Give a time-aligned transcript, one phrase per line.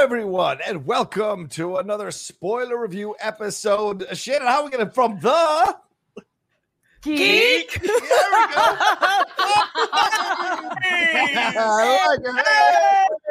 [0.00, 4.06] Everyone, and welcome to another spoiler review episode.
[4.16, 5.76] Shannon, how are we getting from the
[7.02, 7.80] Geek.
[7.80, 7.90] There
[11.26, 11.60] we go.
[11.62, 12.46] I like it.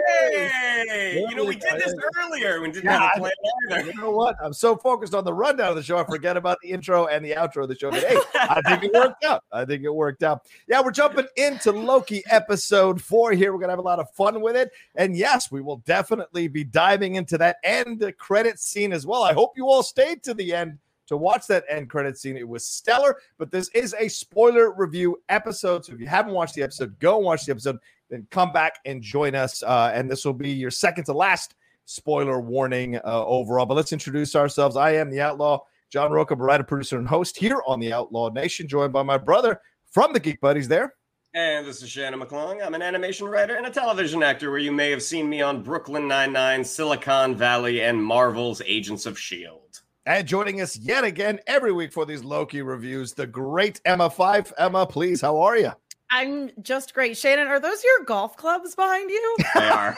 [0.07, 1.25] Hey!
[1.30, 1.94] You know, we did this
[2.24, 2.62] earlier.
[2.62, 3.31] We didn't Yeah, have a plan
[3.69, 3.91] either.
[3.91, 4.35] You know what?
[4.44, 7.24] I'm so focused on the rundown of the show, I forget about the intro and
[7.24, 7.91] the outro of the show.
[7.91, 9.44] But hey, I think it worked out.
[9.52, 10.46] I think it worked out.
[10.68, 13.53] Yeah, we're jumping into Loki episode four here.
[13.53, 16.63] We're gonna have a lot of fun with it, and yes, we will definitely be
[16.63, 19.24] diving into that end credit scene as well.
[19.24, 22.37] I hope you all stayed to the end to watch that end credit scene.
[22.37, 25.85] It was stellar, but this is a spoiler review episode.
[25.85, 27.77] So if you haven't watched the episode, go and watch the episode,
[28.09, 29.61] then come back and join us.
[29.61, 31.55] Uh, and this will be your second to last
[31.85, 33.65] spoiler warning uh, overall.
[33.65, 34.77] But let's introduce ourselves.
[34.77, 35.59] I am the Outlaw,
[35.91, 39.59] John Rocha, writer, producer, and host here on the Outlaw Nation, joined by my brother
[39.91, 40.93] from the Geek Buddies there.
[41.33, 42.65] And this is Shannon McClung.
[42.65, 45.61] I'm an animation writer and a television actor where you may have seen me on
[45.61, 49.69] Brooklyn Nine-Nine, Silicon Valley, and Marvel's Agents of S.H.I.E.L.D.
[50.05, 54.51] And joining us yet again every week for these Loki reviews, the great Emma Fyffe.
[54.57, 55.71] Emma, please, how are you?
[56.09, 57.15] I'm just great.
[57.17, 59.38] Shannon, are those your golf clubs behind you?
[59.53, 59.95] They are.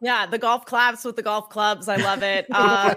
[0.00, 1.86] yeah, the golf claps with the golf clubs.
[1.88, 2.46] I love it.
[2.52, 2.94] Uh,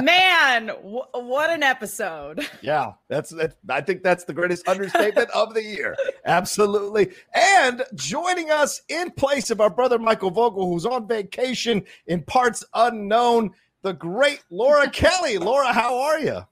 [0.00, 2.46] man, w- what an episode.
[2.62, 3.56] Yeah, that's that.
[3.68, 5.94] I think that's the greatest understatement of the year.
[6.24, 7.12] Absolutely.
[7.34, 12.64] And joining us in place of our brother Michael Vogel, who's on vacation in parts
[12.72, 13.50] unknown,
[13.86, 15.38] the great Laura Kelly.
[15.38, 16.44] Laura, how are you?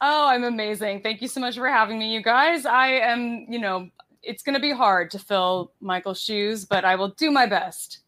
[0.00, 1.02] Oh, I'm amazing.
[1.02, 2.64] Thank you so much for having me, you guys.
[2.64, 3.90] I am, you know,
[4.22, 8.00] it's going to be hard to fill Michael's shoes, but I will do my best.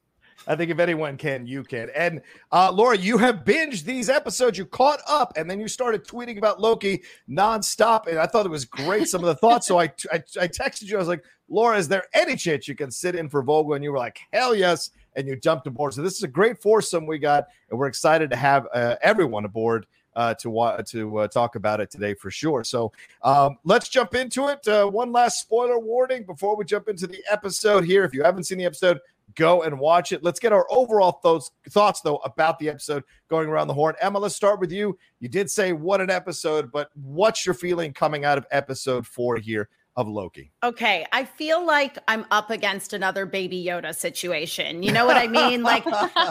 [0.47, 1.91] I think if anyone can, you can.
[1.95, 4.57] And uh, Laura, you have binged these episodes.
[4.57, 8.07] You caught up, and then you started tweeting about Loki nonstop.
[8.07, 9.09] And I thought it was great.
[9.09, 9.67] Some of the thoughts.
[9.67, 10.97] So I, I, I texted you.
[10.97, 13.75] I was like, Laura, is there any chance you can sit in for Vogel?
[13.75, 14.91] And you were like, hell yes.
[15.17, 15.95] And you jumped aboard.
[15.95, 19.45] So this is a great foursome we got, and we're excited to have uh, everyone
[19.45, 19.87] aboard.
[20.17, 22.65] Uh, to wa- to uh, talk about it today for sure.
[22.65, 22.91] So
[23.23, 24.67] um, let's jump into it.
[24.67, 28.03] Uh, one last spoiler warning before we jump into the episode here.
[28.03, 28.99] If you haven't seen the episode,
[29.35, 30.23] go and watch it.
[30.23, 33.95] Let's get our overall thoughts, thoughts though about the episode going around the horn.
[34.01, 34.99] Emma, let's start with you.
[35.21, 39.37] You did say what an episode, but what's your feeling coming out of episode four
[39.37, 39.69] here
[40.01, 40.51] of Loki?
[40.65, 44.83] Okay, I feel like I'm up against another Baby Yoda situation.
[44.83, 45.63] You know what I mean?
[45.63, 45.85] like,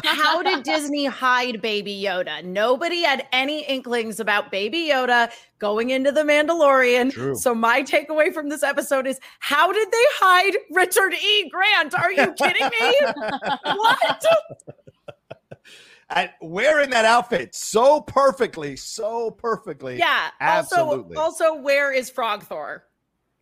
[0.04, 2.44] how did Disney hide Baby Yoda?
[2.44, 7.12] Nobody had any inklings about Baby Yoda going into The Mandalorian.
[7.14, 7.36] True.
[7.36, 11.50] So, my takeaway from this episode is how did they hide Richard E.
[11.50, 11.94] Grant?
[11.94, 12.96] Are you kidding me?
[13.64, 14.26] what?
[16.12, 20.00] And wearing that outfit so perfectly, so perfectly.
[20.00, 20.30] Yeah.
[20.40, 21.16] Absolutely.
[21.16, 22.84] Also, also, where is Frog Thor?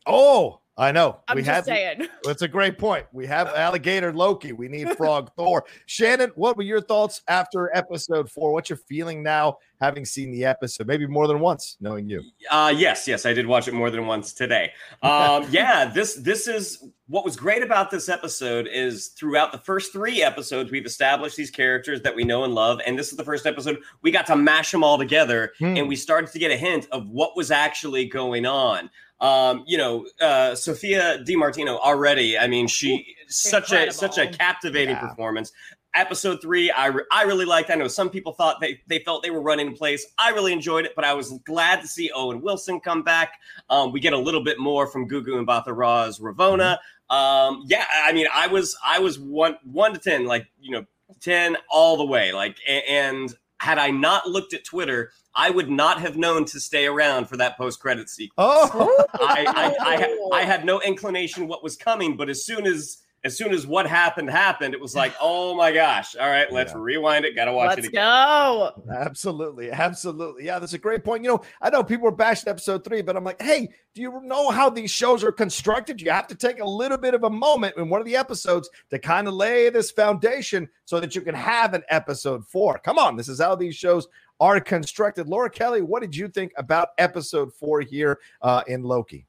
[0.07, 1.21] Oh, I know.
[1.27, 2.07] I'm we just had saying.
[2.23, 3.07] That's a great point.
[3.11, 4.51] We have alligator Loki.
[4.51, 5.65] We need frog Thor.
[5.87, 8.53] Shannon, what were your thoughts after episode four?
[8.53, 12.21] What's your feeling now, having seen the episode, maybe more than once, knowing you?
[12.51, 14.71] Uh, yes, yes, I did watch it more than once today.
[15.01, 19.93] Um, yeah, this this is what was great about this episode is throughout the first
[19.93, 23.23] three episodes we've established these characters that we know and love, and this is the
[23.23, 25.77] first episode we got to mash them all together, Hmm.
[25.77, 28.89] and we started to get a hint of what was actually going on.
[29.19, 32.37] Um, you know, uh, Sophia Di Martino already.
[32.37, 35.07] I mean, she such a such a captivating Yeah.
[35.07, 35.51] performance.
[35.95, 37.71] Episode three, I, re- I really liked.
[37.71, 40.05] I know some people thought they, they felt they were running in place.
[40.19, 43.31] I really enjoyed it, but I was glad to see Owen Wilson come back.
[43.71, 46.77] Um, we get a little bit more from Gugu and Batharaz Ravonna.
[47.09, 50.85] Um, yeah, I mean, I was I was one one to ten, like you know,
[51.19, 52.31] ten all the way.
[52.31, 56.59] Like, a- and had I not looked at Twitter, I would not have known to
[56.59, 58.33] stay around for that post credit sequence.
[58.37, 62.99] Oh, I, I, I, I had no inclination what was coming, but as soon as
[63.27, 66.15] as soon as what happened happened, it was like, oh my gosh!
[66.15, 66.79] All right, let's Yeah.
[66.79, 67.35] rewind it.
[67.35, 68.03] Got to watch Let's it again.
[68.03, 68.71] go.
[68.91, 69.71] absolutely.
[69.71, 70.45] Absolutely.
[70.45, 71.23] Yeah, that's a great point.
[71.23, 74.19] You know, I know people were bashing episode three, but I'm like, hey, do you
[74.23, 76.01] know how these shows are constructed?
[76.01, 78.69] You have to take a little bit of a moment in one of the episodes
[78.89, 82.79] to kind of lay this foundation so that you can have an episode four.
[82.79, 84.07] Come on, this is how these shows
[84.39, 85.27] are constructed.
[85.27, 89.25] Laura Kelly, what did you think about episode four here uh, in Loki?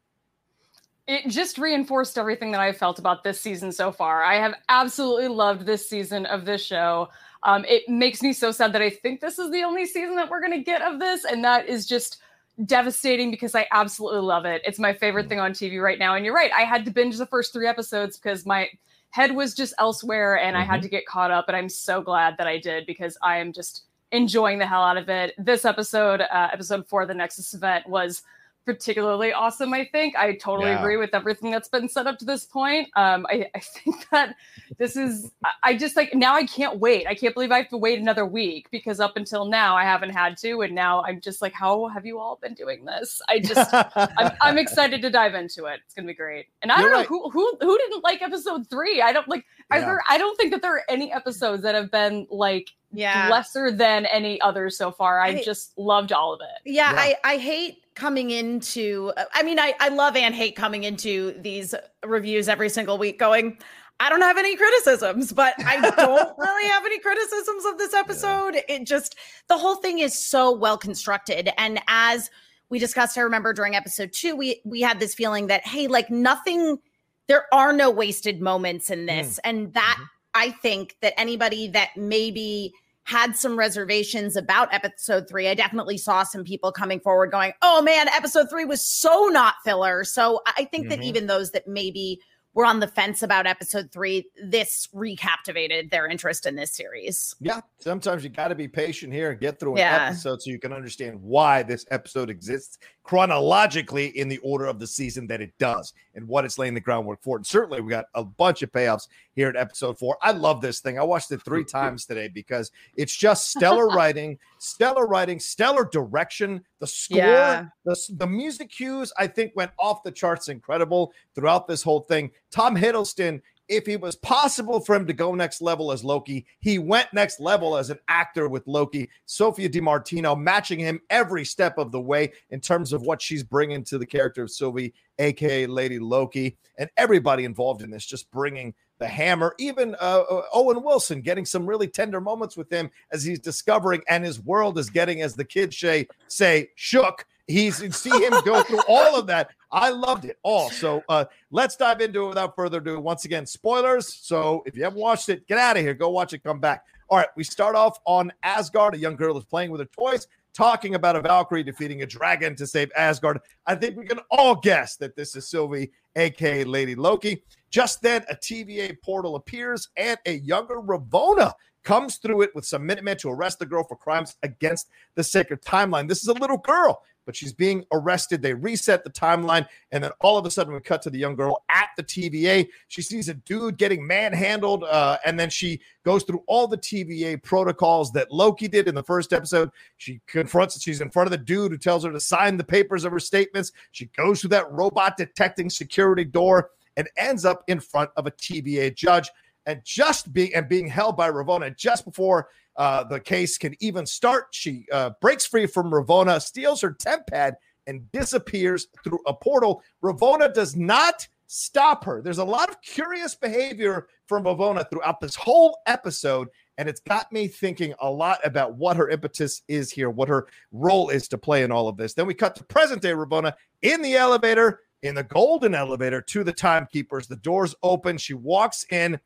[1.09, 4.23] It just reinforced everything that I felt about this season so far.
[4.23, 7.09] I have absolutely loved this season of this show.
[7.45, 10.29] Um, it makes me so sad that I think this is the only season that
[10.29, 12.19] we're going to get of this, and that is just
[12.67, 14.61] devastating because I absolutely love it.
[14.67, 16.15] It's my favorite thing on TV right now.
[16.15, 18.69] And you're right, I had to binge the first three episodes because my
[19.09, 21.47] head was just elsewhere, and I had to get caught up.
[21.49, 24.99] And I'm so glad that I did because I am just enjoying the hell out
[24.99, 25.33] of it.
[25.39, 28.23] This episode, uh, episode four, the Nexus event, was
[28.69, 29.73] particularly awesome.
[29.73, 30.81] I think I totally Yeah.
[30.81, 32.91] agree with everything that's been set up to this point.
[32.97, 34.35] Um, I, I think that
[34.77, 37.07] this is, I- I just like now I can't wait.
[37.07, 40.11] I can't believe I have to wait another week because up until now I haven't
[40.11, 43.23] had to, and now I'm just like, how have you all been doing this?
[43.27, 45.81] I just, I'm, I'm excited to dive into it.
[45.87, 46.47] It's gonna be great.
[46.61, 47.07] And I You're don't know right.
[47.09, 49.01] who who who didn't like episode three.
[49.01, 49.47] I don't like.
[49.71, 49.85] Yeah.
[49.85, 50.03] there?
[50.09, 53.29] I don't think that there are any episodes that have been like Yeah.
[53.31, 55.21] lesser than any others so far.
[55.21, 56.71] I I- just loved all of it.
[56.73, 56.99] Yeah, Yeah.
[56.99, 61.75] I, I hate coming into I mean I, I love and hate coming into these
[62.07, 63.59] reviews every single week going,
[64.01, 68.63] I don't have any criticisms, but I don't really have any criticisms of this episode.
[68.69, 69.17] It just
[69.49, 71.51] the whole thing is so well constructed.
[71.59, 72.31] And as
[72.71, 76.09] we discussed, I remember during episode two, we we had this feeling that, hey, like
[76.09, 76.79] nothing,
[77.27, 79.37] there are no wasted moments in this.
[79.37, 79.41] Mm.
[79.45, 80.05] And that mm-hmm.
[80.35, 82.73] I think that anybody that maybe
[83.09, 85.49] had some reservations about episode three.
[85.49, 89.55] I definitely saw some people coming forward going, oh man, episode three was so not
[89.65, 90.05] filler.
[90.05, 91.05] So I think that Mhm.
[91.05, 92.21] even those that maybe
[92.53, 97.35] were on the fence about episode three, this recaptivated their interest in this series.
[97.41, 100.07] Yeah, sometimes you got to be patient here and get through an Yeah.
[100.09, 102.79] episode so you can understand why this episode exists
[103.09, 106.81] chronologically in the order of the season that it does and what it's laying the
[106.81, 107.39] groundwork for.
[107.39, 110.19] And certainly, we got a bunch of payoffs here in episode four.
[110.21, 110.99] I love this thing.
[110.99, 116.63] I watched it three times today because it's just stellar writing, stellar writing, stellar direction.
[116.81, 117.67] The score, Yeah.
[117.87, 122.31] the, the music cues, I think went off the charts incredible throughout this whole thing.
[122.51, 126.79] Tom Hiddleston if it was possible for him to go next level as Loki, he
[126.79, 129.09] went next level as an actor with Loki.
[129.27, 133.43] Sophia Di Martino matching him every step of the way in terms of what she's
[133.43, 138.31] bringing to the character of Sylvie, aka Lady Loki, and everybody involved in this just
[138.31, 139.55] bringing the hammer.
[139.59, 144.03] Even uh, uh, Owen Wilson getting some really tender moments with him as he's discovering,
[144.09, 147.27] and his world is getting, as the kids say, say shook.
[147.47, 149.51] He's see him go through all of that.
[149.71, 150.71] I loved it all.
[150.71, 152.99] So uh, let's dive into it without further ado.
[153.01, 154.13] Once again, spoilers.
[154.13, 155.95] So if you haven't watched it, get out of here.
[155.95, 156.43] Go watch it.
[156.43, 156.85] Come back.
[157.11, 158.95] All right, we start off on Asgard.
[158.95, 160.27] A young girl is playing with her toys.
[160.53, 163.39] talking about a Valkyrie defeating a dragon to save Asgard.
[163.67, 167.43] I think we can all guess that this is Sylvie, aka Lady Loki.
[167.71, 172.85] Just then, a TVA portal appears and a younger Ravonna comes through it with some
[172.85, 176.09] Minutemen to arrest the girl for crimes against the sacred timeline.
[176.09, 178.41] This is a little girl but she's being arrested.
[178.41, 181.37] They reset the timeline, and then all of a sudden, we cut to the young
[181.37, 182.67] girl at the TVA.
[182.87, 187.43] She sees a dude getting manhandled, uh, and then she goes through all the TVA
[187.43, 189.69] protocols that Loki did in the first episode.
[189.99, 193.05] She confronts, she's in front of the dude who tells her to sign the papers
[193.05, 193.73] of her statements.
[193.93, 198.31] She goes through that robot detecting security door and ends up in front of a
[198.31, 199.29] TVA judge.
[199.69, 204.07] And just being and being held by Ravonna just before uh, the case can even
[204.07, 204.47] start.
[204.53, 207.53] She uh, breaks free from Ravonna, steals her TemPad,
[207.87, 209.83] and disappears through a portal.
[210.03, 212.23] Ravonna does not stop her.
[212.23, 216.49] There's a lot of curious behavior from Ravonna throughout this whole episode.
[216.79, 220.47] And it's got me thinking a lot about what her impetus is here, what her
[220.73, 222.15] role is to play in all of this.
[222.15, 226.45] Then we cut to present day Ravonna in the elevator, in the golden elevator to
[226.45, 227.27] the timekeepers.
[227.27, 228.19] The doors open.
[228.19, 229.19] She walks in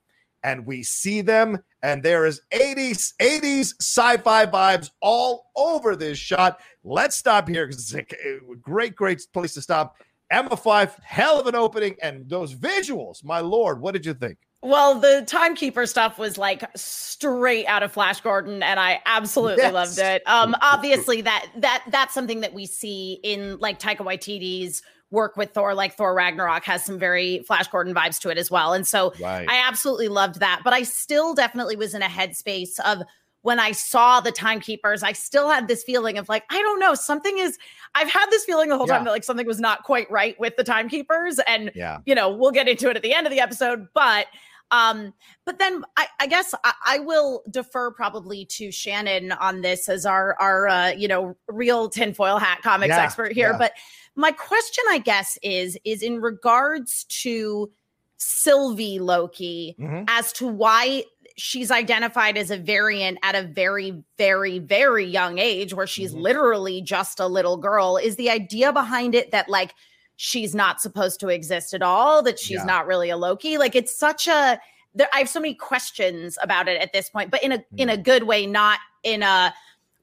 [0.43, 6.61] and we see them and there is 80s 80s sci-fi vibes all over this shot
[6.85, 9.97] let's stop here because it's a great great place to stop
[10.31, 14.39] emma Fyffe hell of an opening and those visuals my lord what did you think
[14.65, 19.73] well, the timekeeper stuff was like straight out of Flash Gordon, and I absolutely yes.
[19.73, 20.23] loved it.
[20.25, 24.83] Um, obviously that that that's something that we see in like Taika Waititi's
[25.13, 28.51] work with Thor, like Thor Ragnarok, has some very Flash Gordon vibes to it as
[28.51, 28.73] well.
[28.73, 29.49] And so right.
[29.49, 30.63] I absolutely loved that.
[30.65, 33.03] But I still definitely was in a headspace of
[33.43, 36.95] when I saw the timekeepers, I still had this feeling of like, I don't know,
[36.95, 37.59] something is,
[37.95, 38.95] I've had this feeling the whole yeah.
[38.95, 41.41] time that like something was not quite right with the timekeepers.
[41.47, 41.99] And, yeah.
[42.07, 43.89] you know, we'll get into it at the end of the episode.
[43.95, 44.27] But,
[44.71, 45.13] um,
[45.45, 50.07] but then I, I guess I, I, will defer probably to Shannon on this as
[50.07, 53.03] our, our, uh, you know, real tinfoil hat comics yeah.
[53.03, 53.55] expert here.
[53.59, 53.73] But,
[54.15, 57.71] my question, I guess, is is in regards to
[58.19, 60.05] Sylvie Loki mm-hmm.
[60.09, 61.05] as to why
[61.37, 66.23] she's identified as a variant at a very, very, very young age, where she's mm-hmm.
[66.23, 67.97] literally just a little girl.
[67.97, 69.75] Is the idea behind it that like
[70.17, 72.65] she's not supposed to exist at all, that she's yeah.
[72.65, 73.59] not really a Loki?
[73.59, 74.61] Like it's such a
[74.95, 77.79] there, I have so many questions about it at this point, but in a mm-hmm.
[77.79, 79.55] in a good way, not in a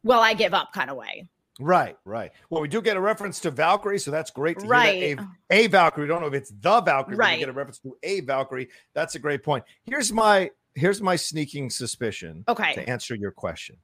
[0.04, 1.28] well, I give up kind of way.
[1.60, 2.32] Right, right.
[2.50, 4.96] Well, we do get a reference to Valkyrie, so that's great to right.
[4.96, 5.28] hear that.
[5.51, 6.08] A, a Valkyrie.
[6.08, 7.32] don't know if it's the Valkyrie, right.
[7.32, 8.70] but we get a reference to a Valkyrie.
[8.94, 9.66] That's a great point.
[9.84, 12.46] Here's my here's my sneaking suspicion.
[12.48, 12.74] Okay.
[12.75, 13.75] To answer your question,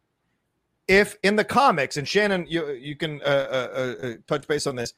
[0.88, 4.68] if in the comics, and Shannon, you you can uh, uh, uh, uh touch base
[4.68, 4.94] on this,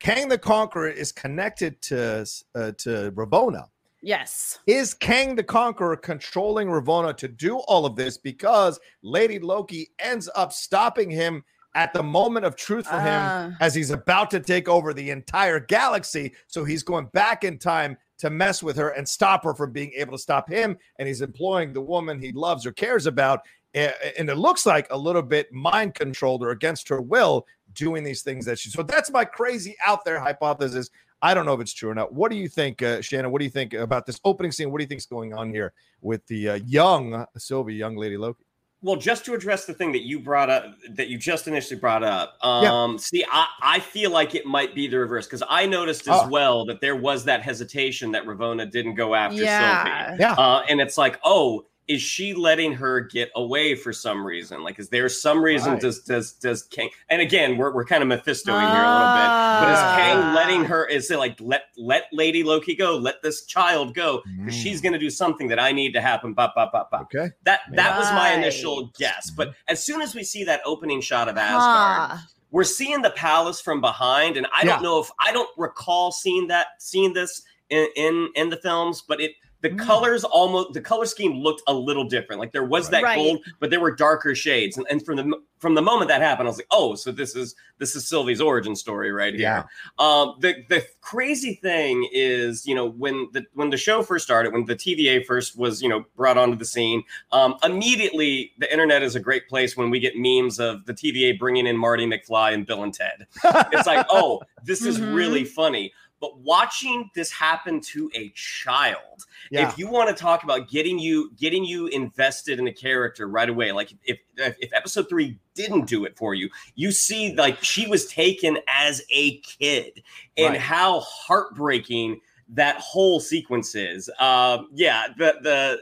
[0.00, 3.66] Kang the Conqueror is connected to uh, to Ravonna.
[4.02, 4.58] Yes.
[4.66, 10.28] Is Kang the Conqueror controlling Ravonna to do all of this because Lady Loki ends
[10.34, 11.42] up stopping him?
[11.76, 15.10] At the moment of truth for him uh, as he's about to take over the
[15.10, 16.32] entire galaxy.
[16.46, 19.92] So he's going back in time to mess with her and stop her from being
[19.94, 20.78] able to stop him.
[20.98, 23.42] And he's employing the woman he loves or cares about.
[23.74, 28.22] And it looks like a little bit mind controlled or against her will doing these
[28.22, 28.70] things that she.
[28.70, 30.88] So that's my crazy out there hypothesis.
[31.20, 32.10] I don't know if it's true or not.
[32.14, 33.30] What do you think, uh, Shannon?
[33.32, 34.70] What do you think about this opening scene?
[34.70, 38.16] What do you think is going on here with the uh, young Sylvie, young Lady
[38.16, 38.45] Loki?
[38.86, 42.04] Well, just to address the thing that you brought up, that you just initially brought
[42.04, 42.38] up.
[42.40, 42.96] Um, yeah.
[42.98, 46.28] See, I, I feel like it might be the reverse because I noticed as oh.
[46.28, 50.06] well that there was that hesitation that Ravonna didn't go after yeah.
[50.06, 50.20] Sylvie.
[50.20, 50.32] Yeah.
[50.34, 54.62] Uh, and it's like, oh, is she letting her get away for some reason?
[54.64, 55.80] Like, is there some reason right.
[55.80, 56.90] does does does Kang?
[57.08, 59.28] And again, we're, we're kind of Mephistoing uh, here a little bit,
[59.60, 60.32] but is Kang ah.
[60.34, 60.86] letting her?
[60.86, 62.96] Is it like let let Lady Loki go?
[62.96, 64.62] Let this child go because mm.
[64.62, 66.34] she's going to do something that I need to happen.
[66.34, 66.98] Ba, ba, ba, ba.
[67.02, 67.98] Okay, that that right.
[67.98, 69.30] was my initial guess.
[69.30, 72.10] But as soon as we see that opening shot of Asgard.
[72.10, 72.26] Huh.
[72.52, 74.74] We're seeing the palace from behind, and I yeah.
[74.74, 79.02] don't know if I don't recall seeing that, seeing this in, in in the films,
[79.06, 79.32] but it
[79.66, 79.78] the mm.
[79.84, 82.38] colors almost the color scheme looked a little different.
[82.38, 83.16] Like there was that right.
[83.16, 84.76] gold, but there were darker shades.
[84.76, 87.34] And, and from the from the moment that happened, I was like, oh, so this
[87.34, 89.42] is this is Sylvie's origin story right here.
[89.42, 89.64] Yeah.
[89.98, 94.52] Um, the the crazy thing is, you know, when the when the show first started,
[94.52, 99.02] when the TVA first was, you know, brought onto the scene, um, immediately the internet
[99.02, 102.54] is a great place when we get memes of the TVA bringing in Marty McFly
[102.54, 103.26] and Bill and Ted.
[103.72, 105.12] it's like, oh, this is mm-hmm.
[105.12, 105.92] really funny.
[106.20, 109.68] But watching this happen to a child, yeah.
[109.68, 113.48] if you want to talk about getting you getting you invested in a character right
[113.48, 117.86] away, like if if episode three didn't do it for you, you see like she
[117.86, 120.02] was taken as a kid
[120.36, 120.60] and right.
[120.60, 124.08] how heartbreaking that whole sequence is.
[124.18, 125.78] Um, yeah, the the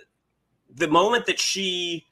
[0.74, 2.06] the moment that she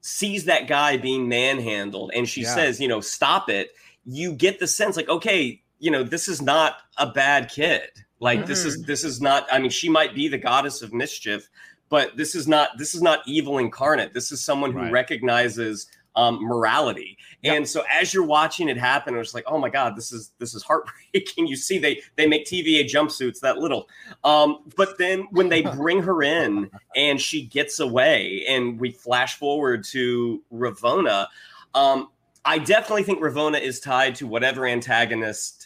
[0.00, 2.54] sees that guy being manhandled and she Yeah.
[2.54, 3.70] says, you know, stop it,
[4.04, 7.90] you get the sense like, okay, you know, this is not a bad kid.
[8.18, 11.50] Like this is this is not I mean, she might be the goddess of mischief,
[11.90, 14.14] but this is not this is not evil incarnate.
[14.14, 14.90] This is someone who Right.
[14.92, 15.86] recognizes
[16.16, 17.18] um, morality.
[17.42, 17.56] Yep.
[17.56, 20.54] And so as you're watching it happen, it's like, oh my God, this is this
[20.54, 21.46] is heartbreaking.
[21.48, 23.86] You see they they make TVA jumpsuits that little.
[24.22, 29.36] Um, but then when they bring her in and she gets away, and we flash
[29.36, 31.26] forward to Ravonna,
[31.74, 32.08] um,
[32.46, 35.63] I definitely think Ravonna is tied to whatever antagonist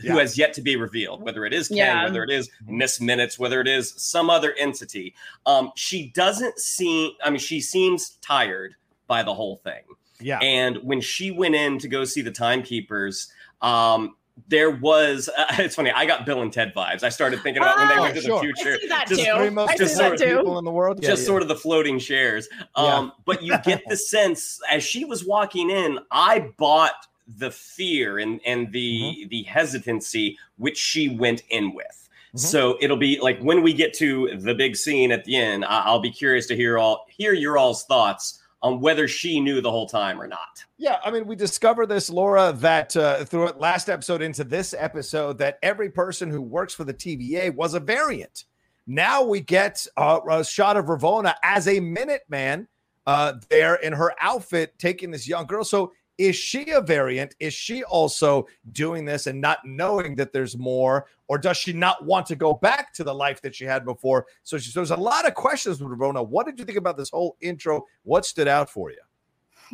[0.00, 0.14] who Yeah.
[0.16, 2.04] has yet to be revealed, whether it is Kang, Yeah.
[2.04, 5.14] whether it is Miss Minutes, whether it is some other entity.
[5.46, 8.74] Um, she doesn't seem, I mean, she seems tired
[9.06, 9.82] by the whole thing.
[10.20, 10.38] Yeah.
[10.38, 13.30] And when she went in to go see the timekeepers,
[13.62, 14.16] um,
[14.48, 15.90] there was uh, it's funny.
[15.90, 17.02] I got Bill and Ted vibes.
[17.02, 18.36] I started thinking about when they Oh, went to sure.
[18.36, 18.78] The future.
[18.80, 19.32] see that Just too.
[19.34, 20.36] Three most I see just that deserved too.
[20.38, 21.00] people in the world.
[21.02, 21.26] Just yeah.
[21.26, 22.46] sort of the floating shares.
[22.76, 22.84] Yeah.
[22.84, 26.92] Um, but you get the sense as she was walking in, I bought
[27.26, 29.28] the fear and and the Mm-hmm.
[29.28, 32.08] the hesitancy which she went in with.
[32.34, 32.38] Mhm.
[32.40, 35.82] So it'll be like when we get to the big scene at the end, I-
[35.82, 39.70] I'll be curious to hear all hear your all's thoughts on whether she knew the
[39.70, 40.64] whole time or not.
[40.78, 44.74] Yeah, I mean, we discovered this, Laura, that uh, through it last episode into this
[44.76, 48.44] episode, that every person who works for the TVA was a variant.
[48.86, 52.66] Now we get uh, a shot of Ravonna as a Minuteman
[53.06, 55.62] uh, there in her outfit, taking this young girl.
[55.64, 57.34] So is she a variant?
[57.40, 62.04] Is she also doing this and not knowing that there's more, or does she not
[62.04, 64.26] want to go back to the life that she had before?
[64.42, 66.26] So she, so there's a lot of questions with Ravonna.
[66.26, 67.84] What did you think about this whole intro?
[68.04, 68.98] What stood out for you?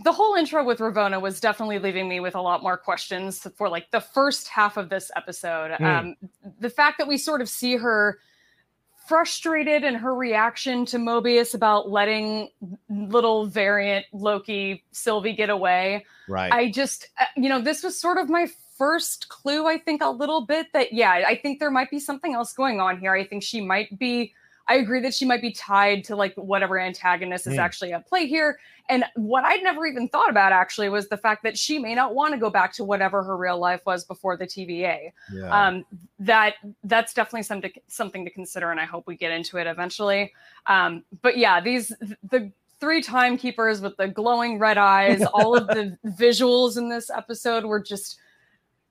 [0.04, 3.68] the whole intro with Ravonna was definitely leaving me with a lot more questions for
[3.68, 5.72] like the first half of this episode.
[5.76, 5.84] Hmm.
[5.84, 6.16] Um,
[6.58, 8.18] the fact that we sort of see her
[9.12, 12.48] frustrated in her reaction to Mobius about letting
[12.88, 16.06] little variant Loki Sylvie get away.
[16.26, 16.50] Right.
[16.50, 18.46] I just, uh, you know, this was sort of my
[18.78, 22.32] first clue, I think, a little bit that, yeah, I think there might be something
[22.32, 23.12] else going on here.
[23.12, 24.32] I think she might be,
[24.68, 27.60] I agree that she might be tied to like whatever antagonist is Hmm.
[27.60, 28.58] actually at play here.
[28.88, 32.14] And what I'd never even thought about actually was the fact that she may not
[32.14, 35.66] want to go back to whatever her real life was before the TVA yeah.
[35.68, 35.84] um,
[36.18, 36.54] that
[36.84, 40.32] that's definitely something something to consider, and I hope we get into it eventually.
[40.66, 41.88] Um, but yeah, these
[42.30, 47.64] the three timekeepers with the glowing red eyes, all of the visuals in this episode
[47.64, 48.18] were just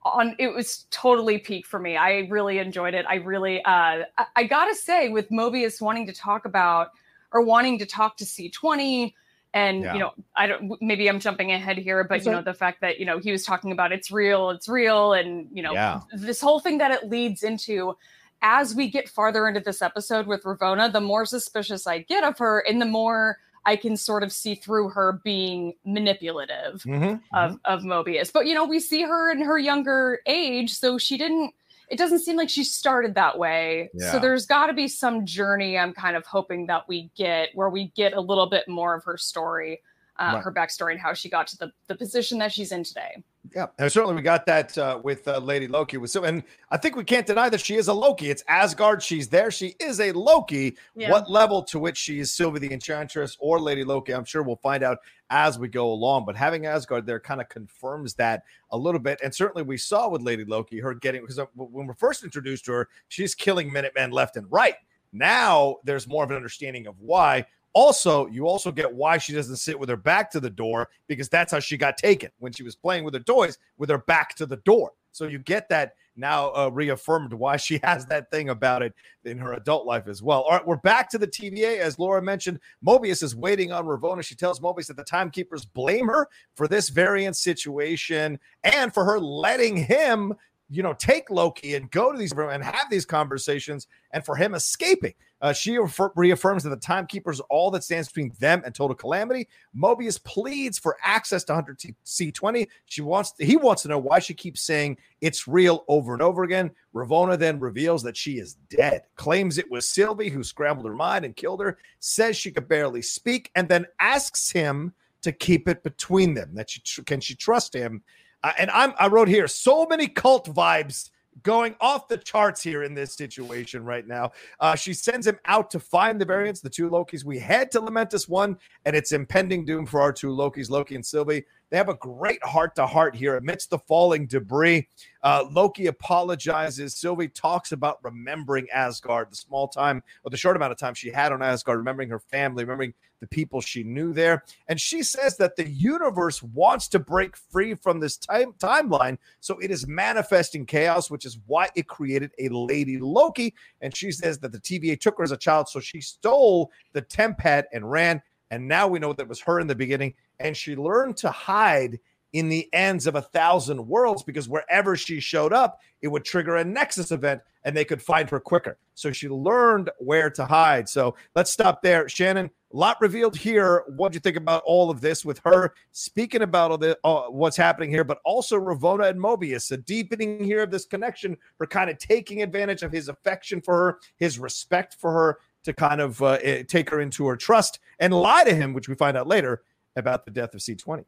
[0.04, 0.34] on.
[0.38, 1.96] It was totally peak for me.
[1.96, 3.04] I really enjoyed it.
[3.08, 6.88] I really, uh, I, I gotta say, with Mobius wanting to talk about
[7.32, 9.14] or wanting to talk to C twenty.
[9.54, 9.92] And Yeah.
[9.92, 10.80] you know, I don't.
[10.80, 12.44] Maybe I'm jumping ahead here, but That's you know, right.
[12.44, 15.62] the fact that you know he was talking about it's real, it's real, and you
[15.62, 16.00] know, Yeah.
[16.14, 17.94] this whole thing that it leads into
[18.40, 22.38] as we get farther into this episode with Ravonna, the more suspicious I get of
[22.38, 27.20] her, and the more I can sort of see through her being manipulative Mhm.
[27.32, 28.32] of, of Mobius.
[28.32, 31.54] But you know, we see her in her younger age, so she didn't
[31.88, 33.90] it doesn't seem like she started that way.
[33.92, 34.12] Yeah.
[34.12, 37.68] So there's got to be some journey I'm kind of hoping that we get where
[37.68, 39.82] we get a little bit more of her story,
[40.18, 40.42] uh, Right.
[40.42, 43.22] her backstory, and how she got to the, the position that she's in today.
[43.54, 45.96] Yeah, and certainly we got that uh, with uh, Lady Loki.
[45.96, 48.30] With so, and I think we can't deny that she is a Loki.
[48.30, 49.02] It's Asgard.
[49.02, 49.50] She's there.
[49.50, 50.76] She is a Loki.
[50.94, 51.10] Yeah.
[51.10, 54.56] What level to which she is Sylvie the Enchantress or Lady Loki, I'm sure we'll
[54.56, 54.98] find out
[55.30, 56.24] as we go along.
[56.24, 59.18] But having Asgard there kind of confirms that a little bit.
[59.24, 62.72] And certainly we saw with Lady Loki her getting because when we're first introduced to
[62.72, 64.76] her, she's killing Minutemen left and right.
[65.12, 67.44] Now there's more of an understanding of why.
[67.74, 71.28] Also, you also get why she doesn't sit with her back to the door because
[71.28, 74.34] that's how she got taken when she was playing with her toys with her back
[74.36, 74.92] to the door.
[75.12, 79.38] So you get that now uh, reaffirmed why she has that thing about it in
[79.38, 80.42] her adult life as well.
[80.42, 81.78] All right, we're back to the TVA.
[81.78, 84.22] As Laura mentioned, Mobius is waiting on Ravonna.
[84.22, 89.20] She tells Mobius that the timekeepers blame her for this variant situation and for her
[89.20, 90.34] letting him,
[90.68, 94.54] you know, take Loki and go to these and have these conversations and for him
[94.54, 95.14] escaping.
[95.42, 98.94] Uh, she reaffir- reaffirms that the timekeepers are all that stands between them and total
[98.94, 99.48] calamity.
[99.76, 102.68] Mobius pleads for access to Hunter T- C20.
[102.86, 106.44] She wants he wants to know why she keeps saying it's real over and over
[106.44, 106.70] again.
[106.94, 111.24] Ravonna then reveals that she is dead, claims it was Sylvie who scrambled her mind
[111.24, 115.82] and killed her, says she could barely speak, and then asks him to keep it
[115.82, 116.54] between them.
[116.54, 118.02] That she tr- can she trust him?
[118.44, 121.10] Uh, and I'm I wrote here so many cult vibes
[121.42, 124.30] going off the charts here in this situation right now.
[124.60, 127.24] Uh, she sends him out to find the variants, the two Lokis.
[127.24, 131.04] We head to Lamentis 1 and its impending doom for our two Lokis, Loki and
[131.04, 131.44] Sylvie.
[131.70, 134.88] They have a great heart to heart here amidst the falling debris.
[135.22, 136.96] Uh, Loki apologizes.
[136.96, 141.10] Sylvie talks about remembering Asgard, the small time or the short amount of time she
[141.10, 142.92] had on Asgard, remembering her family, remembering
[143.22, 144.42] the people she knew there.
[144.66, 149.16] And she says that the universe wants to break free from this time timeline.
[149.38, 153.54] So it is manifesting chaos, which is why it created a lady Loki.
[153.80, 155.68] And she says that the TVA took her as a child.
[155.68, 158.20] So she stole the TemPad and ran.
[158.50, 160.14] And now we know that was her in the beginning.
[160.40, 162.00] And she learned to hide
[162.32, 166.56] in the ends of a thousand worlds because wherever she showed up, it would trigger
[166.56, 168.78] a Nexus event and they could find her quicker.
[168.94, 170.88] So she learned where to hide.
[170.88, 172.08] So let's stop there.
[172.08, 173.84] Shannon, a lot revealed here.
[173.88, 177.24] What do you think about all of this with her speaking about all the, uh,
[177.24, 181.66] what's happening here, but also Ravonna and Mobius, a deepening here of this connection, her
[181.66, 186.00] kind of taking advantage of his affection for her, his respect for her to kind
[186.00, 189.16] of uh, eh, take her into her trust and lie to him, which we find
[189.16, 189.62] out later
[189.96, 191.04] about the death of C20.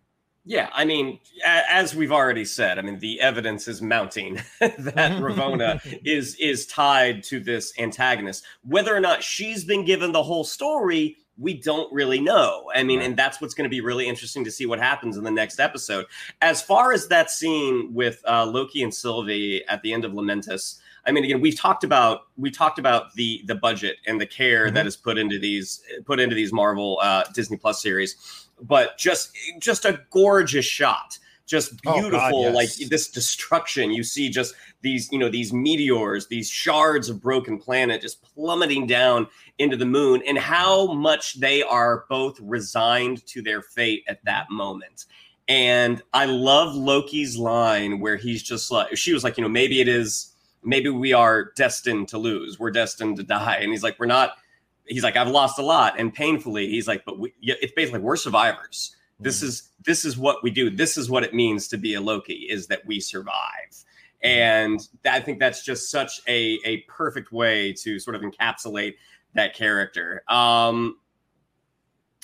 [0.46, 4.79] Yeah, I mean, as we've already said, I mean, the evidence is mounting that
[5.22, 8.44] Ravonna is is tied to this antagonist.
[8.62, 12.70] Whether or not she's been given the whole story, we don't really know.
[12.75, 15.25] I mean, and that's what's going to be really interesting to see what happens in
[15.25, 16.07] the next episode.
[16.40, 20.79] As far as that scene with uh, Loki and Sylvie at the end of Lamentis,
[21.07, 24.66] I mean, again, we've talked about we talked about the the budget and the care
[24.66, 24.75] mm-hmm.
[24.75, 29.37] that is put into these put into these Marvel uh, Disney Plus series but just
[29.59, 32.54] just a gorgeous shot just beautiful oh God, yes.
[32.54, 37.59] like this destruction you see just these you know these meteors these shards of broken
[37.59, 39.26] planet just plummeting down
[39.59, 44.50] into the moon and how much they are both resigned to their fate at that
[44.50, 45.04] moment
[45.48, 49.80] and i love loki's line where he's just like she was like you know maybe
[49.80, 53.98] it is maybe we are destined to lose we're destined to die and he's like
[53.98, 54.38] we're not
[54.87, 56.68] he's like, I've lost a lot and painfully.
[56.68, 58.96] He's like, but we, it's basically we're survivors.
[59.20, 59.46] This mm-hmm.
[59.46, 60.70] is this is what we do.
[60.70, 63.85] This is what it means to be a Loki is that we survive.
[64.22, 68.94] And I think that's just such a a perfect way to sort of encapsulate
[69.35, 70.22] that character.
[70.29, 70.96] Um,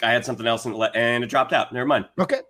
[0.02, 1.72] I had something else and it dropped out.
[1.72, 2.06] Never mind.
[2.18, 2.40] Okay.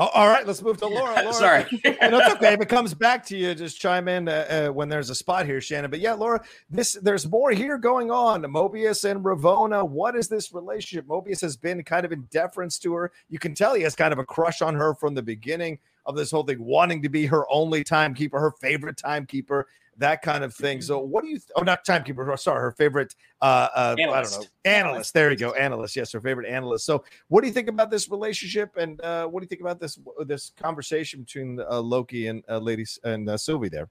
[0.00, 1.14] Oh, all right, let's move to Laura.
[1.22, 1.32] Laura.
[1.32, 1.96] Sorry, okay.
[2.00, 5.44] If it comes back to you, just chime in uh, uh, when there's a spot
[5.44, 5.90] here, Shannon.
[5.90, 8.42] But yeah, Laura, this there's more here going on.
[8.42, 9.86] Mobius and Ravonna.
[9.86, 11.06] What is this relationship?
[11.06, 13.12] Mobius has been kind of in deference to her.
[13.28, 16.14] You can tell he has kind of a crush on her from the beginning of
[16.14, 19.66] this whole thing, wanting to be her only timekeeper, her favorite timekeeper
[19.98, 20.80] that kind of thing.
[20.80, 21.36] So, what do you?
[21.36, 22.36] Th- oh, not timekeeper.
[22.36, 23.14] Sorry, her favorite.
[23.40, 24.12] Uh, uh, I don't know.
[24.14, 24.50] Analyst.
[24.64, 25.14] analyst.
[25.14, 25.52] There you go.
[25.52, 25.96] Analyst.
[25.96, 26.86] Yes, her favorite analyst.
[26.86, 29.80] So, what do you think about this relationship, and uh, what do you think about
[29.80, 33.88] this this conversation between uh, Loki and uh, ladies and uh, Sylvie there?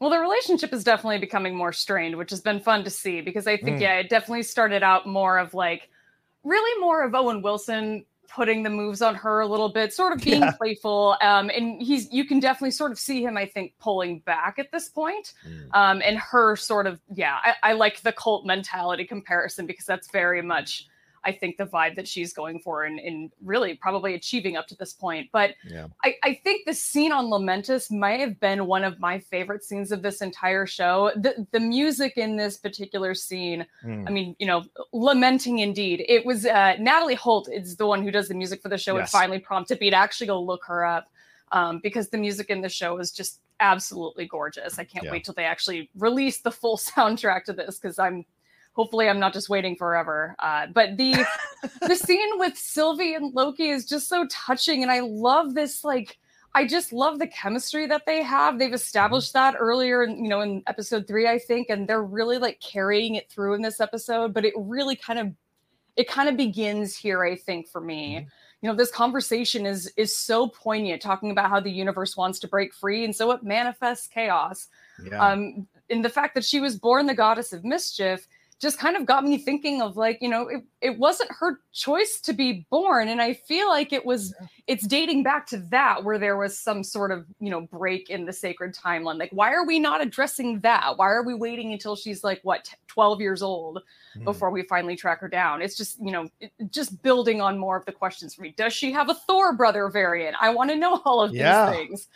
[0.00, 3.46] Well, the relationship is definitely becoming more strained, which has been fun to see because
[3.46, 3.82] I think, mm.
[3.82, 5.88] yeah, it definitely started out more of like
[6.42, 10.22] really more of Owen Wilson putting the moves on her a little bit, sort of
[10.22, 10.52] being yeah.
[10.52, 11.16] playful.
[11.20, 14.70] Um, and he's you can definitely sort of see him, I think, pulling back at
[14.72, 15.32] this point.
[15.48, 15.68] Mm.
[15.74, 20.10] Um, and her sort of, yeah, I, I like the cult mentality comparison because that's
[20.10, 20.86] very much
[21.24, 24.76] I think the vibe that she's going for and, and really probably achieving up to
[24.76, 25.30] this point.
[25.32, 25.86] But yeah.
[26.04, 29.92] I, I think the scene on Lamentis might have been one of my favorite scenes
[29.92, 31.10] of this entire show.
[31.16, 34.04] The the music in this particular scene, mm.
[34.06, 36.04] I mean, you know, lamenting indeed.
[36.08, 38.96] It was uh, Natalie Holt is the one who does the music for the show
[38.96, 39.02] yes.
[39.02, 41.08] and finally prompted me to actually go look her up.
[41.52, 44.78] Um, because the music in the show is just absolutely gorgeous.
[44.78, 45.12] I can't yeah.
[45.12, 48.24] wait till they actually release the full soundtrack to this because I'm
[48.74, 50.34] hopefully I'm not just waiting forever.
[50.38, 51.14] Uh, but the
[51.86, 56.18] the scene with Sylvie and Loki is just so touching, and I love this like.
[56.56, 58.60] I just love the chemistry that they have.
[58.60, 62.38] They've established that earlier, in, you know, in episode three, I think, and they're really
[62.38, 64.32] like carrying it through in this episode.
[64.32, 65.32] But it really kind of,
[65.96, 68.18] it kind of begins here, I think, for me.
[68.18, 68.28] Mm-hmm.
[68.62, 72.46] You know, this conversation is is so poignant, talking about how the universe wants to
[72.46, 74.68] break free, and so it manifests chaos.
[75.04, 75.18] Yeah.
[75.18, 78.28] Um, in the fact that she was born the goddess of mischief,
[78.60, 82.20] just kind of got me thinking of like you know it, it wasn't her choice
[82.20, 84.34] to be born and i feel like it was
[84.66, 88.24] it's dating back to that where there was some sort of you know break in
[88.24, 89.18] the sacred timeline.
[89.18, 90.96] Like why are we not addressing that?
[90.96, 93.82] Why are we waiting until she's like what 12 years old
[94.16, 94.24] mm.
[94.24, 95.60] before we finally track her down?
[95.60, 98.54] It's just you know it, just building on more of the questions for me.
[98.56, 100.36] Does she have a thor brother variant?
[100.40, 101.70] I want to know all of yeah.
[101.70, 102.08] these things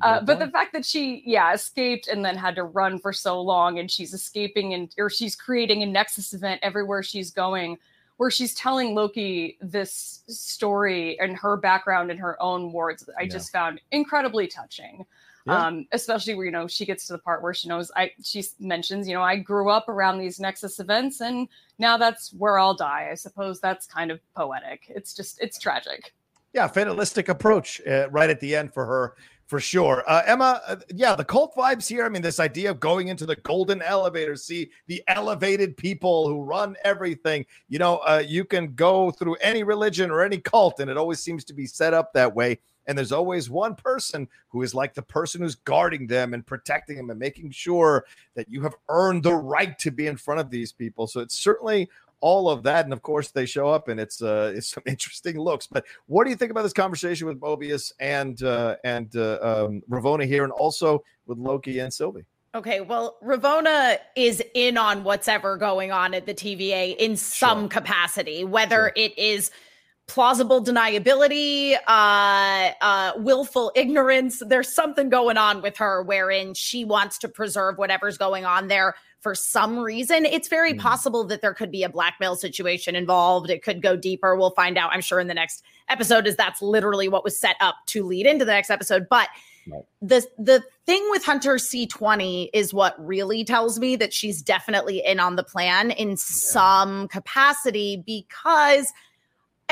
[0.00, 3.40] uh, but the fact that she, yeah, escaped and then had to run for so
[3.40, 7.78] long, and she's escaping and or she's creating a Nexus event everywhere she's going,
[8.16, 13.28] where she's telling Loki this story and her background in her own words, I yeah.
[13.28, 15.04] just found incredibly touching.
[15.44, 15.66] Yeah.
[15.66, 18.44] Um, especially where you know she gets to the part where she knows I she
[18.60, 21.48] mentions you know I grew up around these Nexus events and
[21.80, 23.08] now that's where I'll die.
[23.10, 24.82] I suppose that's kind of poetic.
[24.88, 26.14] It's just it's tragic.
[26.52, 29.14] Yeah, fatalistic approach uh, right at the end for her
[29.46, 30.02] for sure.
[30.06, 32.04] Uh, Emma, uh, yeah, the cult vibes here.
[32.04, 36.42] I mean, this idea of going into the golden elevator, see the elevated people who
[36.42, 37.44] run everything.
[37.68, 41.20] You know, uh, you can go through any religion or any cult, and it always
[41.20, 42.58] seems to be set up that way.
[42.86, 46.96] And there's always one person who is like the person who's guarding them and protecting
[46.96, 50.50] them and making sure that you have earned the right to be in front of
[50.50, 51.06] these people.
[51.06, 51.88] So it's certainly
[52.22, 55.38] all of that, and of course they show up, and it's uh, it's some interesting
[55.38, 55.66] looks.
[55.66, 59.82] But what do you think about this conversation with Mobius and uh, and uh, um,
[59.90, 62.24] Ravonna here, and also with Loki and Sylvie?
[62.54, 67.62] Okay, well, Ravonna is in on what's ever going on at the TVA in some
[67.62, 67.68] sure.
[67.68, 68.92] capacity, whether sure.
[68.94, 69.50] it is
[70.12, 74.42] plausible deniability, uh, uh, willful ignorance.
[74.46, 78.94] There's something going on with her wherein she wants to preserve whatever's going on there
[79.20, 80.26] for some reason.
[80.26, 80.80] It's very mm.
[80.80, 83.48] possible that there could be a blackmail situation involved.
[83.48, 84.36] It could go deeper.
[84.36, 87.56] We'll find out, I'm sure, in the next episode, as that's literally what was set
[87.60, 89.06] up to lead into the next episode.
[89.08, 89.30] But
[89.66, 89.82] right.
[90.02, 95.20] the the thing with Hunter C20 is what really tells me that she's definitely in
[95.20, 96.16] on the plan in yeah.
[96.18, 98.92] some capacity because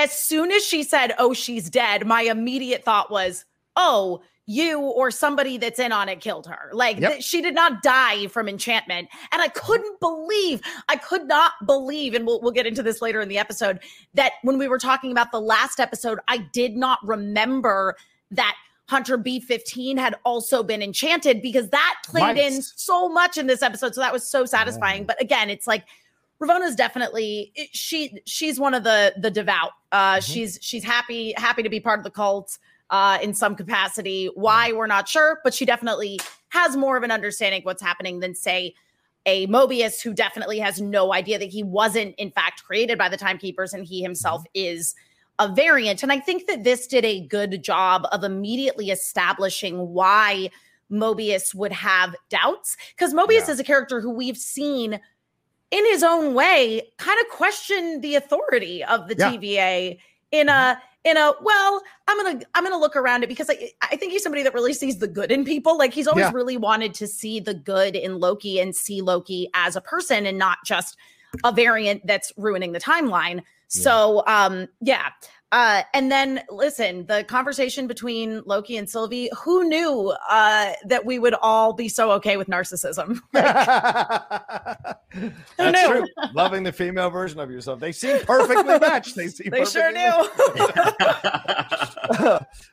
[0.01, 3.45] as soon as she said, Oh, she's dead, my immediate thought was,
[3.77, 6.71] Oh, you or somebody that's in on it killed her.
[6.73, 7.13] Like yep.
[7.13, 9.09] th- she did not die from enchantment.
[9.31, 13.21] And I couldn't believe, I could not believe, and we'll, we'll get into this later
[13.21, 13.79] in the episode,
[14.15, 17.95] that when we were talking about the last episode, I did not remember
[18.33, 18.57] that
[18.89, 23.95] Hunter B15 had also been enchanted because that played in so much in this episode.
[23.95, 25.05] So that was so satisfying.
[25.05, 25.85] But again, it's like
[26.41, 29.73] Ravonna's definitely she she's one of the the devout.
[29.93, 30.21] Uh mm-hmm.
[30.21, 32.59] she's she's happy happy to be part of the cult
[32.91, 34.31] uh, in some capacity.
[34.35, 38.21] Why we're not sure, but she definitely has more of an understanding of what's happening
[38.21, 38.75] than say
[39.27, 43.17] a Mobius who definitely has no idea that he wasn't in fact created by the
[43.17, 44.51] timekeepers and he himself mm-hmm.
[44.55, 44.95] is
[45.39, 46.03] a variant.
[46.03, 50.51] And I think that this did a good job of immediately establishing why
[50.91, 53.53] Mobius would have doubts because Mobius yeah.
[53.53, 55.01] is a character who we've seen
[55.71, 59.33] in his own way kind of question the authority of the yeah.
[59.33, 59.99] TVA
[60.33, 63.71] in a mm-hmm in a well i'm gonna i'm gonna look around it because I,
[63.83, 66.33] I think he's somebody that really sees the good in people like he's always yeah.
[66.35, 70.39] really wanted to see the good in loki and see loki as a person and
[70.39, 70.97] not just
[71.45, 73.43] a variant that's ruining the timeline yeah.
[73.69, 75.09] so um yeah
[75.53, 81.19] uh, and then listen, the conversation between Loki and Sylvie, who knew uh, that we
[81.19, 83.21] would all be so okay with narcissism?
[85.13, 85.89] Like, who knew?
[85.89, 86.07] True.
[86.35, 87.81] Loving the female version of yourself.
[87.81, 89.17] They seem perfectly matched.
[89.17, 90.01] They seem They sure knew.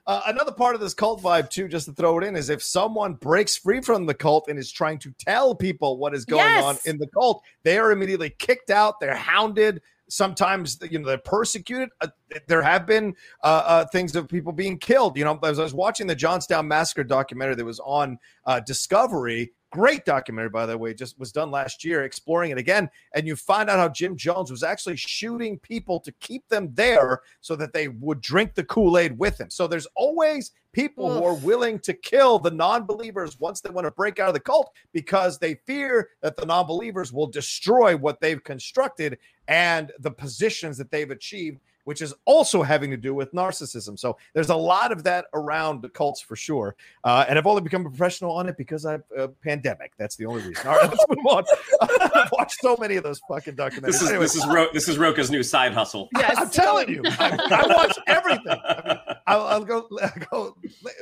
[0.05, 2.61] uh, another part of this cult vibe, too, just to throw it in, is if
[2.61, 6.45] someone breaks free from the cult and is trying to tell people what is going
[6.45, 6.63] yes.
[6.63, 8.99] on in the cult, they are immediately kicked out.
[8.99, 11.89] They're hounded sometimes you know they're persecuted.
[12.01, 12.07] Uh,
[12.47, 15.17] there have been uh, uh, things of people being killed.
[15.17, 19.51] You know, as I was watching the Jonestown Massacre documentary that was on uh, Discovery,
[19.71, 23.35] great documentary by the way, just was done last year, exploring it again, and you
[23.35, 27.73] find out how Jim Jones was actually shooting people to keep them there so that
[27.73, 29.49] they would drink the Kool Aid with him.
[29.49, 31.17] So there's always people Oof.
[31.17, 34.39] who are willing to kill the non-believers once they want to break out of the
[34.39, 40.77] cult because they fear that the non-believers will destroy what they've constructed and the positions
[40.77, 43.97] that they've achieved which is also having to do with narcissism.
[43.97, 46.75] So there's a lot of that around the cults for sure.
[47.05, 49.93] Uh, and I've only become a professional on it because I've uh, pandemic.
[49.97, 50.67] That's the only reason.
[50.67, 51.45] All right, let's move on.
[52.13, 53.85] I've watched so many of those fucking documentaries.
[53.85, 54.25] This is anyway.
[54.25, 56.09] this is Ro- this is Rocha's new side hustle.
[56.17, 58.47] Yes, I'm telling you, I, I watch everything.
[58.47, 60.57] I mean, I'll, I'll, go, I'll go,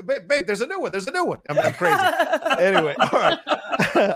[0.06, 0.92] babe, babe, There's a new one.
[0.92, 1.40] There's a new one.
[1.50, 1.98] I'm, I'm crazy.
[2.60, 3.40] anyway, all right.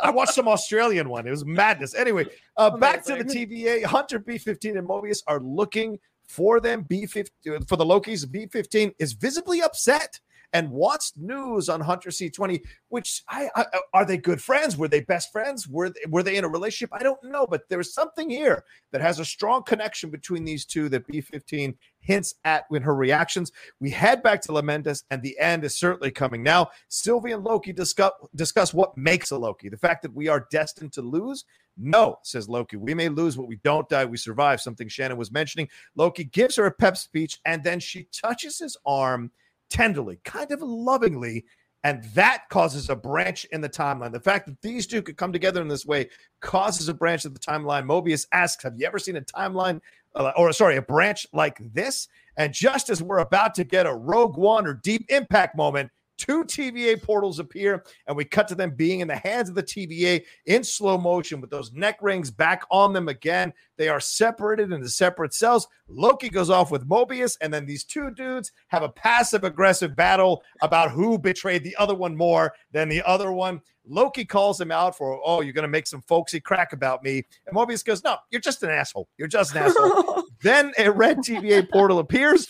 [0.03, 1.25] I watched some Australian one.
[1.25, 1.95] It was madness.
[1.95, 2.25] Anyway,
[2.57, 3.85] uh, back to the TVA.
[3.85, 5.97] Hunter B15 and Mobius are looking
[6.29, 6.85] for them.
[6.85, 10.19] B15 uh, for the Lokis, B15 is visibly upset
[10.53, 12.61] and wants news on Hunter C20.
[12.89, 14.77] Which I, I, are they good friends?
[14.77, 15.67] Were they best friends?
[15.67, 16.89] Were they, were they in a relationship?
[16.93, 20.89] I don't know, but there's something here that has a strong connection between these two
[20.89, 23.51] that B15 hints at in her reactions.
[23.79, 26.41] We head back to Lamentis, and the end is certainly coming.
[26.41, 29.69] Now, Sylvie and Loki discuss discuss what makes a Loki.
[29.69, 31.45] The fact that we are destined to lose.
[31.81, 32.75] No, says Loki.
[32.75, 34.03] We may lose, but we don't die.
[34.03, 34.59] We survive.
[34.59, 35.69] Something Shannon was mentioning.
[35.95, 39.31] Loki gives her a pep speech, and then she touches his arm
[39.69, 41.45] tenderly, kind of lovingly,
[41.83, 44.11] and that causes a branch in the timeline.
[44.11, 46.09] The fact that these two could come together in this way
[46.41, 47.85] causes a branch of the timeline.
[47.85, 49.79] Mobius asks, Have you ever seen a timeline,
[50.15, 52.09] uh, or sorry, a branch like this?
[52.35, 56.43] And just as we're about to get a Rogue One or Deep Impact moment, two
[56.43, 60.23] TVA portals appear, and we cut to them being in the hands of the TVA
[60.45, 63.53] in slow motion with those neck rings back on them again.
[63.77, 65.67] They are separated into separate cells.
[65.87, 70.43] Loki goes off with Mobius, and then these two dudes have a passive aggressive battle
[70.61, 73.61] about who betrayed the other one more than the other one.
[73.87, 77.23] Loki calls him out for, oh, you're going to make some folksy crack about me.
[77.47, 79.07] And Mobius goes, no, you're just an asshole.
[79.17, 80.23] You're just an asshole.
[80.43, 82.47] then a red TVA portal appears.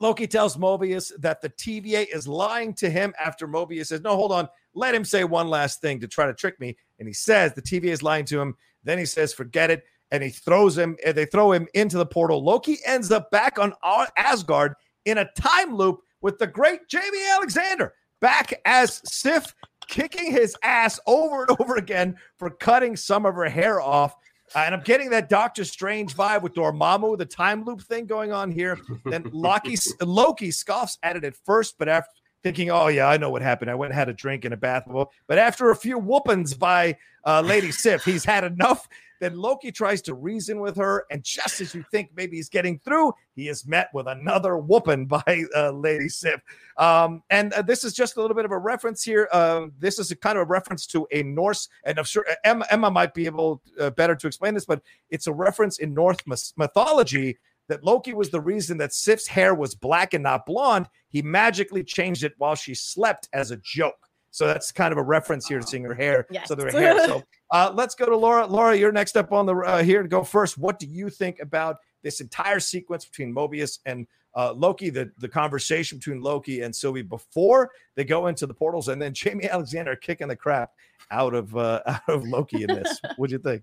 [0.00, 4.32] Loki tells Mobius that the TVA is lying to him after Mobius says, no, hold
[4.32, 4.48] on.
[4.74, 6.76] Let him say one last thing to try to trick me.
[6.98, 8.56] And he says the TVA is lying to him.
[8.84, 9.84] Then he says, forget it.
[10.10, 12.42] And he throws him, and they throw him into the portal.
[12.42, 13.74] Loki ends up back on
[14.16, 14.72] Asgard
[15.04, 19.54] in a time loop with the great Jaimie Alexander back as Sif
[19.86, 24.14] kicking his ass over and over again for cutting some of her hair off.
[24.54, 28.32] Uh, and I'm getting that Doctor Strange vibe with Dormammu, the time loop thing going
[28.32, 28.78] on here.
[29.04, 32.10] Then Loki, Loki scoffs at it at first, but after
[32.42, 33.70] thinking, oh, yeah, I know what happened.
[33.70, 35.06] I went and had a drink in a bathroom.
[35.26, 38.88] But after a few whoopings by uh, Lady Sif, he's had enough.
[39.20, 41.04] Then Loki tries to reason with her.
[41.10, 45.06] And just as you think maybe he's getting through, he is met with another whooping
[45.08, 46.40] by uh, Lady Sif.
[46.76, 49.28] Um, and uh, this is just a little bit of a reference here.
[49.32, 52.64] Uh, this is a kind of a reference to a Norse, and I'm sure Emma,
[52.70, 56.18] Emma might be able uh, better to explain this, but it's a reference in Norse
[56.56, 60.88] mythology that Loki was the reason that Sif's hair was black and not blonde.
[61.08, 64.08] He magically changed it while she slept as a joke.
[64.30, 66.26] So that's kind of a reference here to seeing her hair.
[66.30, 66.48] Yes.
[66.48, 66.98] So their hair.
[67.06, 68.46] So uh, let's go to Laura.
[68.46, 70.58] Laura, you're next up on the uh, here to go first.
[70.58, 75.28] What do you think about this entire sequence between Mobius and uh, Loki, the, the
[75.28, 79.96] conversation between Loki and Sylvie before they go into the portals, and then Jamie Alexander
[79.96, 80.72] kicking the crap
[81.10, 83.00] out of uh, out of Loki in this.
[83.16, 83.62] what do you think?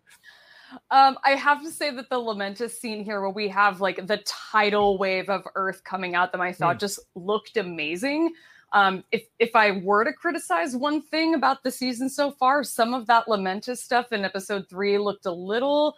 [0.91, 4.17] Um, I have to say that the Lamentis scene here, where we have like the
[4.25, 6.80] tidal wave of Earth coming out, them I thought mm.
[6.80, 8.34] just looked amazing.
[8.73, 12.93] Um, if if I were to criticize one thing about the season so far, some
[12.93, 15.95] of that Lamentis stuff in episode three looked a little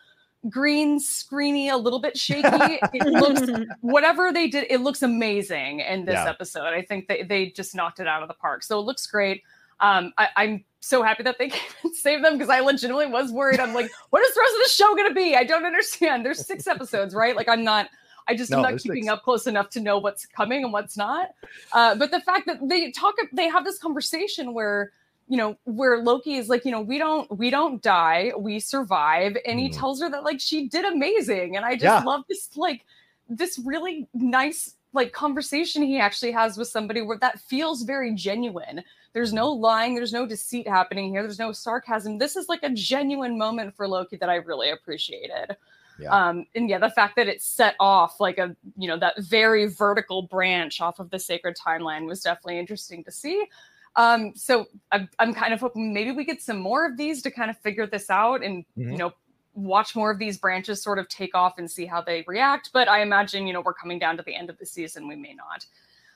[0.49, 2.79] green screeny, a little bit shaky.
[2.93, 3.41] it looks
[3.81, 6.29] whatever they did, it looks amazing in this yeah.
[6.29, 6.67] episode.
[6.67, 8.63] I think they they just knocked it out of the park.
[8.63, 9.43] So it looks great.
[9.79, 13.31] Um, I, am so happy that they came and saved them because I legitimately was
[13.31, 13.59] worried.
[13.59, 15.35] I'm like, what is the rest of the show gonna be?
[15.35, 16.25] I don't understand.
[16.25, 17.35] There's six episodes, right?
[17.35, 17.89] Like I'm not
[18.27, 20.97] I just no, am not keeping up close enough to know what's coming and what's
[20.97, 21.29] not.
[21.71, 24.91] Uh, but the fact that they talk, they have this conversation where
[25.29, 29.37] you know where Loki is like, you know, we don't we don't die, we survive,
[29.45, 29.77] and he mm.
[29.77, 32.03] tells her that like she did amazing, and I just yeah.
[32.03, 32.85] love this like
[33.29, 38.83] this really nice like conversation he actually has with somebody where that feels very genuine.
[39.13, 42.17] There's no lying, there's no deceit happening here, there's no sarcasm.
[42.17, 45.55] This is like a genuine moment for Loki that I really appreciated.
[45.99, 46.09] Yeah.
[46.09, 49.65] Um, and yeah, the fact that it set off like a, you know, that very
[49.65, 53.47] vertical branch off of the sacred timeline was definitely interesting to see.
[53.95, 57.31] Um, so I'm, I'm kind of hoping maybe we get some more of these to
[57.31, 58.91] kind of figure this out and, mm-hmm.
[58.91, 59.11] you know,
[59.55, 62.69] watch more of these branches sort of take off and see how they react.
[62.73, 65.07] But I imagine, you know, we're coming down to the end of the season.
[65.07, 65.65] We may not.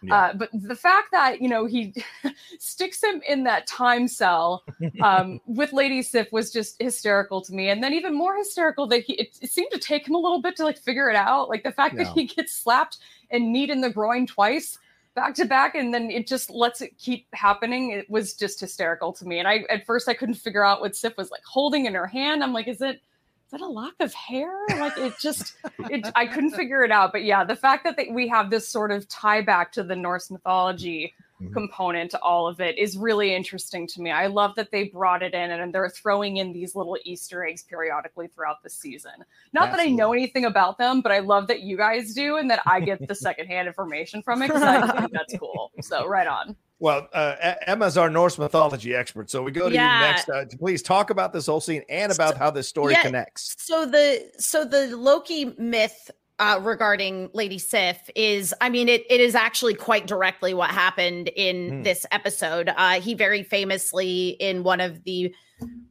[0.03, 0.15] Yeah.
[0.15, 1.93] Uh, but the fact that you know he
[2.59, 4.63] sticks him in that time cell
[5.01, 9.03] um, with Lady Sif was just hysterical to me, and then even more hysterical that
[9.03, 11.49] he it, it, seemed to take him a little bit to like figure it out.
[11.49, 12.03] Like the fact yeah.
[12.03, 12.97] that he gets slapped
[13.29, 14.79] and kneed in the groin twice
[15.13, 17.91] back to back, and then it just lets it keep happening.
[17.91, 20.95] It was just hysterical to me, and I at first I couldn't figure out what
[20.95, 22.43] Sif was like holding in her hand.
[22.43, 23.01] I'm like, is it?
[23.51, 24.51] That a lock of hair?
[24.69, 25.55] Like it just,
[25.89, 27.11] it, I couldn't figure it out.
[27.11, 29.95] But yeah, the fact that they, we have this sort of tie back to the
[29.95, 31.53] Norse mythology mm-hmm.
[31.53, 34.11] component to all of it is really interesting to me.
[34.11, 37.63] I love that they brought it in and they're throwing in these little Easter eggs
[37.63, 39.11] periodically throughout the season.
[39.53, 39.85] Not Absolutely.
[39.85, 42.61] that I know anything about them, but I love that you guys do and that
[42.65, 45.71] I get the secondhand information from it because I think that's cool.
[45.81, 46.55] So right on.
[46.81, 47.35] Well, uh,
[47.67, 49.99] Emma's our Norse mythology expert, so we go to yeah.
[49.99, 50.29] you next.
[50.29, 53.03] Uh, to please talk about this whole scene and about so, how this story yeah,
[53.03, 53.55] connects.
[53.59, 59.21] So the so the Loki myth uh, regarding Lady Sif is, I mean, it, it
[59.21, 61.83] is actually quite directly what happened in mm.
[61.83, 62.71] this episode.
[62.75, 65.31] Uh, he very famously, in one of the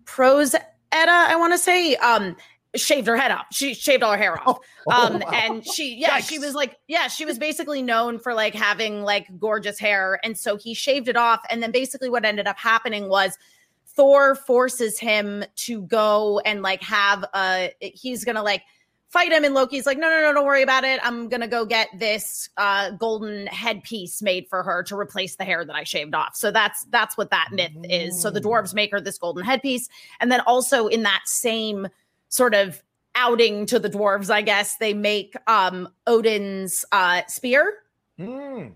[0.07, 0.57] prose
[0.93, 2.37] Edda, I want to say, um,
[2.77, 3.47] shaved her head off.
[3.53, 4.59] She shaved all her hair off.
[4.87, 6.29] Oh, um, and she, yeah, Yikes.
[6.29, 10.19] she was like, yeah, she was basically known for like having like gorgeous hair.
[10.25, 11.45] And so he shaved it off.
[11.51, 13.37] And then basically what ended up happening was
[13.85, 18.63] Thor forces him to go and like have a, he's gonna like
[19.11, 19.45] fight him.
[19.45, 20.99] And Loki's like, no, no, no, don't worry about it.
[21.03, 25.65] I'm gonna go get this uh, golden headpiece made for her to replace the hair
[25.65, 26.35] that I shaved off.
[26.37, 28.21] So that's that's what that myth is.
[28.21, 29.89] So the dwarves make her this golden headpiece.
[30.21, 31.89] And then also in that same
[32.31, 32.83] sort of
[33.15, 37.75] outing to the dwarves, I guess, they make um Odin's uh spear.
[38.19, 38.73] Mm.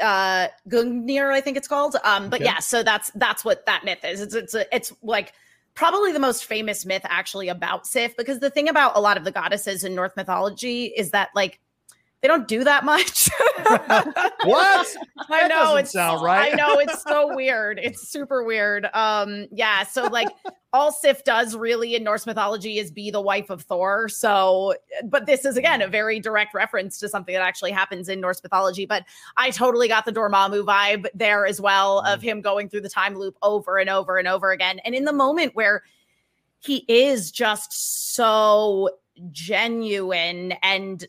[0.00, 1.96] uh Gungnir, I think it's called.
[2.04, 2.44] Um, but Okay.
[2.44, 4.20] yeah, so that's that's what that myth is.
[4.20, 5.32] It's it's a, it's like
[5.74, 9.24] probably the most famous myth actually about Sif because the thing about a lot of
[9.24, 11.60] the goddesses in Norse mythology is that like
[12.26, 13.30] they don't do that much.
[14.44, 14.86] What?
[15.28, 16.52] I know it's sound right.
[16.52, 17.80] I know it's so weird.
[17.82, 18.88] It's super weird.
[18.94, 19.82] Um, yeah.
[19.82, 20.28] So like
[20.72, 24.08] all Sif does really in Norse mythology is be the wife of Thor.
[24.08, 24.74] So,
[25.04, 28.40] but this is again a very direct reference to something that actually happens in Norse
[28.42, 28.86] mythology.
[28.86, 29.04] But
[29.36, 33.16] I totally got the Dormammu vibe there as well of him going through the time
[33.16, 34.78] loop over and over and over again.
[34.84, 35.82] And in the moment where
[36.60, 38.90] he is just so
[39.32, 41.06] genuine and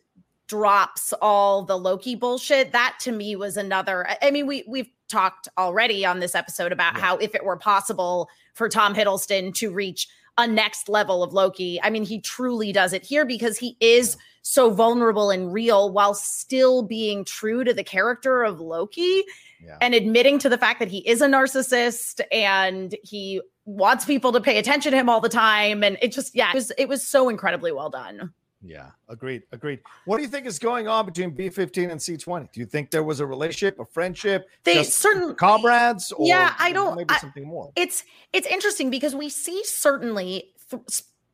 [0.48, 2.72] drops all the Loki bullshit.
[2.72, 4.08] That to me was another.
[4.22, 7.02] I- mean, we we've talked already on this episode about Yeah.
[7.02, 11.80] how if it were possible for Tom Hiddleston to reach a next level of Loki,
[11.82, 16.14] I mean, he truly does it here because he is so vulnerable and real while
[16.14, 19.24] still being true to the character of Loki
[19.64, 19.78] Yeah.
[19.82, 24.40] and admitting to the fact that he is a narcissist and he wants people to
[24.40, 27.06] pay attention to him all the time and it just yeah it was it was
[27.06, 28.32] so incredibly well done
[28.62, 29.80] Yeah, agreed, agreed.
[30.06, 32.52] What do you think is going on between B15 and C20?
[32.52, 36.72] Do you think there was a relationship, a friendship, they certain comrades, or Yeah, I
[36.72, 37.72] don't- maybe I- something more?
[37.76, 38.04] it's
[38.34, 40.82] it's interesting because we see certainly th-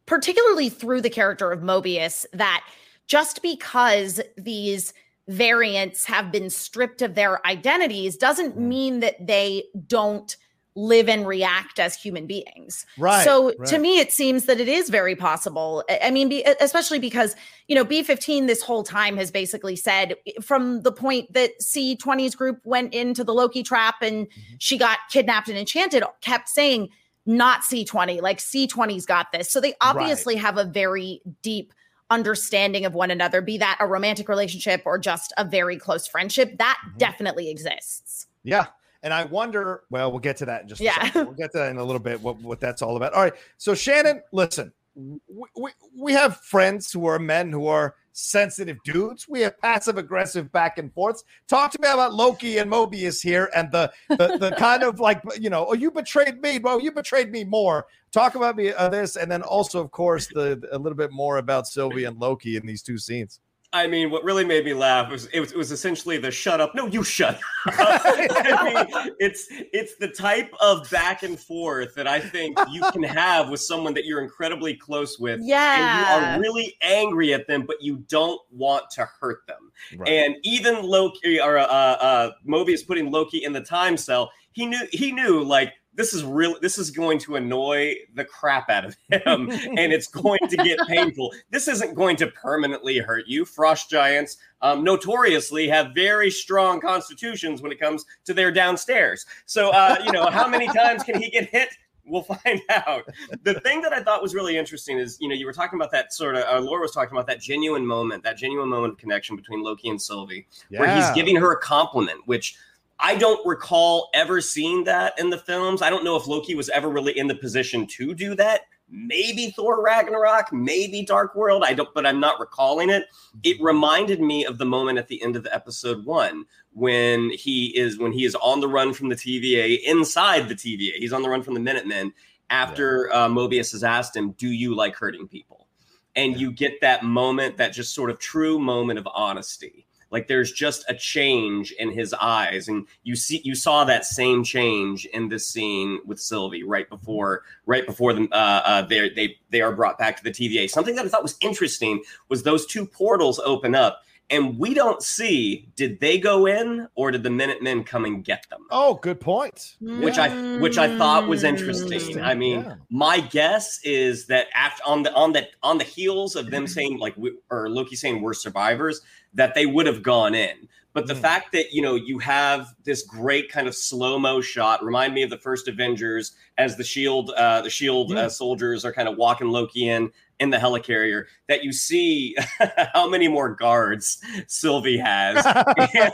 [0.06, 2.66] particularly through the character of Mobius that
[3.08, 4.94] just because these
[5.30, 8.68] variants have been stripped of their identities doesn't Mm.
[8.68, 10.36] mean that they don't
[10.76, 12.86] live and react as human beings.
[12.98, 13.24] Right.
[13.24, 15.84] So to me, it seems that it is very possible.
[15.90, 17.36] I- mean, be, especially because
[17.68, 22.60] you know B15 this whole time has basically said from the point that C20's group
[22.66, 24.56] went into the Loki trap and Mm-hmm.
[24.60, 26.90] she got kidnapped and enchanted, kept saying
[27.26, 29.50] not C20, like C20's got this.
[29.50, 31.74] So they obviously have a very deep
[32.10, 36.58] understanding of one another, be that a romantic relationship or just a very close friendship.
[36.58, 36.98] That Mhm.
[36.98, 38.28] definitely exists.
[38.44, 38.66] Yeah.
[39.04, 41.04] And I wonder, well, we'll get to that in just a Yeah.
[41.04, 41.26] second.
[41.26, 43.14] We'll get to that in a little bit, what, what that's all about.
[43.14, 43.34] All right.
[43.58, 45.20] So, Shannon, listen, we,
[45.58, 49.28] we, we have friends who are men who are sensitive dudes.
[49.28, 51.24] We have passive aggressive back and forths.
[51.48, 55.22] Talk to me about Loki and Mobius here and the, the, the kind of like,
[55.40, 56.60] you know, oh, you betrayed me.
[56.60, 57.86] Well, you betrayed me more.
[58.12, 59.16] Talk about me uh, this.
[59.18, 62.66] And then also, of course, the a little bit more about Sylvie and Loki in
[62.66, 63.40] these two scenes.
[63.74, 66.62] I mean, what really made me laugh was it was, it was essentially the "shut
[66.62, 71.96] up, no, you shut." up." I mean, it's it's the type of back and forth
[71.96, 76.36] that I think you can have with someone that you're incredibly close with, and you
[76.36, 79.72] are really angry at them, but you don't want to hurt them.
[79.98, 80.08] Right.
[80.08, 84.88] And even Loki or uh, uh, Mobius putting Loki in the time cell, he knew
[84.92, 86.56] he knew like this is real.
[86.62, 90.80] This is going to annoy the crap out of him, and it's going to get
[90.88, 91.32] painful.
[91.50, 93.46] This isn't going to permanently hurt you.
[93.46, 99.26] Frost giants um, notoriously have very strong constitutions when it comes to their downstairs.
[99.46, 101.70] So uh, you know how many times can he get hit?
[102.06, 103.04] We'll find out.
[103.44, 105.92] The thing that I thought was really interesting is, you know, you were talking about
[105.92, 109.00] that sort of, uh, Laura was talking about that genuine moment, that genuine moment of
[109.00, 112.58] connection between Loki and Sylvie where he's giving her a compliment, which
[113.04, 115.82] I don't recall ever seeing that in the films.
[115.82, 118.62] I don't know if Loki was ever really in the position to do that.
[118.90, 121.64] Maybe Thor Ragnarok, maybe Dark World.
[121.66, 123.08] I don't, but I'm not recalling it.
[123.44, 127.78] It reminded me of the moment at the end of the episode one when he
[127.78, 130.94] is when he is on the run from the TVA inside the TVA.
[130.96, 132.14] He's on the run from the Minutemen
[132.52, 135.68] after uh, Mobius has asked him, "Do you like hurting people?"
[136.16, 136.38] And Yeah.
[136.40, 140.86] you get that moment, that just sort of true moment of honesty like there's just
[140.88, 142.70] a change in his eyes.
[142.70, 147.44] And you see you saw that same change in this scene with sylvie right before
[147.66, 150.96] right before them uh, uh they they they are brought back to the tva something
[150.96, 155.68] that i thought was interesting was those two portals open up and we don't see
[155.76, 159.76] did they go in or did the minutemen come and get them Oh, good point.
[159.82, 162.00] which I which I thought was interesting.
[162.18, 162.24] Mm.
[162.24, 162.76] I mean, Yeah.
[162.90, 166.98] my guess is that after on the on the on the heels of them saying
[167.00, 169.02] like we, or Loki saying we're survivors,
[169.34, 170.68] that they would have gone in.
[170.94, 171.22] But the Mm.
[171.22, 175.24] fact that you know you have this great kind of slow mo shot remind me
[175.24, 178.18] of the first Avengers as the shield uh, the shield Mm.
[178.18, 180.12] uh, soldiers are kind of walking Loki in
[180.44, 182.36] in the helicarrier that you see
[182.94, 185.44] how many more guards Sylvie has.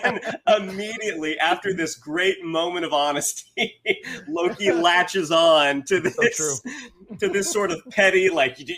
[0.04, 3.76] And immediately after this great moment of honesty,
[4.28, 6.62] Loki latches on to So this
[7.20, 8.76] to this sort of petty, like you,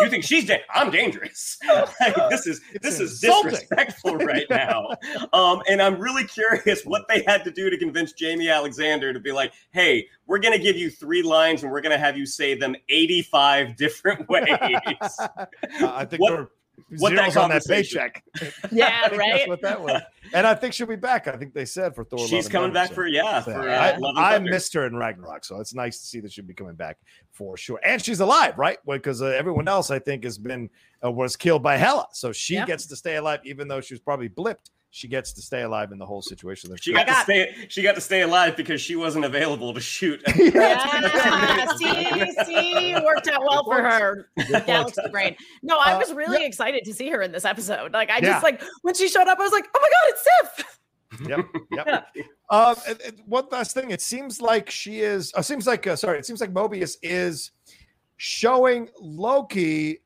[0.00, 1.58] you think she's da- I'm dangerous.
[2.00, 4.88] Like, this is It's this is disrespectful right now.
[5.32, 9.20] Um, and I'm really curious what they had to do to convince Jaimie Alexander to
[9.20, 12.54] be like, hey, we're gonna give you three lines and we're gonna have you say
[12.54, 14.46] them 85 different ways.
[14.50, 15.46] Uh,
[15.80, 18.24] I think What- there were What that zeros on that conversation- paycheck.
[18.72, 19.32] Yeah, right?
[19.36, 20.02] That's what that was.
[20.34, 21.28] And I think she'll be back.
[21.28, 22.20] I think they said for Thor.
[22.20, 24.72] Love She's coming Thunder, back so- for yeah so, for I, uh, Love I missed
[24.74, 26.98] her in Ragnarok, so it's nice to see that she'll be coming back
[27.30, 27.78] for sure.
[27.84, 28.78] And she's alive, right?
[28.86, 30.70] Because uh, everyone else, I think, has been
[31.04, 32.66] uh, was killed by Hela, so she Yeah.
[32.66, 34.70] gets to stay alive, even though she was probably blipped.
[34.94, 36.68] She gets to stay alive in the whole situation.
[36.68, 37.54] That's She got, got- to stay.
[37.68, 40.20] She got to stay alive because she wasn't available to shoot.
[40.36, 44.28] Yeah, see, see, worked out well for her.
[44.36, 45.12] Good Galaxy point.
[45.12, 45.36] brain.
[45.62, 47.92] No, I Uh, was really excited to see her in this episode.
[47.94, 48.20] Like, I Yeah.
[48.32, 50.78] just like when she showed up, I was like, oh my god, it's Sif.
[51.28, 51.46] Yep.
[51.72, 52.06] Yep.
[52.50, 53.90] Um, and- and one last thing.
[53.92, 55.32] It seems like she is.
[55.34, 56.18] Uh, seems like uh, sorry.
[56.18, 57.52] It seems like Mobius is
[58.18, 60.02] showing Loki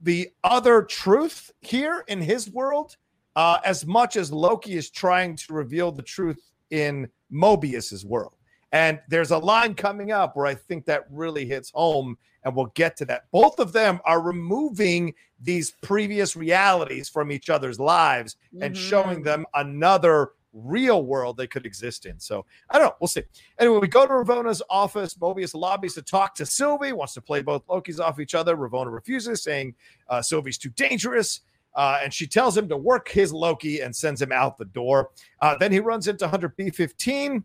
[0.00, 2.96] the other truth here in his world,
[3.36, 8.34] uh, as much as Loki is trying to reveal the truth in Mobius's world.
[8.72, 12.72] And there's a line coming up where I think that really hits home, and we'll
[12.74, 13.24] get to that.
[13.30, 18.78] Both of them are removing these previous realities from each other's lives and Mhm.
[18.78, 22.20] showing them another real world they could exist in.
[22.20, 22.96] So I don't know.
[23.00, 23.22] We'll see.
[23.58, 25.14] Anyway, we go to Ravonna's office.
[25.14, 28.56] Mobius lobbies to talk to Sylvie, wants to play both Lokis off each other.
[28.56, 29.74] Ravonna refuses, saying
[30.08, 31.40] uh, Sylvie's too dangerous.
[31.74, 35.10] Uh, and she tells him to work his Loki and sends him out the door.
[35.40, 37.42] Uh, then he runs into Hunter B15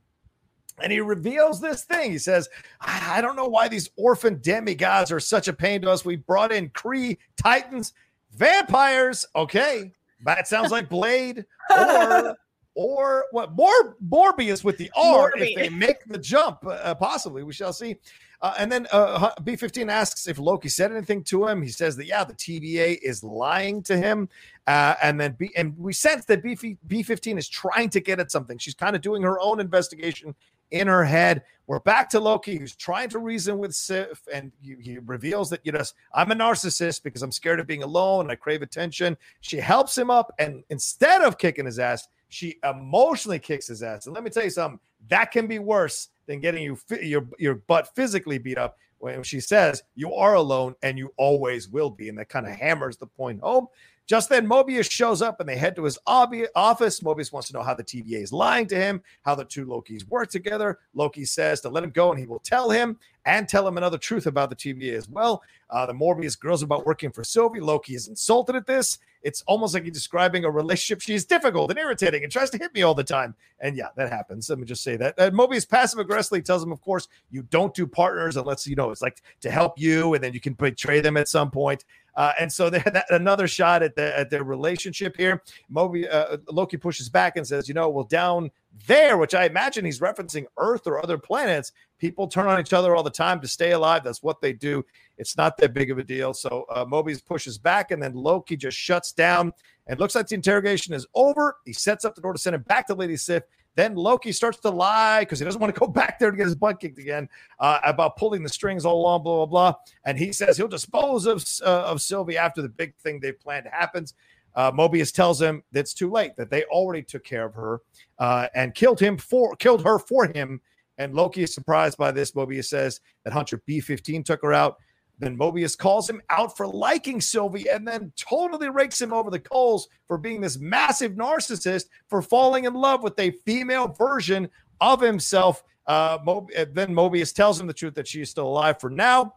[0.80, 2.12] and he reveals this thing.
[2.12, 2.50] He says,
[2.82, 6.06] I, I don't know why these orphan demigods are such a pain to us.
[6.06, 7.94] We brought in Kree, Titans,
[8.36, 9.26] vampires.
[9.36, 9.92] Okay.
[10.24, 12.36] That sounds like Blade or
[12.78, 17.42] or what more Morbius with the R if they make the jump, uh, possibly.
[17.42, 17.96] We shall see.
[18.40, 21.64] Uh, and then uh, B15 asks if Loki said anything to him.
[21.64, 24.30] He says that yeah, the TVA is lying to him.
[24.68, 28.30] Uh, and then B and we sense that B B15 is trying to get at
[28.30, 28.60] something.
[28.60, 30.36] She's kind of doing her own investigation
[30.70, 31.42] in her head.
[31.66, 35.62] We're back to Loki, who's trying to reason with Sif, and he, he reveals that
[35.64, 35.82] you know
[36.14, 38.26] I'm a narcissist because I'm scared of being alone.
[38.26, 39.18] and I crave attention.
[39.42, 44.06] She helps him up, and instead of kicking his ass, she emotionally kicks his ass.
[44.06, 47.56] And let me tell you something that can be worse than getting you your your
[47.56, 48.78] butt physically beat up.
[49.00, 52.54] When she says you are alone and you always will be, and that kind of
[52.54, 53.68] hammers the point home.
[54.08, 57.02] Just then, Mobius shows up and they head to his obvi- office.
[57.02, 60.08] Mobius wants to know how the TVA is lying to him, how the two Lokis
[60.08, 60.80] work together.
[60.94, 63.98] Loki says to let him go and he will tell him and tell him another
[63.98, 65.44] truth about the TVA as well.
[65.70, 67.60] Uh, the Morbius girls about working for Sylvie.
[67.60, 69.00] Loki is insulted at this.
[69.24, 71.02] It's almost like he's describing a relationship.
[71.02, 73.36] She's difficult and irritating and tries to hit me all the time.
[73.60, 74.50] And yeah, that happens.
[74.50, 75.18] Let me just say that.
[75.18, 79.02] Mobius passive aggressively tells him, of course, you don't do partners unless you know it's
[79.02, 81.84] like to help you, and then you can betray them at some point.
[82.18, 85.42] Uh, and so that, another shot at, the, at their relationship here.
[85.70, 88.52] Moby, uh, Loki pushes back and says, you know, well, down
[88.88, 92.96] there, which I imagine he's referencing Earth or other planets, people turn on each other
[92.96, 94.04] all the time to stay alive.
[94.04, 94.84] That's what they do.
[95.18, 96.34] It's not that big of a deal.
[96.34, 99.54] So uh, Mobius pushes back, and then Loki just shuts down.
[99.88, 101.58] And looks like the interrogation is over.
[101.66, 103.44] He sets up the door to send him back to Lady Sif.
[103.78, 106.48] Then Loki starts to lie because he doesn't want to go back there to get
[106.48, 109.74] his butt kicked again uh, about pulling the strings all along, blah, blah, blah.
[110.04, 113.68] And he says he'll dispose of, uh, of Sylvie after the big thing they've planned
[113.72, 114.16] happens.
[114.56, 117.82] Uh, Mobius tells him that it's too late, that they already took care of her
[118.18, 120.60] uh, and killed him for killed her for him.
[120.98, 122.32] And Loki is surprised by this.
[122.32, 124.78] Mobius says that Hunter B15 took her out.
[125.20, 129.40] Then Mobius calls him out for liking Sylvie and then totally rakes him over the
[129.40, 134.48] coals for being this massive narcissist for falling in love with a female version
[134.80, 135.64] of himself.
[135.88, 139.34] Uh, uh, then Mobius tells him the truth that she is still alive for now.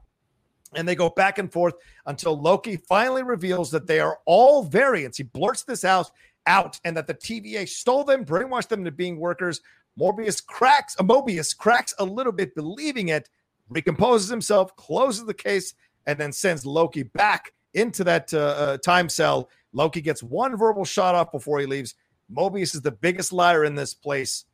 [0.75, 1.75] And they go back and forth
[2.07, 5.17] until Loki finally reveals that they are all variants.
[5.17, 6.11] He blurts this out,
[6.47, 9.63] out and that the TVA stole them, brainwashed them into being workers.
[9.99, 13.29] Morbius cracks, Mobius cracks a little bit, believing it,
[13.71, 15.75] recomposes himself, closes the case,
[16.07, 19.49] and then sends Loki back into that uh, uh, time cell.
[19.73, 21.95] Loki gets one verbal shot off before he leaves.
[22.35, 24.45] Mobius is the biggest liar in this place,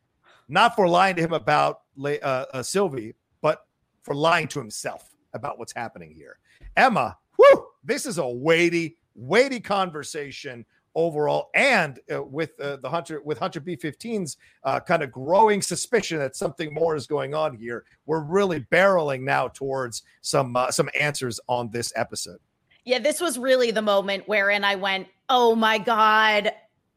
[0.49, 3.67] not for lying to him about uh, uh, Sylvie, but
[4.03, 6.39] for lying to himself about what's happening here.
[6.77, 10.65] Emma, whoo, this is a weighty, weighty conversation
[10.97, 16.19] overall, and uh, with uh, the Hunter with Hunter B15's uh, kind of growing suspicion
[16.19, 17.85] that something more is going on here.
[18.07, 22.39] We're really barreling now towards some uh, some answers on this episode.
[22.85, 26.51] Yeah, this was really the moment wherein I went, "Oh my god,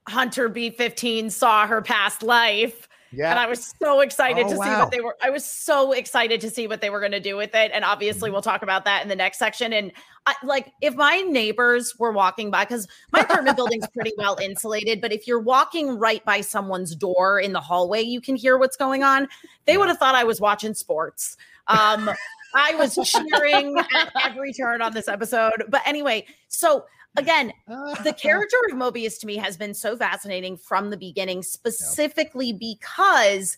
[0.08, 4.70] Hunter B15 saw her past life." Yeah, And I was so excited Oh, to see
[4.70, 5.16] what they were.
[5.24, 7.72] I was so excited to see what they were going to do with it.
[7.74, 8.34] And obviously, Mm-hmm.
[8.34, 9.74] we'll talk about that in the next section.
[9.74, 9.92] And
[10.28, 15.02] I, like, if my neighbors were walking by, because my apartment building's pretty well insulated,
[15.02, 18.78] but if you're walking right by someone's door in the hallway, you can hear what's
[18.78, 19.28] going on.
[19.66, 21.36] They would have thought I was watching sports.
[21.68, 22.10] Um,
[22.56, 25.64] I was cheering at every turn on this episode.
[25.70, 26.86] But anyway, so
[27.18, 32.54] again, the character of Mobius to me has been so fascinating from the beginning, specifically
[32.54, 33.58] because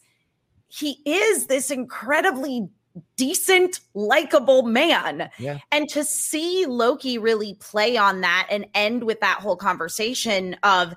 [0.67, 2.69] he is this incredibly
[3.15, 5.29] decent, likable man.
[5.37, 5.59] Yeah.
[5.71, 10.93] And to see Loki really play on that and end with that whole conversation of,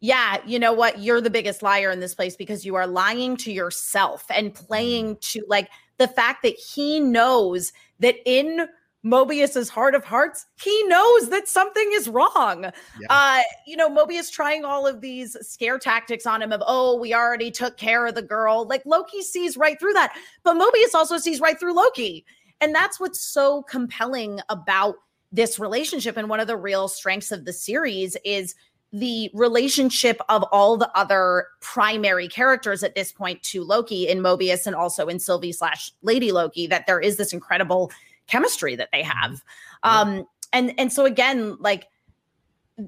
[0.00, 0.98] yeah, you know what?
[0.98, 5.16] You're the biggest liar in this place because you are lying to yourself and playing
[5.16, 5.20] Mm.
[5.32, 8.66] to like the fact that he knows that in
[9.04, 12.64] Mobius's heart of hearts, he knows that something is wrong.
[12.64, 13.06] Yeah.
[13.08, 17.14] Uh, you know, Mobius trying all of these scare tactics on him of, oh, we
[17.14, 18.66] already took care of the girl.
[18.66, 22.26] Like Loki sees right through that, but Mobius also sees right through Loki.
[22.60, 24.96] And that's what's so compelling about
[25.32, 26.18] this relationship.
[26.18, 28.54] And one of the real strengths of the series is
[28.92, 34.66] the relationship of all the other primary characters at this point to Loki in Mobius
[34.66, 37.90] and also in Sylvie slash Lady Loki, that there is this incredible
[38.30, 39.42] chemistry that they have.
[39.82, 41.88] Um, and and so again, like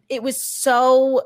[0.09, 1.23] it was so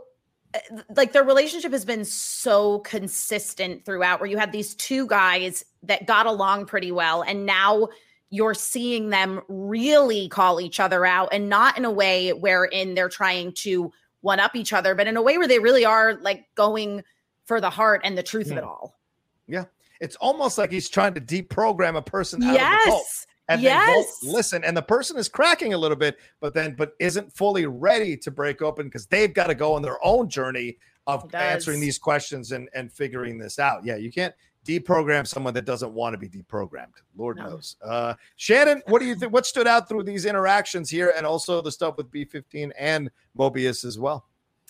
[0.94, 6.06] like their relationship has been so consistent throughout where you have these two guys that
[6.06, 7.88] got along pretty well and now
[8.30, 13.08] you're seeing them really call each other out and not in a way wherein they're
[13.08, 13.92] trying to
[14.22, 17.02] one up each other but in a way where they really are like going
[17.46, 18.98] for the heart and the truth of it all.
[19.46, 19.64] Yeah.
[20.00, 23.26] It's almost like he's trying to deprogram a person out of the cult.
[23.48, 26.74] Yes and they both listen and the person is cracking a little bit but then
[26.74, 30.28] but isn't fully ready to break open because they've got to go on their own
[30.28, 30.76] journey
[31.06, 33.84] of answering these questions and and figuring this out.
[33.84, 34.34] Yeah you can't
[34.66, 36.88] deprogram someone that doesn't want to be deprogrammed.
[37.16, 37.50] Lord No.
[37.50, 37.76] knows.
[37.80, 41.60] Uh shannon what do you think what stood out through these interactions here and also
[41.62, 44.26] the stuff with b15 and mobius as well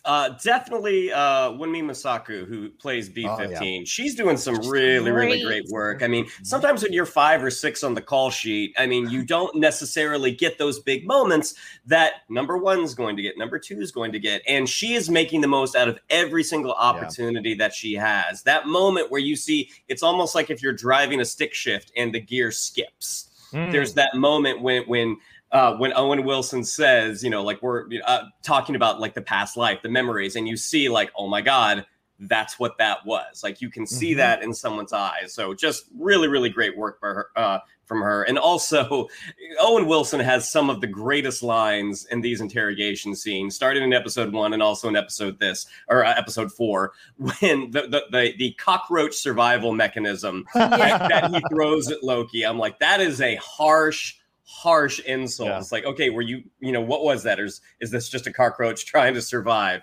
[0.06, 3.88] Uh, definitely uh, Wunmi Mosaku, who plays B15.
[3.88, 5.64] She's doing some really, really Great.
[5.64, 6.04] great work.
[6.04, 9.24] I mean, sometimes when you're five or six on the call sheet, I mean, you
[9.24, 13.80] don't necessarily get those big moments that number one is going to get, number two
[13.80, 14.42] is going to get.
[14.46, 18.44] And she is making the most out of every single opportunity that she has.
[18.44, 22.14] That moment where you see it's almost like if you're driving a stick shift and
[22.14, 25.16] the gear skips there's that moment when when
[25.56, 29.56] uh, when Owen Wilson says, you know, like we're uh, talking about like the past
[29.56, 31.86] life, the memories, and you see like, oh my god,
[32.18, 33.42] that's what that was.
[33.42, 34.16] Like you can see Mhm.
[34.18, 35.32] that in someone's eyes.
[35.34, 38.22] So just really, really great work her, uh, from her.
[38.24, 39.08] And also,
[39.60, 44.32] Owen Wilson has some of the greatest lines in these interrogation scenes, starting in episode
[44.32, 48.52] one and also in episode this or uh, episode four, when the the the, the
[48.58, 52.44] cockroach survival mechanism that, that he throws at Loki.
[52.44, 54.14] I'm like, that is a harsh,
[54.46, 55.48] harsh insults.
[55.48, 55.58] Yeah.
[55.58, 57.40] It's like, okay, were you, you know, what was that?
[57.40, 59.82] Or is, is this just a cockroach trying to survive?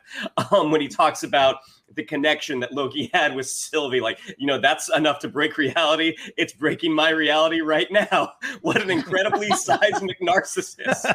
[0.51, 1.57] Um, when he talks about
[1.95, 6.15] the connection that Loki had with Sylvie, like, you know, that's enough to break reality.
[6.37, 8.31] It's breaking my reality right now.
[8.61, 11.05] What an incredibly seismic narcissist.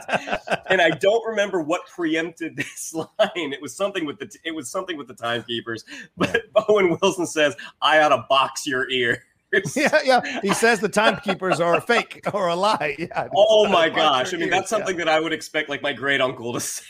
[0.67, 3.09] And I don't remember what preempted this line.
[3.53, 5.85] It was something with the it was something with the timekeepers.
[6.17, 9.23] But Owen Wilson says, I ought to box your ear.
[9.77, 13.89] yeah yeah he says the timekeepers are a fake or a lie yeah Oh my
[13.89, 14.35] gosh.
[14.35, 16.85] I mean, that's something that I would expect like my great uncle to say.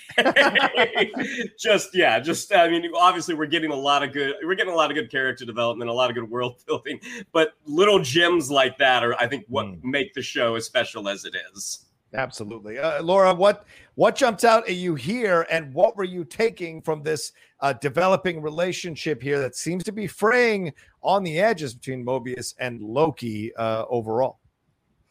[1.58, 4.76] just yeah, just I mean, obviously we're getting a lot of good we're getting a
[4.76, 7.00] lot of good character development, a lot of good world building,
[7.32, 9.82] but little gems like that are I think what Mm.
[9.84, 11.84] make the show as special as it is.
[12.14, 13.34] Absolutely, uh, Laura.
[13.34, 13.66] What
[13.98, 18.40] what jumped out at you here, and what were you taking from this uh, developing
[18.40, 20.72] relationship here that seems to be fraying
[21.02, 24.38] on the edges between Mobius and Loki uh, overall?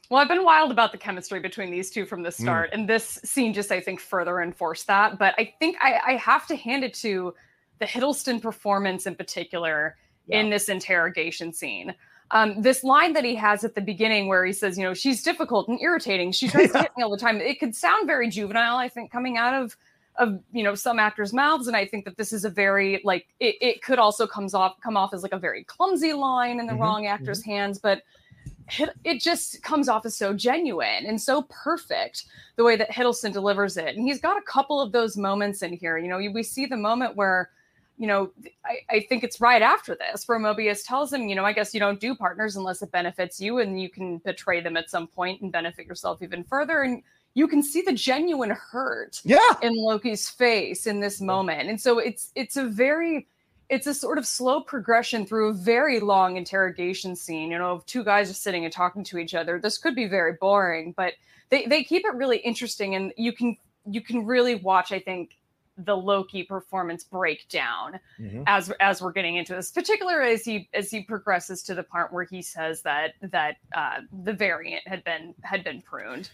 [0.09, 2.43] Well, I've been wild about the chemistry between these two from the Hmm.
[2.43, 5.19] start, and this scene just, I think, further enforced that.
[5.19, 7.33] But I think I, I have to hand it to
[7.79, 9.97] the Hiddleston performance in particular
[10.29, 11.93] in this interrogation scene.
[12.31, 15.23] Um, this line that he has at the beginning, where he says, "You know, she's
[15.23, 16.31] difficult and irritating.
[16.33, 19.11] She tries to hit me all the time." It could sound very juvenile, I think,
[19.11, 19.77] coming out of
[20.17, 23.27] of you know some actors' mouths, and I think that this is a very like
[23.39, 26.67] it, it could also comes off come off as like a very clumsy line in
[26.67, 28.03] the Mhm, wrong actor's hands, but
[28.79, 32.25] it, it just comes off as so genuine and so perfect
[32.57, 33.95] the way that Hiddleston delivers it.
[33.95, 35.97] And he's got a couple of those moments in here.
[35.97, 37.51] You know, we see the moment where,
[37.97, 38.31] you know,
[38.63, 41.73] I, I think it's right after this where Mobius tells him, you know, I guess
[41.73, 45.07] you don't do partners unless it benefits you and you can betray them at some
[45.07, 46.81] point and benefit yourself even further.
[46.81, 47.01] And
[47.33, 51.69] you can see the genuine hurt Yeah, in Loki's face in this moment.
[51.69, 53.27] And so it's it's a very
[53.69, 57.85] it's a sort of slow progression through a very long interrogation scene, you know, of
[57.85, 59.59] two guys just sitting and talking to each other.
[59.59, 61.13] This could be very boring, but
[61.49, 63.57] they, they keep it really interesting and you can
[63.89, 65.37] you can really watch, I think,
[65.77, 68.43] the Loki performance breakdown mm-hmm.
[68.47, 72.11] as as we're getting into this, particularly as he as he progresses to the part
[72.11, 76.29] where he says that that uh, the variant had been had been pruned.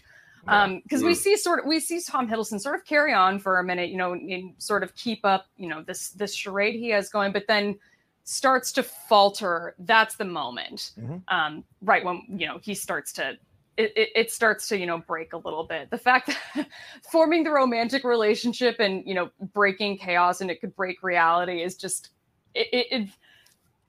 [0.46, 3.58] Um, because we see sort of we see Tom Hiddleston sort of carry on for
[3.58, 6.90] a minute, you know, and sort of keep up, you know, this this charade he
[6.90, 7.78] has going, but then
[8.24, 9.74] starts to falter.
[9.78, 11.16] That's the moment, mm-hmm.
[11.34, 13.38] um, right when you know he starts to
[13.76, 16.68] it, it, it, starts to you know break a little bit the fact that
[17.10, 21.76] forming the romantic relationship and you know breaking chaos and it could break reality is
[21.76, 22.10] just
[22.54, 23.08] it, it,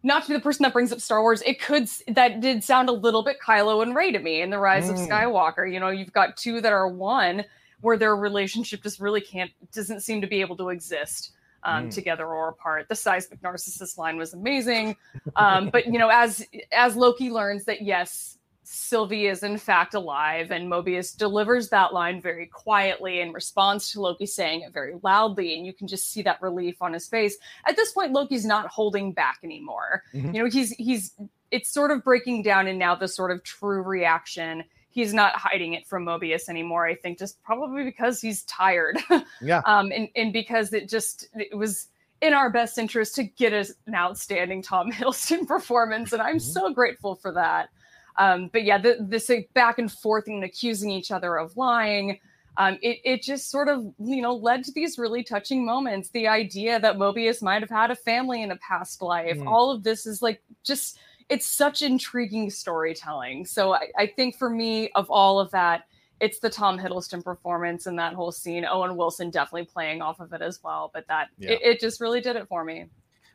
[0.01, 2.89] not to be the person that brings up star wars it could that did sound
[2.89, 4.91] a little bit kylo and rey to me in the rise mm.
[4.91, 7.43] of skywalker you know you've got two that are one
[7.81, 11.31] where their relationship just really can't doesn't seem to be able to exist
[11.65, 11.93] um, mm.
[11.93, 12.88] together or apart.
[12.88, 14.95] The seismic narcissist line was amazing,
[15.36, 18.38] um, but you know, as as Loki learns that yes,
[18.68, 24.01] Sylvie is in fact alive, and Mobius delivers that line very quietly in response to
[24.01, 27.38] Loki saying it very loudly, and you can just see that relief on his face.
[27.68, 30.03] At this point, Loki's not holding back anymore.
[30.13, 30.34] Mm-hmm.
[30.34, 31.13] You know, he's he's
[31.51, 34.63] it's sort of breaking down, and now the sort of true reaction.
[34.89, 36.88] He's not hiding it from Mobius anymore.
[36.88, 38.97] I think just probably because he's tired.
[39.41, 39.61] yeah.
[39.66, 41.88] Um, and and because it just it was
[42.22, 46.51] in our best interest to get an outstanding Tom Hiddleston performance, and I'm mm-hmm.
[46.51, 47.70] so grateful for that.
[48.18, 52.20] Um, but yeah, the, this back and forth and accusing each other of lying.
[52.57, 56.30] Um, it, it just sort of you know led to these really touching moments the
[56.30, 59.45] idea that mobius might have had a family in a past life mm.
[59.45, 60.97] all of this is like just
[61.28, 65.84] it's such intriguing storytelling so I, I, think for me of all of that
[66.22, 70.32] it's the tom hiddleston performance and that whole scene owen wilson definitely playing off of
[70.32, 71.51] it as well but that yeah.
[71.51, 72.86] it, it just really did it for me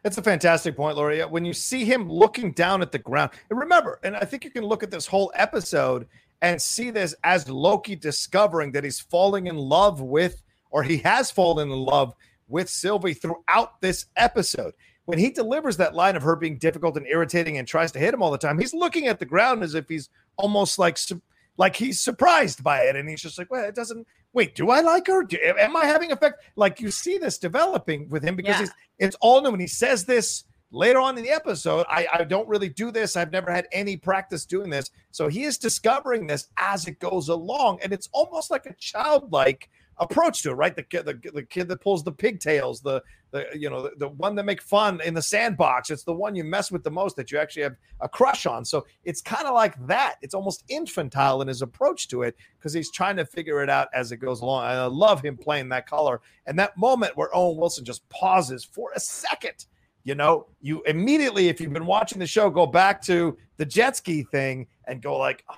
[0.05, 1.21] it's a fantastic point, Lori.
[1.23, 4.51] When you see him looking down at the ground, and remember, and I think you
[4.51, 6.07] can look at this whole episode
[6.43, 11.31] and see this as Loki discovering that he's falling in love with, or he has
[11.31, 12.15] fallen in love
[12.49, 14.73] with Sylvie throughout this episode.
[15.05, 18.15] When he delivers that line of her being difficult and irritating and tries to hit
[18.15, 20.97] him all the time, he's looking at the ground as if he's almost like
[21.57, 24.81] like he's surprised by it, and he's just like, "Well, it doesn't wait, do I
[24.81, 25.25] like her?
[25.25, 26.43] Do, am I having effect?
[26.57, 28.67] Like you see this developing with him because yeah.
[28.99, 29.51] it's all new.
[29.51, 31.87] And he says this later on in the episode.
[31.89, 33.17] I, I don't really do this.
[33.17, 34.91] I've never had any practice doing this.
[35.11, 37.81] So he is discovering this as it goes along.
[37.83, 39.69] And it's almost like a childlike
[40.01, 40.75] approach to it, right?
[40.75, 44.09] The kid, the, the kid that pulls the pigtails, the the you know the, the,
[44.09, 45.91] one that make fun in the sandbox.
[45.91, 48.65] It's the one you mess with the most that you actually have a crush on.
[48.65, 50.17] So it's kind of like that.
[50.23, 53.89] It's almost infantile in his approach to it because he's trying to figure it out
[53.95, 54.65] as it goes along.
[54.65, 58.65] And I love him playing that color and that moment where Owen Wilson just pauses
[58.65, 59.67] for a second.
[60.03, 63.97] You know, you immediately, if you've been watching the show, go back to the jet
[63.97, 65.55] ski thing and go like, oh,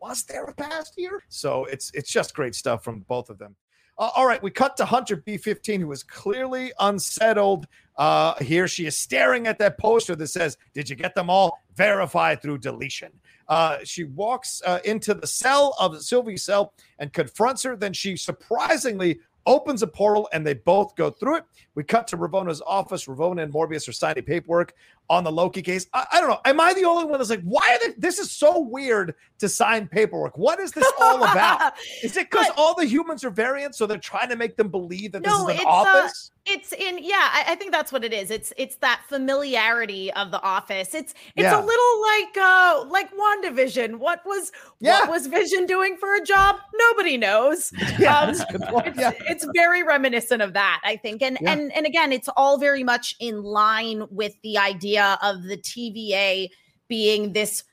[0.00, 1.22] was there a past year?
[1.28, 3.54] So it's it's just great stuff from both of them.
[3.98, 7.66] Uh, all right, we cut to Hunter B15, who is clearly unsettled.
[7.96, 11.58] Uh, here she is staring at that poster that says, Did you get them all?
[11.74, 13.10] Verify through deletion.
[13.48, 17.76] Uh, she walks uh, into the cell of Sylvie's cell and confronts her.
[17.76, 21.44] Then she surprisingly opens a portal and they both go through it.
[21.74, 23.06] We cut to Ravonna's office.
[23.06, 24.74] Ravonna and Morbius are signing paperwork
[25.08, 25.86] on the Loki case.
[25.92, 26.40] I, I don't know.
[26.44, 29.48] Am I the only one that's like, why are they, this is so weird to
[29.48, 30.36] sign paperwork?
[30.36, 31.74] What is this all about?
[32.02, 35.12] is it because all the humans are variants, so they're trying to make them believe
[35.12, 36.30] that no, this is an uh, office?
[36.32, 40.12] Uh, it's in yeah I, I, think that's what it is it's it's that familiarity
[40.12, 41.60] of the office it's it's yeah.
[41.60, 45.00] a little like uh like wandavision what was yeah.
[45.00, 49.12] what was vision doing for a job nobody knows yeah, um, it's, yeah.
[49.28, 53.16] it's very reminiscent of that i think and and and again it's all very much
[53.18, 56.48] in line with the idea of the tva
[56.88, 57.64] being this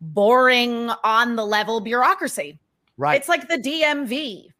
[0.00, 2.58] boring on the level bureaucracy
[2.96, 4.50] right it's like the dmv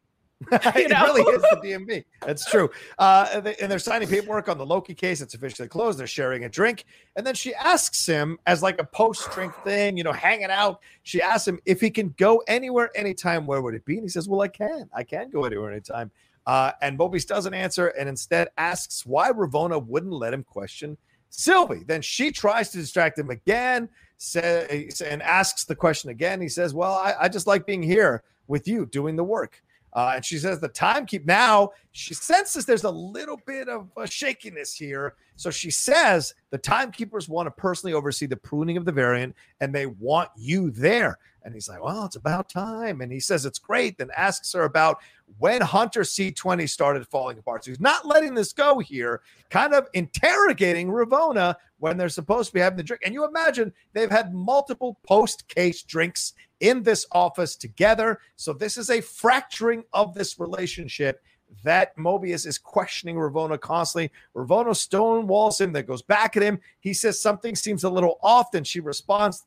[0.51, 1.05] it know?
[1.05, 2.03] really is the DMV.
[2.25, 2.69] That's true.
[2.97, 5.21] Uh, and they're signing paperwork on the Loki case.
[5.21, 5.99] It's officially closed.
[5.99, 6.85] They're sharing a drink.
[7.15, 10.81] And then she asks him, as like a post drink thing, you know, hanging out.
[11.03, 13.45] She asks him if he can go anywhere, anytime.
[13.45, 13.95] Where would it be?
[13.95, 14.89] And he says, Well, I can.
[14.93, 16.09] I can go anywhere, anytime.
[16.47, 20.97] Uh, and Mobius doesn't answer and instead asks why Ravonna wouldn't let him question
[21.31, 21.83] Sylvie.
[21.85, 23.89] Then she tries to distract him again
[24.21, 26.39] say, eh, and asks the question again.
[26.39, 29.63] He says, Well, I, I just like being here with you doing the work.
[29.93, 34.07] Uh, and she says the timekeep now she senses there's a little bit of a
[34.07, 35.15] shakiness here.
[35.35, 39.75] So she says the timekeepers want to personally oversee the pruning of the variant and
[39.75, 41.17] they want you there.
[41.43, 43.01] And he's like, Well, it's about time.
[43.01, 43.97] And he says it's great.
[43.97, 44.99] Then asks her about
[45.37, 47.65] when Hunter C20 started falling apart.
[47.65, 52.53] So he's not letting this go here, kind of interrogating Ravonna when they're supposed to
[52.53, 53.01] be having the drink.
[53.03, 58.19] And you imagine they've had multiple post case drinks in this office together.
[58.37, 61.21] So this is a fracturing of this relationship
[61.63, 64.11] that Mobius is questioning Ravonna constantly.
[64.35, 66.59] Ravonna stonewalls him, that goes back at him.
[66.79, 69.43] He says something seems a little off, and she responds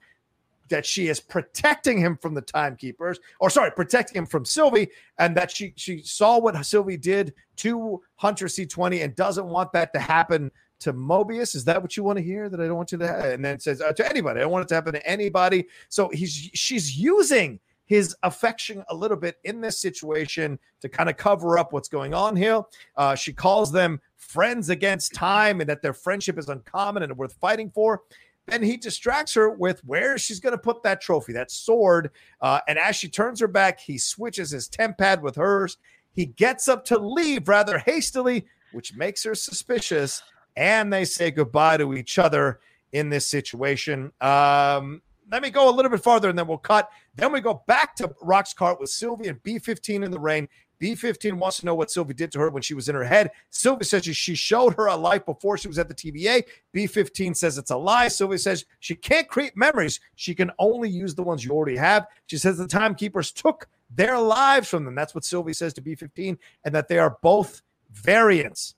[0.69, 4.89] that she is protecting him from the timekeepers, or sorry, protecting him from Sylvie,
[5.19, 9.93] and that she she saw what Sylvie did to Hunter C20 and doesn't want that
[9.93, 10.51] to happen
[10.85, 11.55] to Mobius.
[11.55, 12.49] Is that what you want to hear?
[12.49, 13.25] That I don't want you to, have?
[13.25, 14.41] and then says uh, to anybody.
[14.41, 15.67] I don't want it to happen to anybody.
[15.89, 21.17] So he's she's using his affection a little bit in this situation to kind of
[21.17, 22.63] cover up what's going on here.
[22.97, 27.35] Uh, she calls them friends against time and that their friendship is uncommon and worth
[27.35, 28.03] fighting for.
[28.47, 32.11] Then he distracts her with where she's going to put that trophy, that sword.
[32.41, 35.79] Uh, and as she turns her back, he switches his TemPad with hers.
[36.13, 40.23] He gets up to leave rather hastily, which makes her suspicious.
[40.57, 42.61] And they say goodbye to each other
[42.93, 44.13] in this situation.
[44.21, 46.91] Um, let me go a little bit farther and then we'll cut.
[47.17, 50.49] Then we go back to Roxxcart with Sylvie and B15 in the rain.
[50.81, 53.31] B15 wants to know what Sylvie did to her when she was in her head.
[53.51, 56.43] Sylvie says she showed her a life before she was at the TVA.
[56.75, 58.09] B15 says it's a lie.
[58.09, 60.01] Sylvie says she can't create memories.
[60.17, 62.07] She can only use the ones you already have.
[62.27, 64.95] She says the timekeepers took their lives from them.
[64.95, 68.75] That's what Sylvie says to B15, and that they are both variants.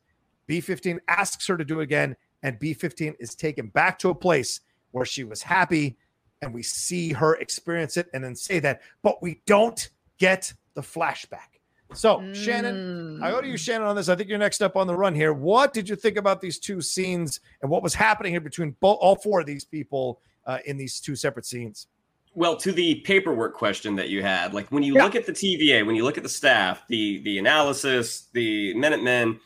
[0.48, 4.60] B15 asks her to do it again, and B15 is taken back to a place
[4.92, 5.96] where she was happy
[6.42, 10.82] and we see her experience it and then say that, but we don't get the
[10.82, 11.56] flashback.
[11.94, 12.34] So, mm.
[12.34, 14.08] Shannon, I order you, Shannon, on this.
[14.08, 15.32] I think you're next up on the run here.
[15.32, 18.98] What did you think about these two scenes and what was happening here between both,
[19.00, 21.86] all four of these people uh, in these two separate scenes?
[22.34, 25.04] Well, to the paperwork question that you had, like when you yeah.
[25.04, 29.40] look at the TVA, when you look at the staff, the the analysis, the Minutemen,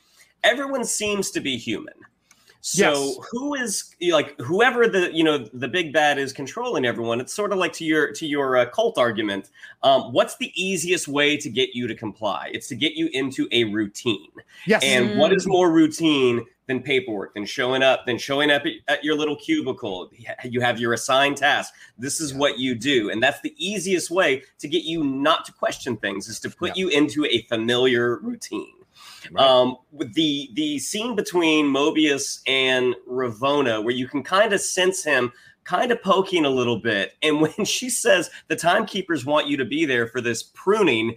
[0.44, 1.94] everyone seems to be human.
[2.62, 3.16] So yes.
[3.30, 7.18] who is like whoever the you know the big bad is controlling everyone?
[7.18, 9.48] It's sort of like to your to your uh, cult argument.
[9.82, 12.50] Um, what's the easiest way to get you to comply?
[12.52, 14.30] It's to get you into a routine.
[14.66, 14.82] Yes.
[14.84, 15.16] And mm.
[15.16, 19.36] what is more routine than paperwork, than showing up, than showing up at your little
[19.36, 20.10] cubicle?
[20.44, 21.72] You have your assigned task.
[21.96, 22.38] This is yeah.
[22.38, 26.28] what you do, and that's the easiest way to get you not to question things.
[26.28, 26.80] Is to put yeah.
[26.82, 28.79] you into a familiar routine.
[29.30, 29.46] Right.
[29.46, 35.04] Um, with the the scene between Mobius and Ravonna, where you can kind of sense
[35.04, 35.32] him
[35.64, 39.64] kind of poking a little bit, and when she says the timekeepers want you to
[39.64, 41.16] be there for this pruning,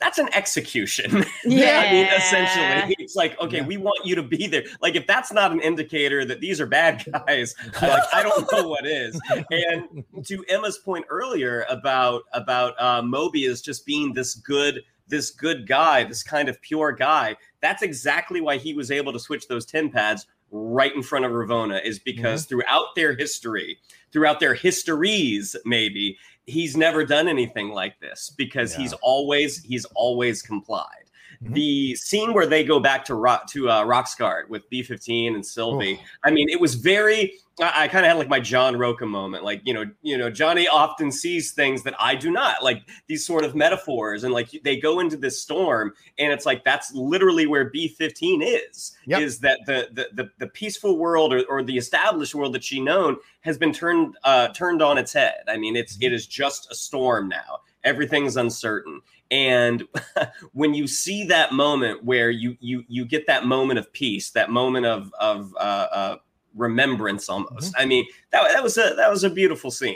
[0.00, 1.24] that's an execution.
[1.44, 1.84] Yeah.
[1.86, 3.66] I mean, essentially, it's like, okay, yeah.
[3.66, 4.64] we want you to be there.
[4.80, 8.66] Like, if that's not an indicator that these are bad guys, like, I don't know
[8.66, 9.20] what is.
[9.50, 15.66] And to Emma's point earlier about about uh, Mobius just being this good this good
[15.66, 17.36] guy, this kind of pure guy.
[17.60, 21.84] That's exactly why he was able to switch those TemPads right in front of Ravonna
[21.84, 22.48] is because mm-hmm.
[22.48, 23.78] throughout their history,
[24.12, 28.80] throughout their histories, maybe, he's never done anything like this because yeah.
[28.80, 31.09] he's always he's always complied.
[31.42, 31.54] Mm-hmm.
[31.54, 35.98] The scene where they go back to rock to uh, Roxxcart with B15 and Sylvie.
[35.98, 36.06] Oh.
[36.24, 37.32] I mean, it was very.
[37.58, 39.42] I, I kind of had like my John Rocha moment.
[39.42, 42.62] Like you know, you know, Johnny often sees things that I do not.
[42.62, 46.62] Like these sort of metaphors, and like they go into this storm, and it's like
[46.62, 48.92] that's literally where B15 is.
[49.06, 49.20] Yep.
[49.22, 52.82] Is that the, the the the peaceful world or, or the established world that she
[52.82, 55.40] known has been turned uh, turned on its head.
[55.48, 56.04] I mean, it's mm-hmm.
[56.04, 57.60] it is just a storm now.
[57.82, 59.00] Everything's uncertain
[59.30, 59.84] and
[60.52, 64.50] when you see that moment where you you you get that moment of peace that
[64.50, 66.16] moment of of uh, uh,
[66.54, 67.82] remembrance almost mm-hmm.
[67.82, 69.94] i mean that, that was a that was a beautiful scene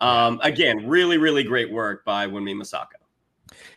[0.00, 2.94] um, again really really great work by wunmi mosaku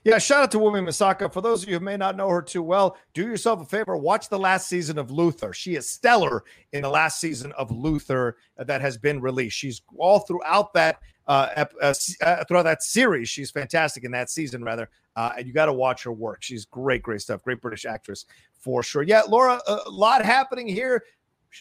[0.04, 1.32] yeah, shout out to Wunmi Mosaku.
[1.32, 3.98] For those of you who may not know her too well, do yourself a favor,
[3.98, 5.54] watch the last season of Luther.
[5.54, 9.58] She is stellar in the last season of Luther that has been released.
[9.58, 13.30] She's all throughout that uh, uh, uh, throughout that series.
[13.30, 14.90] She's fantastic in that season, rather.
[15.16, 16.40] Uh, and you got to watch her work.
[16.42, 17.44] She's great, great stuff.
[17.44, 18.26] Great British actress
[18.60, 19.04] for sure.
[19.04, 21.04] Yeah, Laura, a lot happening here.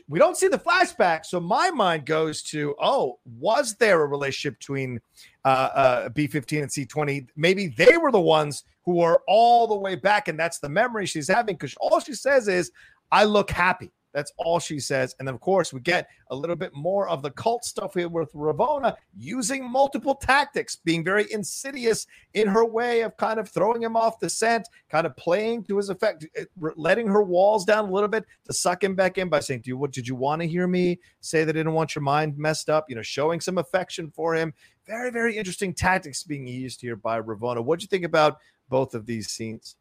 [0.09, 4.59] We don't see the flashback, so my mind goes to, oh, was there a relationship
[4.59, 5.01] between
[5.45, 7.29] uh, uh, B15 and C20?
[7.37, 11.07] Maybe they were the ones who are all the way back, and that's the memory
[11.07, 12.73] she's having because all she says is,
[13.11, 15.15] "I look happy." That's all she says.
[15.21, 18.33] And of course, we get a little bit more of the cult stuff here with
[18.33, 23.95] Ravonna using multiple tactics, being very insidious in her way of kind of throwing him
[23.95, 26.45] off the scent, kind of playing to his effect, eh,
[26.77, 29.69] letting her walls down a little bit to suck him back in by saying, Do
[29.69, 32.39] you what did you want to hear me say that I didn't want your mind
[32.39, 32.87] messed up?
[32.89, 34.55] You know, showing some affection for him.
[34.87, 37.63] Very, very interesting tactics being used here by Ravonna.
[37.63, 38.39] What do you think about
[38.71, 39.77] both of these scenes?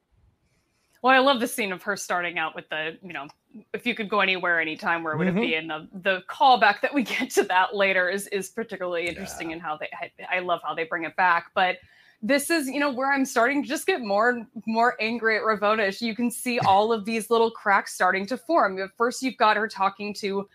[1.06, 3.28] Well, I love the scene of her starting out with the, you know,
[3.76, 5.38] if you could go anywhere, anytime, where would mm-hmm.
[5.38, 5.54] it be?
[5.54, 9.58] And the the callback that we get to that later is is particularly interesting yeah.
[9.58, 9.88] in how they.
[10.02, 11.78] I, I love how they bring it back, but
[12.24, 15.44] this is you know where i'm starting to just get more and more angry at
[15.44, 19.36] ravonna you can see all of these little cracks starting to form at first you've
[19.36, 20.48] got her talking to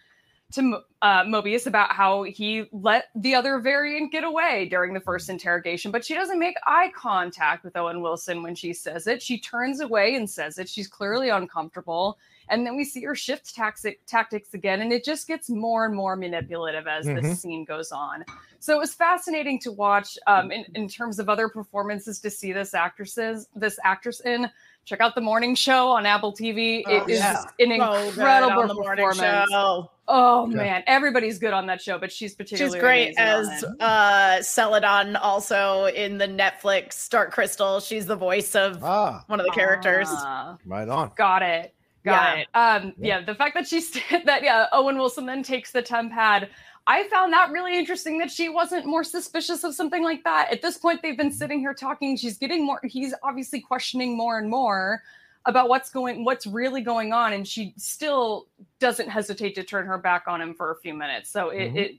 [0.52, 5.28] to uh, Mobius about how he let the other variant get away during the first
[5.28, 9.22] interrogation, but she doesn't make eye contact with Owen Wilson when she says it.
[9.22, 10.68] She turns away and says it.
[10.68, 12.18] She's clearly uncomfortable.
[12.48, 15.94] And then we see her shift tactic, tactics again, and it just gets more and
[15.94, 17.24] more manipulative as mm-hmm.
[17.24, 18.24] this scene goes on.
[18.58, 22.52] So it was fascinating to watch um, in, in terms of other performances to see
[22.52, 24.50] this actresses, this actress in
[24.84, 26.82] check out the morning show on Apple TV.
[26.86, 27.44] Oh, it is yeah.
[27.58, 29.88] an incredible so performance.
[30.12, 30.56] Oh yeah.
[30.56, 35.86] man, everybody's good on that show, but she's particularly she's great as uh Seladon also
[35.86, 37.78] in the Netflix Dark Crystal.
[37.78, 39.22] She's the voice of ah.
[39.28, 40.08] one of the characters.
[40.10, 40.56] Ah.
[40.66, 41.12] Right on.
[41.16, 41.74] Got it.
[42.04, 42.42] Got yeah.
[42.42, 42.48] it.
[42.82, 43.18] Um, yeah.
[43.18, 43.92] yeah, the fact that she's
[44.24, 46.48] that yeah, Owen Wilson then takes the TemPad.
[46.90, 50.50] I found that really interesting that she wasn't more suspicious of something like that.
[50.50, 51.36] At this point, they've been mm-hmm.
[51.36, 52.16] sitting here talking.
[52.16, 55.04] She's getting more, he's obviously questioning more and more
[55.46, 57.32] about what's going, what's really going on.
[57.32, 58.48] And she still
[58.80, 61.30] doesn't hesitate to turn her back on him for a few minutes.
[61.30, 61.76] So it, mm-hmm.
[61.76, 61.94] it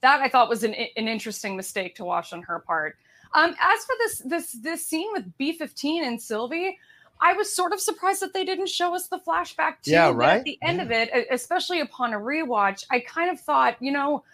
[0.00, 2.96] that I thought was an, an interesting mistake to watch on her part.
[3.34, 6.76] Um, as for this, this, this scene with B15 and Sylvie,
[7.22, 9.92] I was sort of surprised that they didn't show us the flashback too.
[9.92, 10.38] Yeah, right.
[10.38, 10.84] At the end yeah.
[10.84, 14.24] of it, especially upon a rewatch, I kind of thought, you know,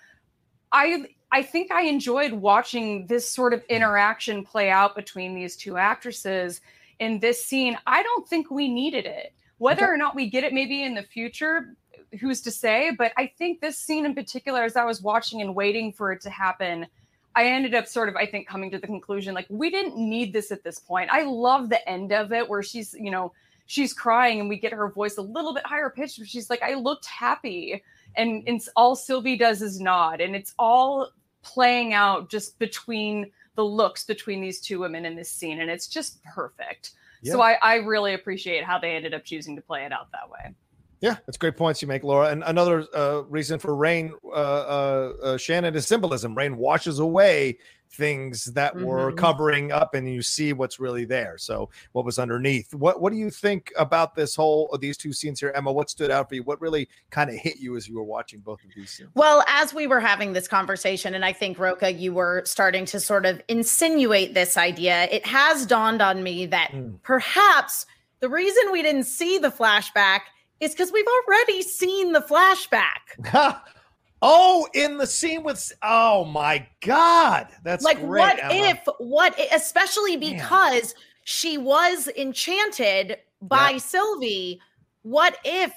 [0.73, 3.69] I I think I enjoyed watching this sort of mm.
[3.69, 6.63] interaction play out between these two actresses
[6.99, 7.77] in this scene.
[7.87, 9.35] I don't think we needed it.
[9.59, 9.93] Whether okay.
[9.93, 11.77] or not we get it maybe in the future,
[12.21, 12.93] who's to say?
[12.97, 16.23] But I think this scene in particular, as I was watching and waiting for it
[16.23, 16.87] to happen,
[17.35, 20.33] I ended up sort of, I think, coming to the conclusion like we didn't need
[20.33, 21.11] this at this point.
[21.13, 23.33] I love the end of it where she's, you know,
[23.67, 26.19] she's crying and we get her voice a little bit higher pitched.
[26.19, 27.83] But she's like, I looked happy.
[28.17, 30.21] And it's all Sylvie does is nod.
[30.21, 31.11] And it's all
[31.43, 35.61] playing out just between the looks between these two women in this scene.
[35.61, 36.93] And it's just perfect.
[37.23, 37.33] Yeah.
[37.33, 40.29] So I, I really appreciate how they ended up choosing to play it out that
[40.31, 40.55] way.
[41.01, 42.31] Yeah, that's great points you make, Laura.
[42.31, 46.37] And another uh, reason for rain, uh, uh, uh, Shannon, is symbolism.
[46.37, 47.59] Rain washes away
[47.91, 48.85] things that mm-hmm.
[48.85, 51.39] were covering up, and you see what's really there.
[51.39, 52.75] So, what was underneath?
[52.75, 55.73] What What do you think about this whole these two scenes here, Emma?
[55.73, 56.43] What stood out for you?
[56.43, 59.11] What really kind of hit you as you were watching both of these scenes?
[59.15, 62.99] Well, as we were having this conversation, and I think Rocha, you were starting to
[62.99, 65.05] sort of insinuate this idea.
[65.11, 67.01] It has dawned on me that mm.
[67.03, 67.87] perhaps
[68.21, 70.23] the reason we didn't see the flashback
[70.61, 73.61] is because we've already seen the flashback.
[74.23, 78.55] oh, in the scene with oh my god, that's like great, what Emma.
[78.55, 81.03] if what especially because Man.
[81.25, 83.79] she was enchanted by yeah.
[83.79, 84.61] Sylvie.
[85.03, 85.73] What if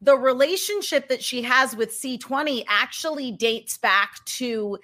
[0.00, 4.78] the relationship that she has with C20 actually dates back to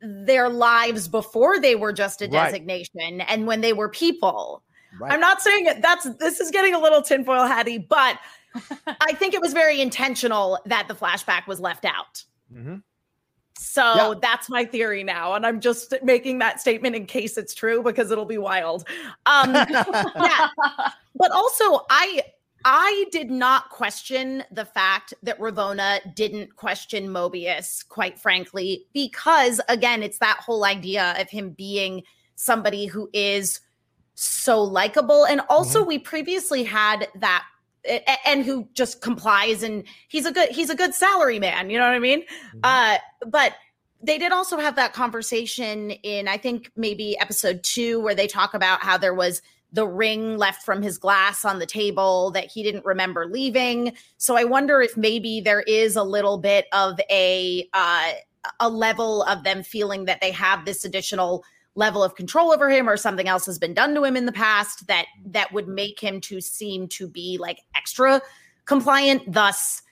[0.00, 3.26] their lives before they were just a designation right.
[3.28, 4.62] and when they were people?
[4.98, 5.12] Right.
[5.12, 8.18] I'm not saying that's this is getting a little tinfoil hatty, but
[8.86, 12.24] I think it was very intentional that the flashback was left out.
[12.52, 12.76] Mm-hmm.
[13.56, 14.14] So yeah.
[14.20, 15.34] that's my theory now.
[15.34, 18.88] And I'm just making that statement in case it's true because it'll be wild.
[19.26, 20.48] Um, yeah.
[21.14, 22.22] But also, I.
[22.62, 30.02] I did not question the fact that Ravonna didn't question Mobius, quite frankly, because again,
[30.02, 32.02] it's that whole idea of him being
[32.36, 33.60] somebody who is
[34.14, 35.24] so likable.
[35.24, 35.88] And also, mm-hmm.
[35.88, 37.44] we previously had that
[38.26, 41.86] and who just complies and he's a good he's a good salary man you know
[41.86, 42.60] what i mean mm-hmm.
[42.62, 43.54] uh but
[44.02, 48.54] they did also have that conversation in i think maybe episode 2 where they talk
[48.54, 49.40] about how there was
[49.72, 54.36] the ring left from his glass on the table that he didn't remember leaving so
[54.36, 58.12] i wonder if maybe there is a little bit of a uh
[58.58, 61.44] a level of them feeling that they have this additional
[61.74, 64.32] level of control over him or something else has been done to him in the
[64.32, 68.20] past that that would make him to seem to be like extra
[68.64, 69.82] compliant thus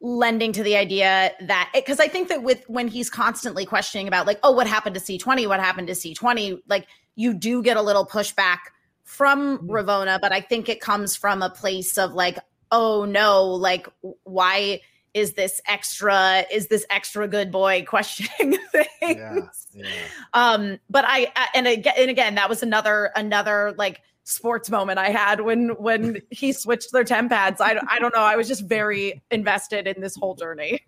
[0.00, 4.26] lending to the idea that because I think that with when he's constantly questioning about
[4.26, 7.82] like oh what happened to C20 what happened to C20 like you do get a
[7.82, 8.58] little pushback
[9.04, 9.70] from mm-hmm.
[9.70, 12.38] Ravonna but I think it comes from a place of like
[12.72, 13.88] oh no like
[14.22, 14.80] why
[15.14, 18.88] is this extra is this extra good boy questioning things?
[19.00, 19.36] yeah,
[19.74, 19.86] yeah.
[20.32, 25.08] um but I, and again and again that was another another like sports moment i
[25.08, 28.20] had when when he switched their TemPads i, I don't know.
[28.20, 30.80] I was just very invested in this whole journey.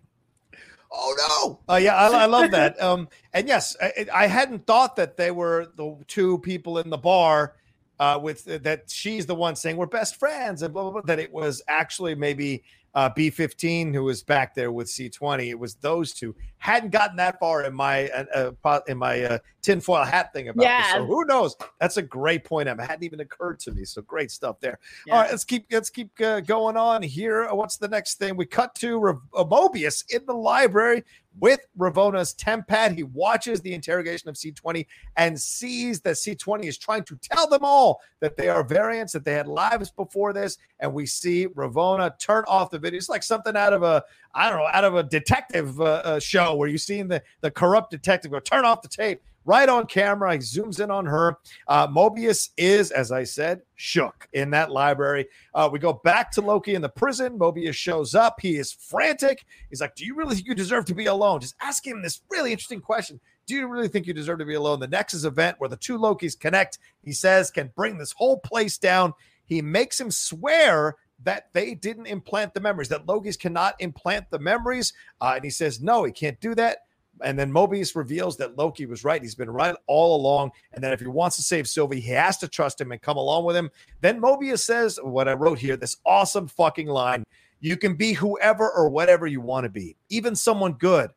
[0.91, 1.73] Oh no.
[1.73, 2.81] Uh, yeah I, I, love that.
[2.81, 6.97] Um and yes I, I, hadn't thought that they were the two people in the
[6.97, 7.55] bar
[7.99, 11.01] uh with uh, that she's the one saying we're best friends and blah blah blah
[11.01, 12.63] that it was actually maybe
[12.95, 15.49] uh, B15, who was back there with C20.
[15.49, 16.35] It was those two.
[16.57, 20.63] Hadn't gotten that far in my uh, uh in my uh, tinfoil hat thing about
[20.63, 20.83] yeah.
[20.83, 20.91] this.
[20.93, 21.55] So who knows?
[21.79, 22.69] That's a great point.
[22.69, 23.83] It hadn't even occurred to me.
[23.83, 24.79] So great stuff there.
[25.05, 25.13] Yeah.
[25.13, 27.47] All right, let's keep let's keep uh, going on here.
[27.53, 28.37] What's the next thing?
[28.37, 31.03] We cut to Re- Mobius in the library
[31.39, 32.95] with Ravonna's TemPad.
[32.95, 34.85] He watches the interrogation of C20
[35.17, 39.25] and sees that C20 is trying to tell them all that they are variants, that
[39.25, 40.57] they had lives before this.
[40.79, 42.97] And we see Ravonna turn off the video.
[42.97, 44.03] It's like something out of a,
[44.33, 47.51] I don't know, out of a detective uh, uh, show where you've seen the, the
[47.51, 50.33] corrupt detective go turn off the tape right on camera.
[50.33, 51.37] He zooms in on her.
[51.67, 55.27] Uh, Mobius is, as I said, shook in that library.
[55.53, 57.37] Uh, we go back to Loki in the prison.
[57.37, 58.39] Mobius shows up.
[58.39, 59.45] He is frantic.
[59.69, 61.41] He's like, Do you really think you deserve to be alone?
[61.41, 63.19] Just ask him this really interesting question.
[63.45, 64.79] Do you really think you deserve to be alone?
[64.79, 68.77] The Nexus event where the two Lokis connect, he says, can bring this whole place
[68.77, 69.13] down.
[69.45, 74.39] He makes him swear that they didn't implant the memories, that Lokis cannot implant the
[74.39, 74.93] memories.
[75.21, 76.79] Uh, and he says, no, he can't do that.
[77.21, 79.21] And then Mobius reveals that Loki was right.
[79.21, 80.51] He's been right all along.
[80.73, 83.17] And that if he wants to save Sylvie, he has to trust him and come
[83.17, 83.69] along with him.
[84.01, 87.23] Then Mobius says, what I wrote here, this awesome fucking line
[87.63, 91.09] you can be whoever or whatever you want to be, even someone good.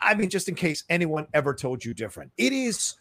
[0.00, 2.32] I mean, just in case anyone ever told you different.
[2.38, 2.94] It is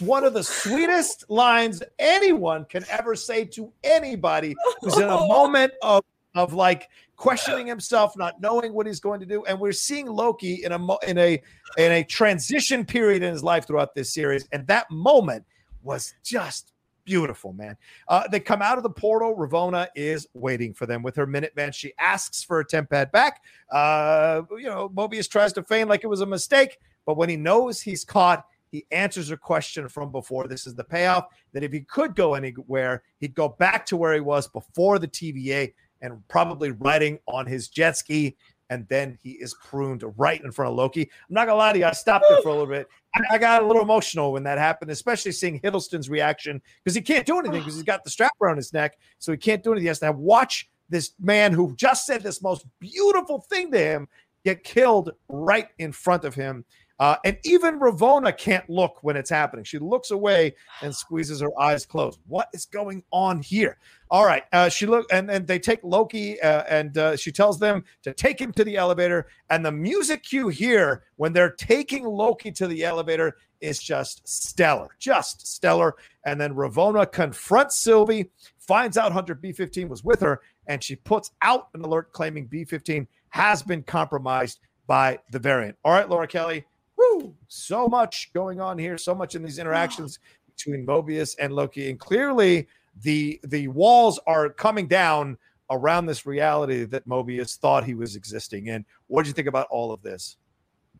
[0.00, 5.74] one of the sweetest lines anyone can ever say to anybody who's in a moment
[5.82, 6.02] of
[6.34, 6.88] of like
[7.22, 10.96] questioning himself, not knowing what he's going to do, and we're seeing Loki in a
[11.06, 11.40] in a
[11.78, 15.44] in a transition period in his life throughout this series, and that moment
[15.84, 16.72] was just
[17.04, 17.76] beautiful, man.
[18.08, 19.36] Uh, they come out of the portal.
[19.36, 21.72] Ravonna is waiting for them with her Minuteman.
[21.72, 23.40] She asks for a TemPad back.
[23.70, 27.36] Uh, you know, Mobius tries to feign like it was a mistake, but when he
[27.36, 30.48] knows he's caught, he answers her question from before.
[30.48, 34.12] This is the payoff that if he could go anywhere, he'd go back to where
[34.12, 35.72] he was before the TVA
[36.02, 38.36] and probably riding on his jet ski.
[38.70, 41.02] And then he is pruned right in front of Loki.
[41.02, 42.88] I'm not gonna lie to you, I stopped it for a little bit.
[43.30, 47.26] I, got a little emotional when that happened, especially seeing Hiddleston's reaction because he can't
[47.26, 49.84] do anything because he's got the strap around his neck, so he can't do anything.
[49.84, 53.78] He has to have, watch this man who just said this most beautiful thing to
[53.78, 54.08] him
[54.44, 56.64] get killed right in front of him.
[57.02, 59.64] Uh, and even Ravonna can't look when it's happening.
[59.64, 62.20] She looks away and squeezes her eyes closed.
[62.28, 63.78] What is going on here?
[64.08, 64.44] All right.
[64.52, 68.14] Uh, she look and then they take Loki uh, and uh, she tells them to
[68.14, 69.26] take him to the elevator.
[69.50, 74.90] And the music cue here when they're taking Loki to the elevator is just stellar,
[75.00, 75.96] just stellar.
[76.24, 78.30] And then Ravonna confronts Sylvie,
[78.60, 83.08] finds out Hunter B15 was with her, and she puts out an alert claiming B15
[83.30, 85.76] has been compromised by the variant.
[85.84, 86.64] All right, Laura Kelly
[87.12, 87.34] Woo!
[87.48, 90.18] So much going on here, so much in these interactions
[90.54, 92.68] between Mobius and Loki, and clearly
[93.02, 95.38] the the walls are coming down
[95.70, 98.84] around this reality that Mobius thought he was existing in.
[99.06, 100.36] What do you think about all of this?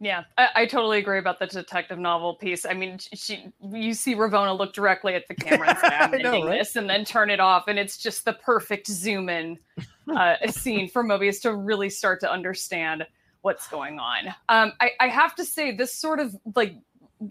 [0.00, 2.66] Yeah, I, I, totally agree about the detective novel piece.
[2.66, 5.86] I mean, she you see Ravonna look directly at the camera and say,
[6.26, 6.58] "I'm right?
[6.58, 9.58] this," and then turn it off, and it's just the perfect zoom in
[10.16, 13.06] uh, scene for Mobius to really start to understand
[13.42, 14.28] what's going on.
[14.48, 16.74] Um, I, I have to say, this sort of like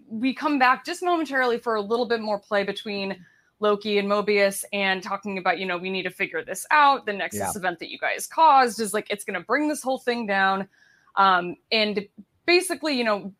[0.08, 3.24] we come back just momentarily for a little bit more play between
[3.60, 7.06] Loki and Mobius and talking about, you know, we need to figure this out.
[7.06, 7.52] The Nexus yeah.
[7.54, 10.68] event that you guys caused is like, it's going to bring this whole thing down.
[11.16, 12.06] Um, and
[12.46, 13.32] basically, you know,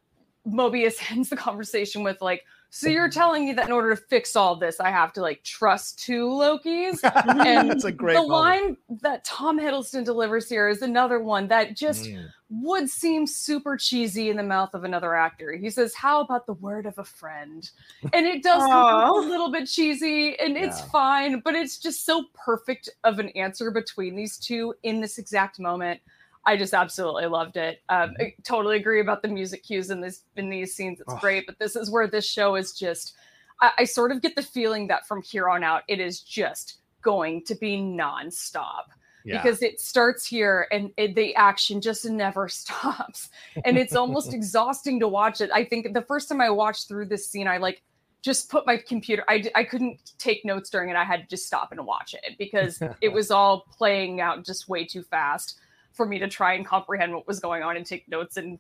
[0.47, 2.45] Mobius ends the conversation with, like,
[2.75, 5.43] so you're telling me that in order to fix all this, I have to like
[5.43, 7.01] trust two Lokis?
[7.47, 8.31] And That's a great the moment.
[8.31, 12.27] line that Tom Hiddleston delivers here is another one that just mm.
[12.49, 15.53] would seem super cheesy in the mouth of another actor.
[15.53, 17.71] He says, How about the word of a friend?
[18.15, 22.25] And it does come a little bit cheesy and it's fine, but it's just so
[22.33, 26.01] perfect of an answer between these two in this exact moment.
[26.45, 27.83] I just absolutely loved it.
[27.89, 28.23] Um, mm-hmm.
[28.23, 31.01] I totally agree about the music cues in this in these scenes.
[31.01, 31.19] It's oh.
[31.19, 33.15] great, but this is where this show is just.
[33.61, 36.79] I, I, sort of get the feeling that from here on out, it is just
[37.01, 38.87] going to be nonstop.
[39.25, 39.41] Yeah.
[39.41, 43.31] Because it starts here and it, the action just never stops,
[43.65, 45.51] and it's almost exhausting to watch it.
[45.55, 47.83] I think the first time I watched through this scene, I like
[48.23, 51.45] just put my computer I, I couldn't take notes during it i had to just
[51.45, 55.59] stop and watch it because it was all playing out just way too fast
[55.93, 58.59] for me to try and comprehend what was going on and take notes and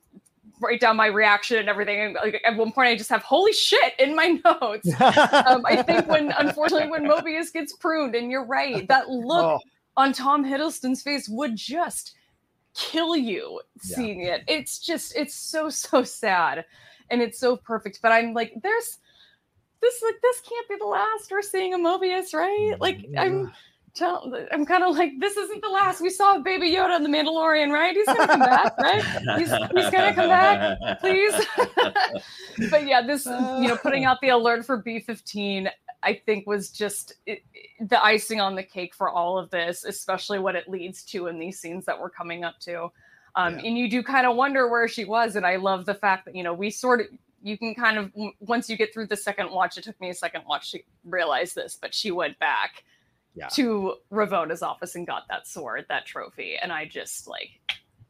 [0.60, 2.00] write down my reaction and everything.
[2.00, 4.88] And like, at one point, I just have holy shit in my notes.
[5.00, 9.60] um, I think when unfortunately when Mobius gets pruned, and you're right, that look oh.
[9.96, 12.14] on Tom Hiddleston's face would just
[12.74, 14.36] kill you seeing yeah.
[14.36, 14.44] it.
[14.48, 16.64] It's just it's so so sad,
[17.10, 18.00] and it's so perfect.
[18.02, 18.98] But I'm like, there's
[19.80, 22.76] this like this can't be the last we're seeing a Mobius, right?
[22.80, 23.52] Like I'm
[23.94, 27.02] tell, I'm kind of like, this isn't the last we saw of Baby Yoda in
[27.02, 27.94] The Mandalorian, right?
[27.94, 29.04] He's gonna come back, right?
[29.38, 31.34] He's, he's gonna come back, please.
[32.70, 35.68] but yeah, this, you know, putting out the alert for B15,
[36.02, 37.42] I think was just it,
[37.80, 41.38] the icing on the cake for all of this, especially what it leads to in
[41.38, 42.90] these scenes that we're coming up to.
[43.34, 43.66] Um, yeah.
[43.66, 45.36] And you do kind of wonder where she was.
[45.36, 47.06] And I love the fact that, you know, we sort of,
[47.42, 50.14] you can kind of, once you get through the second watch, it took me a
[50.14, 52.84] second watch to realize this, but she went back
[53.34, 53.48] yeah.
[53.48, 56.56] to Ravonna's office and got that sword, that trophy.
[56.60, 57.50] And I just like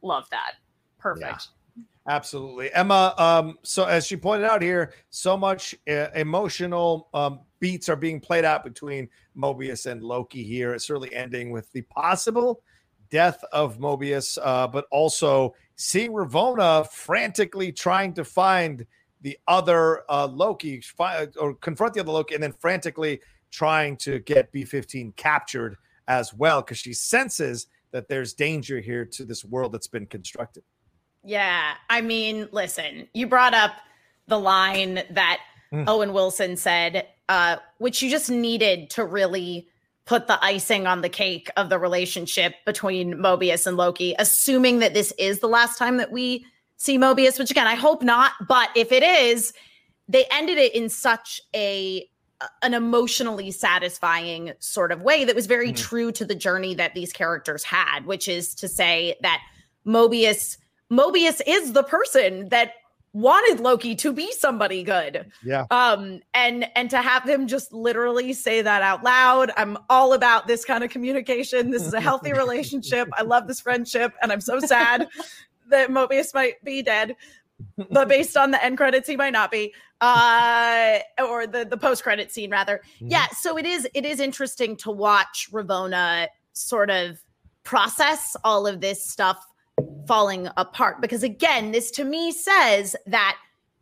[0.01, 0.53] love that.
[0.99, 1.23] Perfect.
[1.25, 1.83] Yeah.
[2.05, 2.73] Absolutely.
[2.73, 7.95] Emma, um, so as she pointed out here, so much uh, emotional um, beats are
[7.95, 10.73] being played out between Mobius and Loki here.
[10.73, 12.61] It's certainly ending with the possible
[13.09, 18.85] death of Mobius, uh, but also seeing Ravonna frantically trying to find
[19.21, 23.21] the other uh, Loki fi- or confront the other Loki, and then frantically
[23.53, 25.77] trying to get B15 captured
[26.07, 30.63] as well because she senses that there's danger here to this world that's been constructed.
[31.23, 31.75] Yeah.
[31.89, 33.71] I mean, listen, you brought up
[34.27, 35.39] the line that
[35.71, 35.87] mm.
[35.87, 39.67] Owen Wilson said, uh, which you just needed to really
[40.05, 44.93] put the icing on the cake of the relationship between Mobius and Loki, assuming that
[44.93, 48.33] this is the last time that we see Mobius, which again, I hope not.
[48.47, 49.53] But if it is,
[50.09, 52.09] they ended it in such a
[52.61, 55.75] an emotionally satisfying sort of way that was very mm.
[55.75, 59.41] true to the journey that these characters had, which is to say that
[59.85, 60.57] Mobius
[60.91, 62.73] Mobius is the person that
[63.13, 65.31] wanted Loki to be somebody good.
[65.43, 65.65] Yeah.
[65.69, 69.51] Um and and to have him just literally say that out loud.
[69.55, 71.71] I'm all about this kind of communication.
[71.71, 73.07] This is a healthy relationship.
[73.13, 75.07] I love this friendship and I'm so sad
[75.69, 77.15] that Mobius might be dead
[77.89, 79.73] but based on the end credits, he might not be.
[80.01, 82.81] Uh, or the the post credit scene rather.
[82.97, 83.07] Mm-hmm.
[83.09, 87.21] Yeah, so it is it is interesting to watch Ravonna sort of
[87.63, 89.45] process all of this stuff
[90.07, 93.37] falling apart because again, this to me says that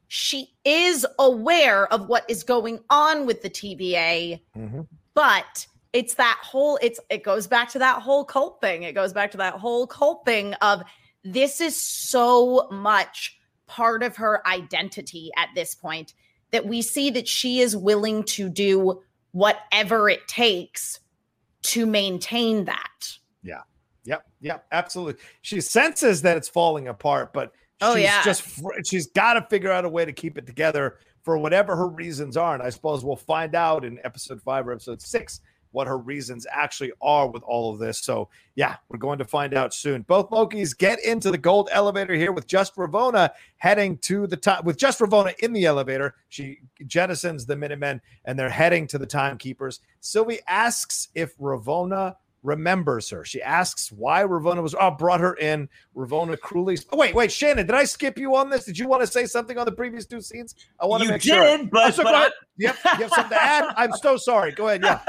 [0.07, 4.81] she is aware of what is going on with the TVA, mm-hmm.
[5.13, 8.83] but it's that whole it's it goes back to that whole cult thing.
[8.83, 10.83] It goes back to that whole cult thing of
[11.23, 13.39] this is so much
[13.71, 16.13] part of her identity at this point
[16.51, 20.99] that we see that she is willing to do whatever it takes
[21.61, 23.17] to maintain that.
[23.41, 23.61] Yeah.
[24.03, 24.25] Yep.
[24.41, 24.65] Yep.
[24.73, 25.23] Absolutely.
[25.41, 28.23] She senses that it's falling apart, but oh, she's yeah.
[28.23, 28.43] just
[28.85, 32.35] she's got to figure out a way to keep it together for whatever her reasons
[32.35, 32.53] are.
[32.53, 35.39] And I suppose we'll find out in episode five or episode six
[35.71, 37.99] what her reasons actually are with all of this.
[37.99, 40.03] So, yeah, we're going to find out soon.
[40.03, 44.65] Both Lokis get into the gold elevator here with just Ravonna heading to the top.
[44.65, 49.05] With just Ravonna in the elevator, she jettisons the Minutemen and they're heading to the
[49.05, 49.79] Timekeepers.
[49.99, 53.23] Sylvie asks if Ravonna remembers her.
[53.23, 55.69] She asks why Ravonna was oh, brought her in.
[55.95, 56.77] Ravonna cruelly.
[56.91, 58.65] Oh, wait, wait, Shannon, did I skip you on this?
[58.65, 60.55] Did you want to say something on the previous two scenes?
[60.79, 61.69] I want to make did, sure.
[61.71, 63.65] but, so but I, yep, you have something to add?
[63.77, 64.51] I'm so sorry.
[64.51, 64.81] Go ahead.
[64.83, 64.99] Yeah,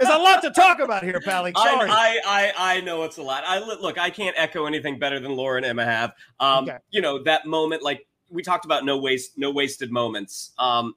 [0.00, 1.52] there's a lot to talk about here, Pally.
[1.56, 1.88] Sorry.
[1.90, 3.44] I, I, I know it's a lot.
[3.46, 6.12] I look, I can't echo anything better than Laura and Emma have.
[6.40, 6.78] Um, okay.
[6.90, 10.52] you know that moment, like we talked about, no waste, no wasted moments.
[10.58, 10.94] Um,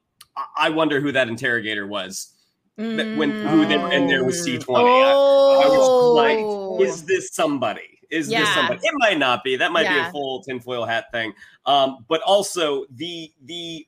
[0.57, 2.32] I wonder who that interrogator was
[2.79, 3.17] Mm.
[3.17, 5.61] When who they were in there was C twenty, oh.
[5.61, 6.81] I, I, was like, oh.
[6.81, 7.99] "Is this somebody?
[8.09, 8.39] Is yeah.
[8.39, 9.55] this somebody?" It might not be.
[9.55, 10.05] That might yeah.
[10.05, 11.33] be a full tinfoil hat thing.
[11.67, 13.85] Um, but also the the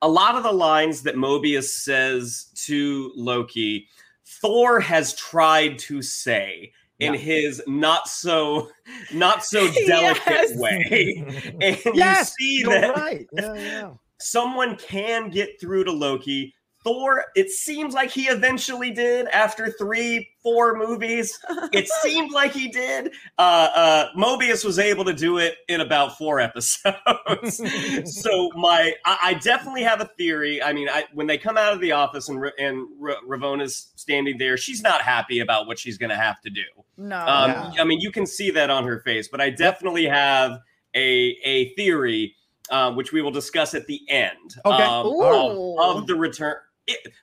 [0.00, 3.88] a lot of the lines that Mobius says to Loki,
[4.24, 7.20] Thor has tried to say in yeah.
[7.20, 8.70] his not so
[9.12, 10.58] not so delicate yes.
[10.58, 11.54] way.
[11.60, 13.26] And yes, you see that right.
[13.32, 13.90] yeah, yeah.
[14.18, 16.53] someone can get through to Loki
[16.84, 21.40] Thor, it seems like he eventually did after three, four movies.
[21.72, 23.12] It seemed like he did.
[23.38, 27.62] Uh, uh, Mobius was able to do it in about four episodes.
[28.22, 30.62] so my, I, I, definitely have a theory.
[30.62, 34.36] I mean, I, when they come out of the office and and R- Ravonna's standing
[34.36, 36.64] there, she's not happy about what she's going to have to do.
[36.98, 37.72] No, um, yeah.
[37.80, 39.28] I mean, you can see that on her face.
[39.28, 40.60] But I definitely have
[40.94, 42.36] a a theory.
[42.70, 44.82] Uh, which we will discuss at the end okay.
[44.84, 46.56] um, of, of the return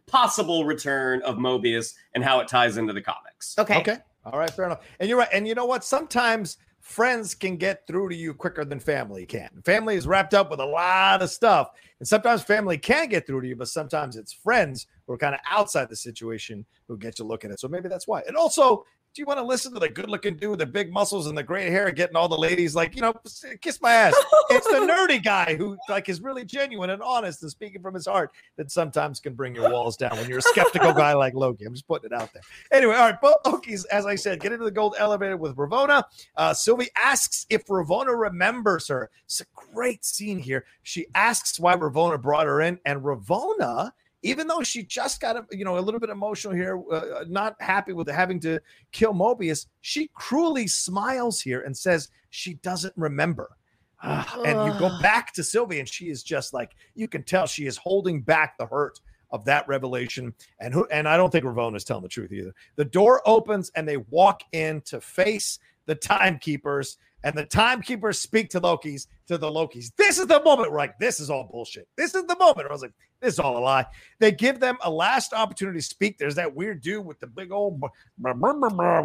[0.07, 3.55] possible return of Mobius and how it ties into the comics.
[3.57, 3.77] Okay.
[3.79, 3.97] Okay.
[4.25, 4.49] All right.
[4.49, 4.85] Fair enough.
[4.99, 5.29] And you're right.
[5.33, 5.83] And you know what?
[5.83, 9.49] Sometimes friends can get through to you quicker than family can.
[9.65, 11.69] Family is wrapped up with a lot of stuff.
[11.99, 15.35] And sometimes family can get through to you, but sometimes it's friends who are kind
[15.35, 17.59] of outside the situation who get you looking at it.
[17.59, 18.21] So maybe that's why.
[18.27, 20.91] And also, do you want to listen to the good looking dude with the big
[20.91, 23.13] muscles and the great hair getting all the ladies like, you know,
[23.59, 24.13] kiss my ass?
[24.49, 28.05] it's the nerdy guy who like is really genuine and honest and speaking from his
[28.05, 31.65] heart that sometimes can bring your walls down when you're a skeptical guy like Loki.
[31.65, 32.43] I'm just putting it out there.
[32.71, 36.03] Anyway, all right, but Loki's, as I said, get into the gold elevator with Ravonna.
[36.38, 39.09] Uh, Sylvie asks if Ravonna remembers her.
[39.25, 40.65] It's a great scene here.
[40.83, 43.91] She asks why Ravonna brought her in, and Ravonna
[44.23, 47.56] even though she just got a, you know a little bit emotional here, uh, not
[47.60, 48.60] happy with having to
[48.91, 53.49] kill Mobius, she cruelly smiles here and says she doesn't remember.
[54.03, 57.45] Uh, and you go back to Sylvie, and she is just like you can tell
[57.45, 58.99] she is holding back the hurt
[59.31, 60.34] of that revelation.
[60.60, 62.53] And who and I don't think Ravonna is telling the truth either.
[62.76, 68.49] The door opens and they walk in to face the timekeepers and the timekeepers speak
[68.49, 69.91] to Loki's to the Lokis.
[69.95, 71.88] This is the moment we're like, this is all bullshit.
[71.95, 72.57] This is the moment.
[72.57, 73.85] where I was like, this is all a lie.
[74.19, 76.18] They give them a last opportunity to speak.
[76.18, 77.80] There's that weird dude with the big old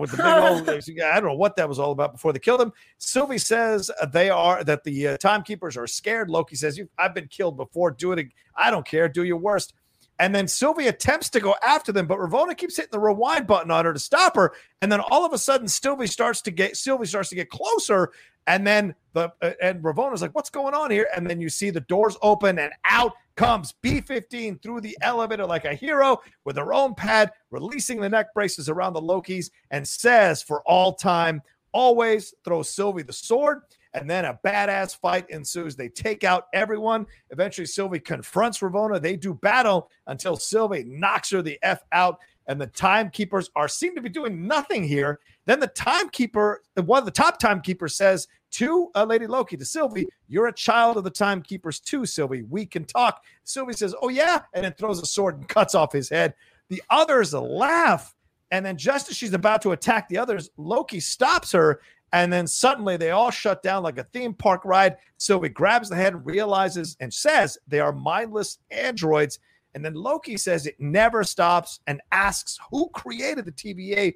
[0.00, 0.68] with the big old.
[0.68, 2.72] I don't know what that was all about before they killed him.
[2.98, 6.30] Sylvie says they are that the uh, timekeepers are scared.
[6.30, 7.90] Loki says, "I've been killed before.
[7.90, 8.28] Do it.
[8.56, 9.08] I don't care.
[9.08, 9.74] Do your worst."
[10.18, 13.70] And then Sylvie attempts to go after them, but Ravonna keeps hitting the rewind button
[13.70, 14.54] on her to stop her.
[14.80, 18.12] And then all of a sudden, Sylvie starts to get Sylvie starts to get closer.
[18.46, 21.70] And then the uh, and Ravonna's like, "What's going on here?" And then you see
[21.70, 26.72] the doors open, and out comes B15 through the elevator like a hero with her
[26.72, 31.42] own pad, releasing the neck braces around the Lokis, and says, "For all time,
[31.72, 33.62] always throw Sylvie the sword."
[33.96, 35.74] And then a badass fight ensues.
[35.74, 37.06] They take out everyone.
[37.30, 39.00] Eventually, Sylvie confronts Ravonna.
[39.00, 42.18] They do battle until Sylvie knocks her the F out.
[42.46, 45.18] And the timekeepers are seem to be doing nothing here.
[45.46, 50.06] Then the timekeeper, one of the top timekeepers says to uh, Lady Loki, to Sylvie,
[50.28, 52.42] You're a child of the timekeepers too, Sylvie.
[52.42, 53.24] We can talk.
[53.44, 54.42] Sylvie says, Oh, yeah.
[54.52, 56.34] And then throws a sword and cuts off his head.
[56.68, 58.14] The others laugh.
[58.50, 61.80] And then just as she's about to attack the others, Loki stops her
[62.16, 64.96] and then suddenly they all shut down like a theme park ride.
[65.18, 69.38] So he grabs the head, realizes, and says they are mindless androids.
[69.74, 74.14] And then Loki says it never stops and asks who created the TVA.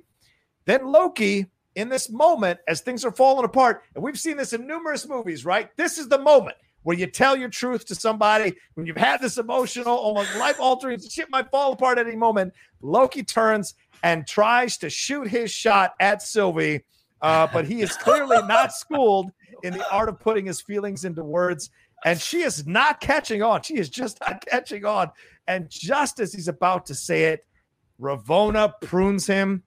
[0.65, 1.45] Then Loki,
[1.75, 5.45] in this moment, as things are falling apart, and we've seen this in numerous movies,
[5.45, 5.69] right?
[5.77, 9.37] This is the moment where you tell your truth to somebody when you've had this
[9.37, 12.55] emotional, almost life altering shit might fall apart at any moment.
[12.81, 16.81] Loki turns and tries to shoot his shot at Sylvie
[17.23, 19.33] uh, but he is clearly not schooled
[19.63, 21.71] in the art of putting his feelings into words.
[22.05, 23.63] And she is not catching on.
[23.63, 25.11] She is just not catching on.
[25.47, 27.47] And just as he's about to say it,
[28.01, 29.63] Ravonna prunes him.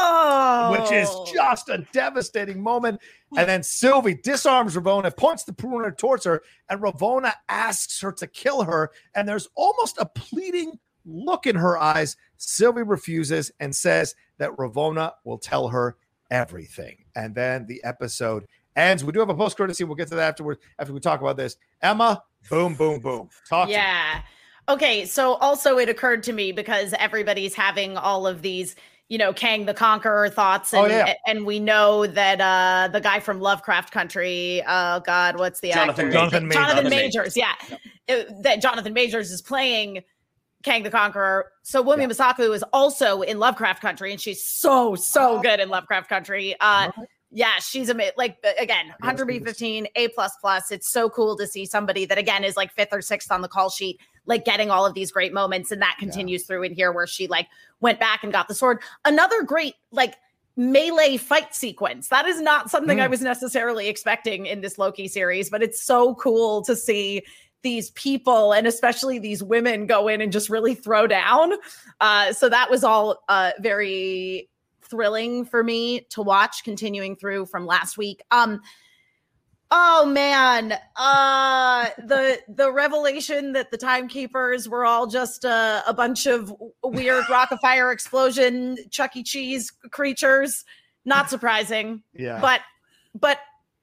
[0.00, 3.00] Oh, which is just a devastating moment.
[3.36, 8.26] And then Sylvie disarms Ravonna, points the pruner towards her, and Ravonna asks her to
[8.28, 8.92] kill her.
[9.16, 12.16] And there's almost a pleading look in her eyes.
[12.36, 15.96] Sylvie refuses and says that Ravonna will tell her
[16.30, 17.04] everything.
[17.16, 18.46] And then the episode
[18.76, 19.04] ends.
[19.04, 19.88] We do have a post credit scene.
[19.88, 21.56] We'll get to that afterwards after we talk about this.
[21.82, 23.28] Emma, boom, boom, boom.
[23.48, 23.68] Talk.
[23.68, 24.22] Yeah.
[24.68, 25.04] Okay.
[25.06, 28.76] So also it occurred to me because everybody's having all of these
[29.08, 31.14] you know Kang the Conqueror thoughts, oh, and, oh, yeah.
[31.26, 36.06] and we know that uh the guy from Lovecraft Country, oh God, what's the Jonathan
[36.06, 36.12] actor?
[36.12, 36.66] Jonathan, Majors.
[36.66, 37.80] Jonathan Majors, yeah, yep.
[38.06, 40.02] it, that Jonathan Majors is playing
[40.62, 41.52] Kang the Conqueror.
[41.62, 42.06] So Wunmi yeah.
[42.08, 46.56] Mosaku is also in Lovecraft Country, and she's so so good in Lovecraft Country.
[46.60, 46.90] Uh,
[47.30, 48.14] yeah, she's amazing.
[48.16, 50.70] Like again, 100 B15, A plus plus.
[50.70, 53.48] It's so cool to see somebody that again is like fifth or sixth on the
[53.48, 56.46] call sheet, like getting all of these great moments, and that continues yeah.
[56.46, 57.46] through in here where she like
[57.80, 58.80] went back and got the sword.
[59.04, 60.14] Another great like
[60.56, 62.08] melee fight sequence.
[62.08, 63.02] That is not something mm.
[63.02, 67.22] I was necessarily expecting in this Loki series, but it's so cool to see
[67.62, 71.52] these people and especially these women go in and just really throw down.
[72.00, 74.48] Uh, so that was all uh, very
[74.82, 78.22] thrilling for me to watch continuing through from last week.
[78.30, 78.60] Um,
[79.70, 86.26] oh man, uh, the the revelation that the timekeepers were all just a, a bunch
[86.26, 86.52] of
[86.82, 89.22] weird rock of fire explosion Chuck E.
[89.22, 90.64] Cheese creatures.
[91.04, 92.02] Not surprising.
[92.14, 92.40] yeah.
[92.40, 92.60] But
[93.14, 93.38] but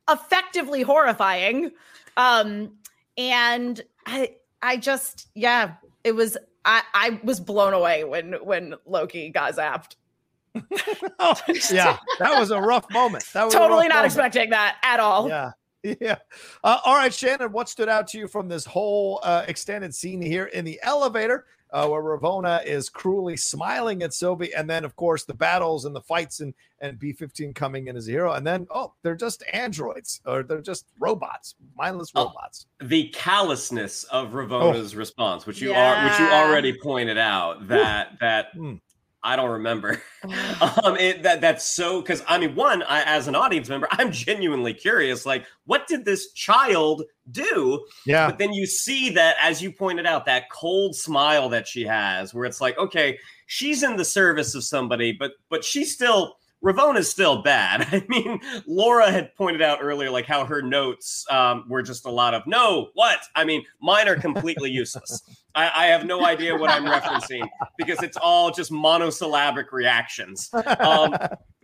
[0.09, 1.71] effectively horrifying.
[2.17, 2.77] Um,
[3.17, 9.29] and I I just yeah, it was I I was blown away when when Loki
[9.29, 9.95] got zapped.
[11.19, 11.35] oh,
[11.71, 13.25] yeah, that was a rough moment.
[13.33, 14.05] That was totally not moment.
[14.05, 15.27] expecting that at all.
[15.29, 15.51] Yeah.
[16.01, 16.17] Yeah.
[16.63, 20.19] Uh, all right, Shannon, what stood out to you from this whole uh, extended scene
[20.19, 21.45] here in the elevator?
[21.75, 25.93] Uh, where Ravonna is cruelly smiling at Sylvie, and then of course the battles and
[25.93, 29.43] the fights and and B15 coming in as a hero, and then oh, they're just
[29.51, 32.67] androids or they're just robots, mindless oh, robots.
[32.81, 34.97] the callousness of Ravonna's oh.
[34.97, 36.01] response, which you yeah.
[36.01, 38.55] are, which you already pointed out, that that.
[38.55, 38.79] Mm.
[39.25, 40.01] I don't remember.
[40.83, 44.11] um, it, that that's so because I mean, one, I, as an audience member, I'm
[44.11, 45.25] genuinely curious.
[45.25, 47.85] Like, what did this child do?
[48.05, 48.27] Yeah.
[48.27, 52.33] But then you see that, as you pointed out, that cold smile that she has,
[52.33, 57.07] where it's like, okay, she's in the service of somebody, but but she's still Ravonna's
[57.07, 57.87] still bad.
[57.91, 62.09] I mean, Laura had pointed out earlier, like how her notes um, were just a
[62.09, 63.19] lot of no, what?
[63.35, 65.21] I mean, mine are completely useless.
[65.53, 67.47] I, I, have no idea what I'm referencing
[67.77, 70.49] because it's all just monosyllabic reactions.
[70.53, 71.15] Um,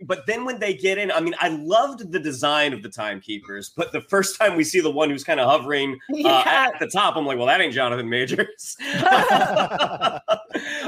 [0.06, 3.72] but then when they get in, I mean, I loved the design of the timekeepers,
[3.76, 6.70] but the first time we see the one who's kind of hovering uh, yeah.
[6.72, 8.76] at the top, I'm like, well, that ain't Jonathan Majors.
[9.04, 10.20] uh,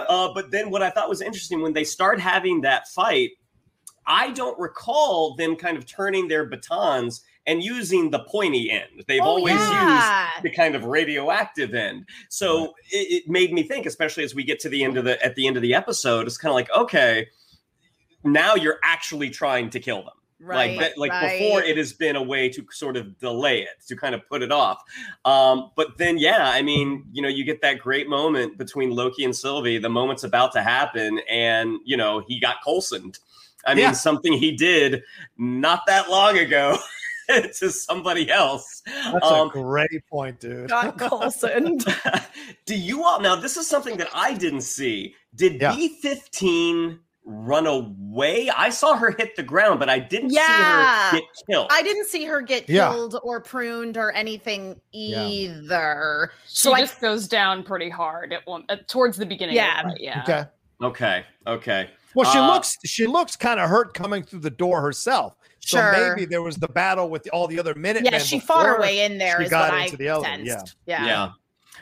[0.09, 3.33] but then what I thought was interesting when they start having that fight
[4.07, 9.05] I don't recall them kind of turning their batons and using the pointy end.
[9.07, 10.31] They've oh, always yeah.
[10.35, 12.07] used the kind of radioactive end.
[12.29, 12.73] So right.
[12.91, 15.35] it, it, made me think, especially as we get to the end of the at
[15.35, 17.29] the end of the episode, it's kind of like, okay,
[18.25, 20.15] now you're actually trying to kill them.
[20.41, 21.39] Right, like like right.
[21.39, 24.43] before it has been a way to sort of delay it to kind of put
[24.43, 24.83] it off
[25.25, 29.25] um but then yeah i mean you know you get that great moment between loki
[29.25, 33.21] and sylvie the moment's about to happen and you know he got Coulsoned
[33.67, 33.93] I mean, yeah.
[33.93, 35.03] something he did
[35.39, 36.79] not that long ago
[37.29, 38.83] to somebody else.
[38.87, 40.69] That's um, a great point, dude.
[40.69, 41.79] Got Coulson.
[42.67, 43.37] do you all now?
[43.37, 45.15] This is something that I didn't see.
[45.35, 45.75] Did yeah.
[45.75, 48.51] B fifteen run away?
[48.51, 51.11] I saw her hit the ground, but I didn't yeah.
[51.11, 51.69] see her get killed.
[51.71, 52.91] I didn't see her get yeah.
[52.91, 56.33] killed or pruned or anything either.
[56.47, 59.57] So she just goes down pretty hard at one uh, towards the beginning.
[59.57, 60.23] Yeah, yeah.
[60.23, 60.45] Okay.
[60.83, 61.25] Okay.
[61.47, 61.91] Okay.
[62.15, 65.37] Well, she uh, looks she looks kind of hurt coming through the door herself.
[65.61, 65.93] So sure.
[65.93, 68.13] maybe there was the battle with all the other Minutemen.
[68.13, 69.43] Yeah, she fought her way in there.
[69.43, 70.43] She got into I the elevator.
[70.45, 70.63] Yeah.
[70.87, 71.07] yeah.
[71.07, 71.31] Yeah.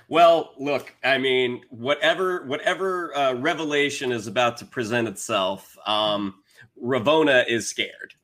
[0.08, 6.34] Well, look, I mean, whatever whatever uh, revelation is about to present itself, um,
[6.82, 8.14] Ravonna is scared.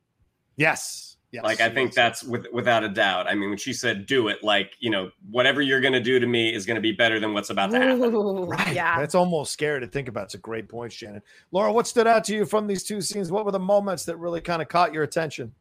[0.56, 1.07] Yes.
[1.30, 3.26] Yes, like I think that's with, without a doubt.
[3.26, 6.18] I mean, when she said "do it," like you know, whatever you're going to do
[6.18, 8.02] to me is going to be better than what's about to happen.
[8.02, 8.74] Ooh, right.
[8.74, 10.24] Yeah, that's almost scary to think about.
[10.24, 11.20] It's a great point, Shannon.
[11.52, 13.30] Laura, what stood out to you from these two scenes?
[13.30, 15.52] What were the moments that really kind of caught your attention?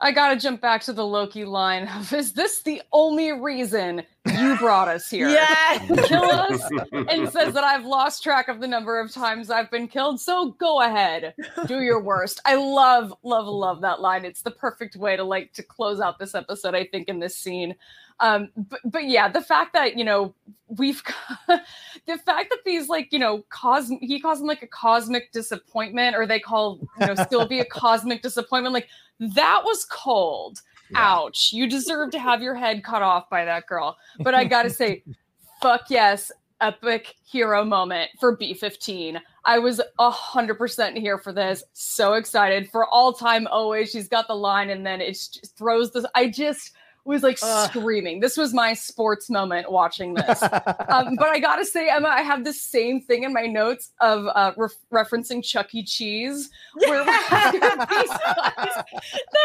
[0.00, 4.02] I gotta jump back to the Loki line of is this the only reason
[4.42, 5.28] you brought us here?
[5.28, 5.78] yeah.
[6.06, 6.62] Kill us
[6.92, 10.20] and says that I've lost track of the number of times I've been killed.
[10.20, 11.34] So go ahead.
[11.66, 12.40] Do your worst.
[12.44, 14.24] I love, love, love that line.
[14.24, 17.36] It's the perfect way to like to close out this episode, I think, in this
[17.36, 17.74] scene.
[18.20, 20.34] Um, but but yeah, the fact that you know
[20.68, 21.02] we've
[21.48, 26.14] the fact that these like you know cos he calls them like a cosmic disappointment,
[26.14, 28.74] or they call you know Sylvie a cosmic disappointment.
[28.74, 28.88] Like
[29.18, 30.60] that was cold.
[30.92, 31.14] Yeah.
[31.14, 31.52] Ouch!
[31.52, 33.96] You deserve to have your head cut off by that girl.
[34.20, 35.02] But I gotta say,
[35.62, 39.20] fuck yes, epic hero moment for B15.
[39.44, 41.64] I was a hundred percent here for this.
[41.72, 43.90] So excited for all time, always.
[43.90, 45.18] She's got the line, and then it
[45.56, 46.06] throws this.
[46.14, 46.72] I just
[47.04, 47.68] was like uh.
[47.68, 48.20] screaming.
[48.20, 50.42] This was my sports moment watching this.
[50.42, 54.26] um, but I gotta say, Emma, I have the same thing in my notes of
[54.34, 55.84] uh, re- referencing Chuck E.
[55.84, 58.78] Cheese, where we have the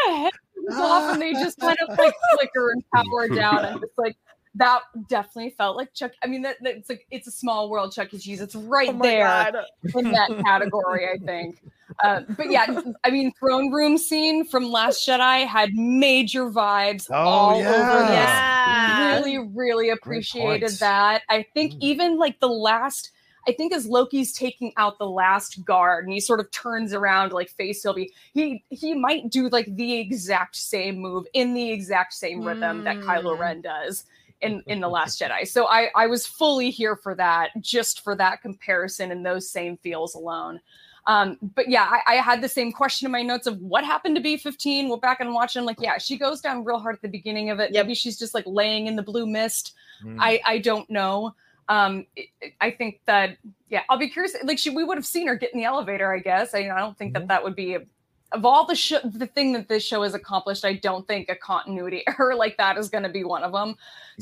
[0.07, 0.31] head
[0.73, 4.17] off and they just kind of like flicker and power down, and it's like
[4.57, 6.11] that definitely felt like Chuck.
[6.23, 8.17] I mean, that, it's like it's a small world, Chuck E.
[8.17, 8.41] Cheese.
[8.41, 9.55] It's right oh there God.
[9.95, 11.61] in that category, I think.
[12.03, 17.15] Uh, but yeah, I mean, throne room scene from Last Jedi had major vibes oh,
[17.15, 17.69] all yeah.
[17.69, 18.09] over this.
[18.09, 19.15] Yeah.
[19.15, 21.23] Really, really appreciated that.
[21.29, 21.77] I think mm.
[21.81, 23.11] even like the last.
[23.47, 27.31] I think as Loki's taking out the last guard and he sort of turns around
[27.31, 32.13] like face Sylvie, he he might do like the exact same move in the exact
[32.13, 32.83] same rhythm mm.
[32.83, 33.39] that Kylo mm.
[33.39, 34.03] Ren does
[34.41, 38.15] in in the last jedi so i i was fully here for that just for
[38.15, 40.59] that comparison and those same feels alone
[41.07, 44.17] um, but yeah, I, I, had the same question in my notes of what happened
[44.17, 44.89] to B15.
[44.89, 47.49] We'll back and watch and like, yeah, she goes down real hard at the beginning
[47.49, 47.71] of it.
[47.71, 47.85] Yep.
[47.85, 49.73] Maybe she's just like laying in the blue mist.
[50.03, 50.17] Mm.
[50.19, 51.33] I I don't know.
[51.69, 52.27] Um, it,
[52.59, 53.37] I think that
[53.69, 54.35] yeah, I'll be curious.
[54.43, 56.13] Like she, we would have seen her get in the elevator.
[56.13, 56.53] I guess.
[56.53, 57.21] I, I don't think mm-hmm.
[57.21, 57.81] that that would be a,
[58.33, 61.35] of all the show, the thing that this show has accomplished, I don't think a
[61.35, 63.69] continuity error like that is going to be one of them.
[63.69, 63.75] Right.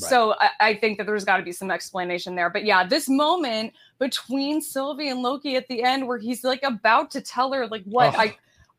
[0.09, 2.49] So I, I, think that there's got to be some explanation there.
[2.49, 7.09] But yeah, this moment between Sylvie and Loki at the end, where he's like about
[7.11, 8.19] to tell her like what oh.
[8.19, 8.37] I.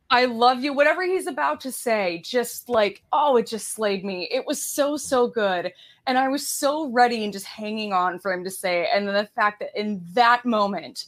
[0.09, 0.73] I love you.
[0.73, 4.29] Whatever he's about to say, just like, oh, it just slayed me.
[4.31, 5.73] It was so, so good.
[6.07, 8.91] And I was so ready and just hanging on for him to say it.
[8.95, 11.07] And then the fact that in that moment,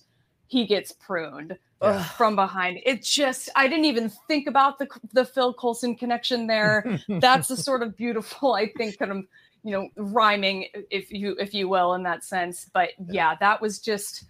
[0.49, 2.03] he gets pruned yeah.
[2.05, 2.81] from behind.
[2.85, 6.99] It just I didn't even think about the the Phil Coulson connection there.
[7.09, 9.25] That's a sort of beautiful, I think, kind of
[9.63, 12.69] you know rhyming, if you if you will, in that sense.
[12.73, 14.25] But yeah, that was just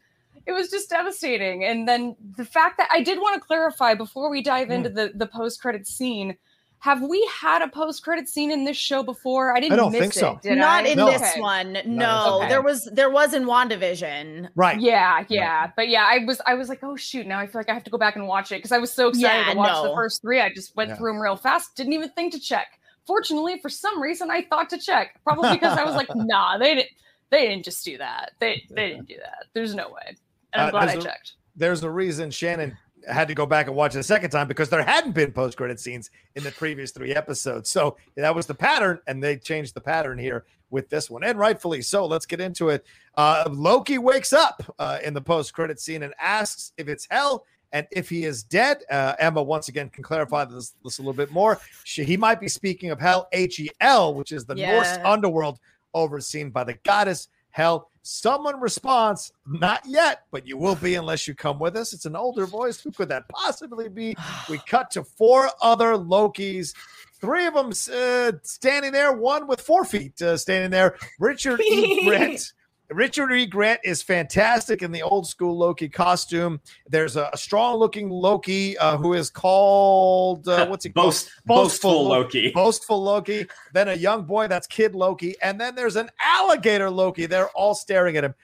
[0.46, 1.64] it was just devastating.
[1.64, 4.74] And then the fact that I did want to clarify before we dive hmm.
[4.74, 6.36] into the the post credit scene.
[6.80, 9.56] Have we had a post credit scene in this show before?
[9.56, 10.32] I didn't I don't miss think so.
[10.34, 10.42] it.
[10.42, 10.88] Did Not I?
[10.90, 11.10] in No.
[11.10, 11.40] this Okay.
[11.40, 11.72] one.
[11.72, 12.48] this No, one.
[12.48, 14.48] there was there was in WandaVision.
[14.54, 14.80] Right.
[14.80, 17.68] Yeah, yeah, but yeah, I was I was like, oh shoot, now I feel like
[17.68, 19.58] I have to go back and watch it because I was so excited Yeah, to
[19.58, 20.40] watch the first three.
[20.40, 20.96] I just went Yeah.
[20.96, 22.78] through them real fast, didn't even think to check.
[23.06, 26.74] Fortunately, for some reason, I thought to check, probably because I was like, nah, they
[26.74, 26.90] didn't,
[27.30, 28.32] they didn't just do that.
[28.38, 29.46] They they didn't do that.
[29.52, 30.16] There's no way,
[30.52, 31.32] and I'm Uh, glad I there's a- checked.
[31.56, 32.78] There's a reason Shannon
[33.08, 35.56] had to go back and watch it a second time because there hadn't been post
[35.56, 37.70] credit scenes in the previous three episodes.
[37.70, 41.38] So that was the pattern, and they changed the pattern here with this one, and
[41.38, 42.04] rightfully so.
[42.06, 42.84] Let's get into it.
[43.16, 47.44] Uh, Loki wakes up uh, in the post credit scene and asks if it's hell
[47.72, 48.82] and if he is dead.
[48.90, 51.58] Uh, Emma once again can clarify this, this a little bit more.
[51.84, 55.58] She, he might be speaking of hell, H E L, which is the Norse underworld
[55.94, 57.90] overseen by the goddess Hell.
[58.02, 61.92] Someone responds, not yet, but you will be unless you come with us.
[61.92, 62.80] It's an older voice.
[62.80, 64.16] Who could that possibly be?
[64.48, 66.74] We cut to four other Lokis.
[67.20, 70.96] Three of them uh, standing there, one with four feet uh, standing there.
[71.18, 72.04] Richard E.
[72.08, 72.52] Grant.
[72.90, 73.44] Richard E.
[73.44, 76.58] Grant is fantastic in the old school Loki costume.
[76.88, 81.06] There's a, a strong looking Loki uh, who is called, uh, what's he called?
[81.06, 82.50] Boast, boastful Loki.
[82.50, 87.26] boastful Loki, then a young boy that's Kid Loki, and then there's an alligator Loki.
[87.26, 88.34] They're all staring at him.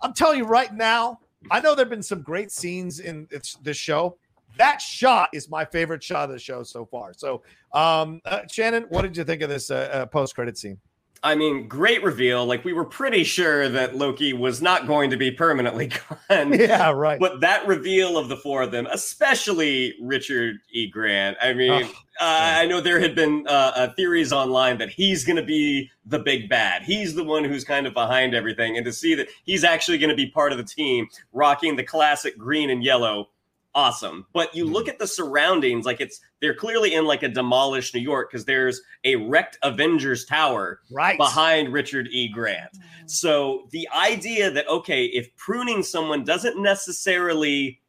[0.00, 1.20] I'm telling you right now,
[1.50, 4.16] I know there've been some great scenes in this, this show.
[4.58, 7.12] That shot is my favorite shot of the show so far.
[7.14, 7.42] So,
[7.72, 10.78] um, uh, Shannon, what did you think of this uh, uh, post credit scene?
[11.24, 12.44] I mean, great reveal.
[12.46, 15.90] Like we were pretty sure that Loki was not going to be permanently
[16.30, 16.52] gone.
[16.52, 17.20] Yeah, right.
[17.20, 20.88] But that reveal of the four of them, especially Richard E.
[20.88, 24.90] Grant, I mean, Oh, uh, I know there had been uh, uh, theories online that
[24.90, 26.82] he's going to be the big bad.
[26.82, 28.76] He's the one who's kind of behind everything.
[28.76, 31.84] And to see that he's actually going to be part of the team, rocking the
[31.84, 33.28] classic green and yellow,
[33.74, 34.26] awesome.
[34.32, 38.00] But you look at the surroundings, like it's, they're clearly in like a demolished New
[38.00, 41.16] York because there's a wrecked Avengers Tower right.
[41.16, 42.28] behind Richard E.
[42.28, 42.70] Grant.
[43.06, 47.80] So the idea that, okay, if pruning someone doesn't necessarily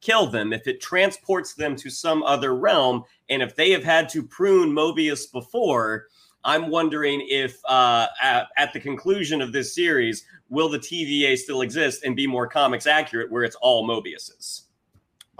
[0.00, 4.08] kill them, if it transports them to some other realm, and if they have had
[4.10, 6.06] to prune Mobius before,
[6.44, 11.62] I'm wondering if uh, at, at the conclusion of this series, will the TVA still
[11.62, 14.62] exist and be more comics accurate where it's all Mobiuses?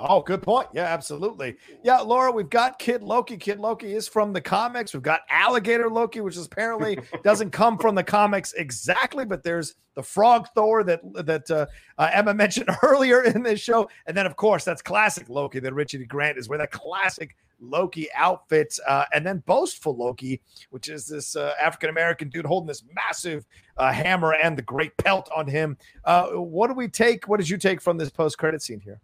[0.01, 0.69] Oh, good point.
[0.73, 1.57] Yeah, absolutely.
[1.83, 3.37] Yeah, Laura, we've got Kid Loki.
[3.37, 4.95] Kid Loki is from the comics.
[4.95, 9.75] We've got Alligator Loki, which is apparently doesn't come from the comics exactly, but there's
[9.97, 11.67] the Frog Thor that that uh,
[11.99, 15.75] uh, Emma mentioned earlier in this show, and then of course that's classic Loki that
[15.75, 16.07] Richard.
[16.07, 21.35] Grant is wearing that classic Loki outfit, uh, and then Boastful Loki, which is this
[21.35, 23.45] uh, African American dude holding this massive
[23.77, 25.77] uh, hammer and the great pelt on him.
[26.05, 27.27] Uh, what do we take?
[27.27, 29.01] What did you take from this post credit scene here?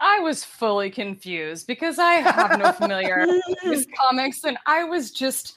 [0.00, 5.56] I was fully confused because I have no familiarity with comics, and I was just,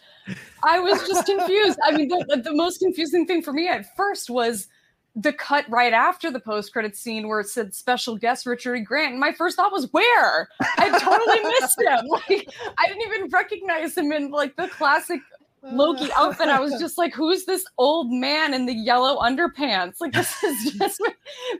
[0.63, 1.77] I was just confused.
[1.85, 4.67] I mean, the, the- most confusing thing for me at first was
[5.15, 8.81] the cut right after the post-credit scene where it said special guest Richard E.
[8.81, 10.47] Grant, and my first thought was where
[10.77, 12.05] I totally missed him.
[12.09, 15.19] Like I didn't even recognize him in like the classic
[15.61, 16.47] Loki outfit.
[16.47, 19.95] I was just like, who's this old man in the yellow underpants?
[19.99, 21.01] Like this is just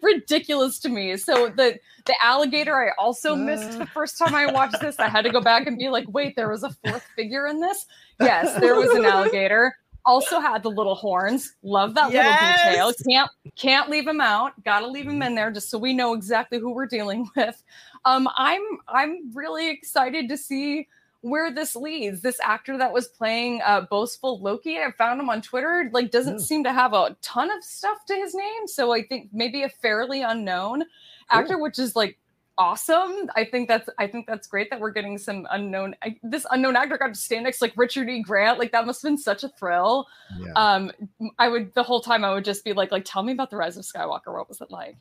[0.02, 1.18] ridiculous to me.
[1.18, 5.00] So the the alligator I also missed the first time I watched this.
[5.00, 7.60] I had to go back and be like, wait, there was a fourth figure in
[7.60, 7.86] this?
[8.20, 9.76] Yes, there was an alligator.
[10.06, 11.56] Also had the little horns.
[11.62, 12.66] Love that Yes.
[12.66, 13.06] little detail.
[13.12, 14.54] Can't can't leave him out.
[14.64, 17.62] Gotta leave him in there just so we know exactly who we're dealing with.
[18.06, 20.88] Um, I'm I'm really excited to see
[21.22, 22.22] where this leads.
[22.22, 25.90] This actor that was playing uh, boastful Loki, I found him on Twitter.
[25.92, 26.40] Like, doesn't Hmm.
[26.40, 28.68] seem to have a ton of stuff to his name.
[28.68, 30.84] So I think maybe a fairly unknown
[31.30, 32.18] actor, which is like
[32.60, 33.30] awesome.
[33.36, 35.96] I think that's I think that's great that we're getting some unknown.
[36.04, 38.22] I, this unknown actor got to stand next to like Richard E.
[38.22, 38.60] Grant.
[38.60, 40.08] Like that must have been such a thrill.
[40.38, 40.52] Yeah.
[40.56, 40.92] Um,
[41.40, 43.58] I would the whole time I would just be like, like, tell me about the
[43.58, 44.34] rise of Skywalker.
[44.34, 44.98] What was it like?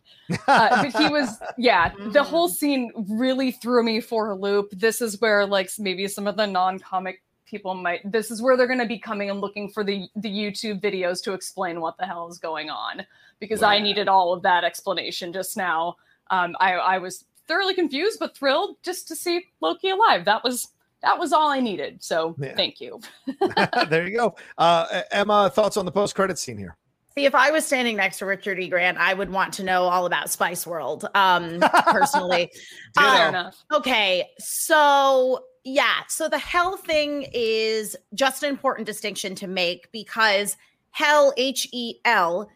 [0.46, 5.00] uh, but he was yeah the whole scene really threw me for a loop this
[5.00, 8.78] is where like maybe some of the non-comic people might this is where they're going
[8.78, 12.28] to be coming and looking for the the youtube videos to explain what the hell
[12.28, 13.04] is going on
[13.40, 15.96] because i needed all of that explanation just now
[16.30, 20.68] um i i was thoroughly confused but thrilled just to see loki alive that was
[21.02, 22.54] that was all i needed so Yeah.
[22.54, 23.00] thank you
[23.88, 24.36] there you go.
[24.58, 26.76] Uh, Emma, thoughts on the post credit scene here?
[27.14, 28.68] See, if I was standing next to Richard E.
[28.68, 31.08] Grant, I would want to know all about Spice World.
[31.16, 32.48] Um, personally.
[32.94, 39.34] Fair Uh, enough Okay, so yeah, so the hell thing is just an important distinction
[39.36, 40.56] to make because
[40.90, 42.48] hell, H E L,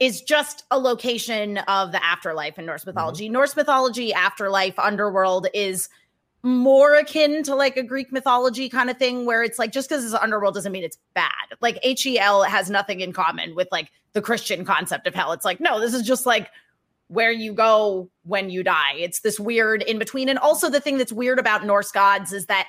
[0.00, 3.26] is just a location of the afterlife in Norse mythology.
[3.26, 3.34] Mm-hmm.
[3.34, 5.88] Norse mythology, afterlife, underworld is
[6.42, 10.04] more akin to like a Greek mythology kind of thing, where it's like just because
[10.04, 11.30] it's underworld doesn't mean it's bad.
[11.60, 15.32] Like HEL has nothing in common with like the Christian concept of hell.
[15.32, 16.48] It's like, no, this is just like
[17.08, 18.94] where you go when you die.
[18.94, 20.30] It's this weird in between.
[20.30, 22.68] And also the thing that's weird about Norse gods is that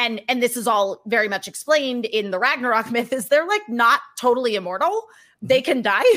[0.00, 3.68] and and this is all very much explained in the Ragnarok myth is they're like
[3.68, 5.06] not totally immortal.
[5.40, 6.02] They can die.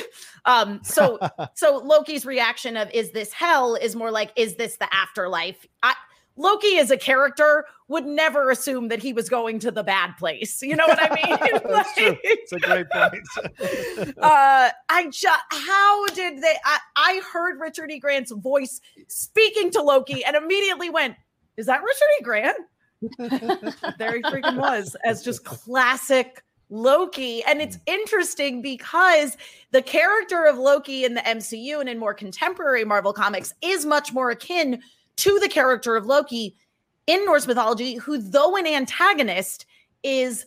[0.46, 1.20] Um so
[1.54, 5.66] so Loki's reaction of is this hell is more like is this the afterlife?
[5.82, 5.94] I
[6.36, 10.62] Loki as a character would never assume that he was going to the bad place.
[10.62, 11.38] You know what I mean?
[11.64, 12.20] That's like.
[12.24, 14.18] It's a great point.
[14.18, 16.56] uh, I just, how did they?
[16.66, 18.00] I, I heard Richard E.
[18.00, 21.16] Grant's voice speaking to Loki and immediately went,
[21.56, 22.24] Is that Richard E.
[22.24, 22.58] Grant?
[23.98, 27.44] There he freaking was, as just classic Loki.
[27.44, 29.38] And it's interesting because
[29.72, 34.12] the character of Loki in the MCU and in more contemporary Marvel comics is much
[34.14, 34.82] more akin
[35.18, 36.56] to the character of Loki
[37.06, 39.66] in Norse mythology, who, though an antagonist,
[40.04, 40.46] is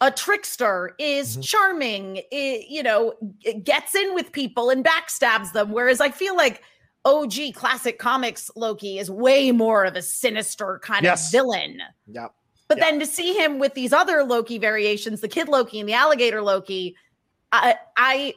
[0.00, 1.40] a trickster, is mm-hmm.
[1.42, 3.14] charming, you know,
[3.62, 5.70] gets in with people and backstabs them.
[5.70, 6.62] Whereas I feel like
[7.06, 11.26] OG classic comics Loki is way more of a sinister kind yes.
[11.26, 11.80] of villain.
[12.08, 12.34] Yep.
[12.68, 12.86] But yep.
[12.86, 16.42] then to see him with these other Loki variations, the kid Loki and the alligator
[16.42, 16.96] Loki,
[17.52, 18.34] I, I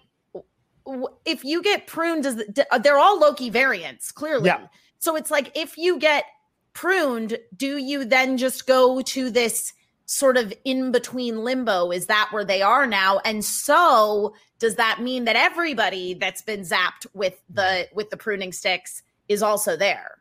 [1.26, 4.48] if you get pruned, does uh, they're all Loki variants clearly.
[4.48, 4.68] Yeah.
[5.00, 6.26] So it's like if you get
[6.74, 9.74] pruned, do you then just go to this
[10.06, 11.92] sort of in between limbo?
[11.92, 13.20] Is that where they are now?
[13.26, 18.52] And so does that mean that everybody that's been zapped with the with the pruning
[18.52, 20.20] sticks is also there?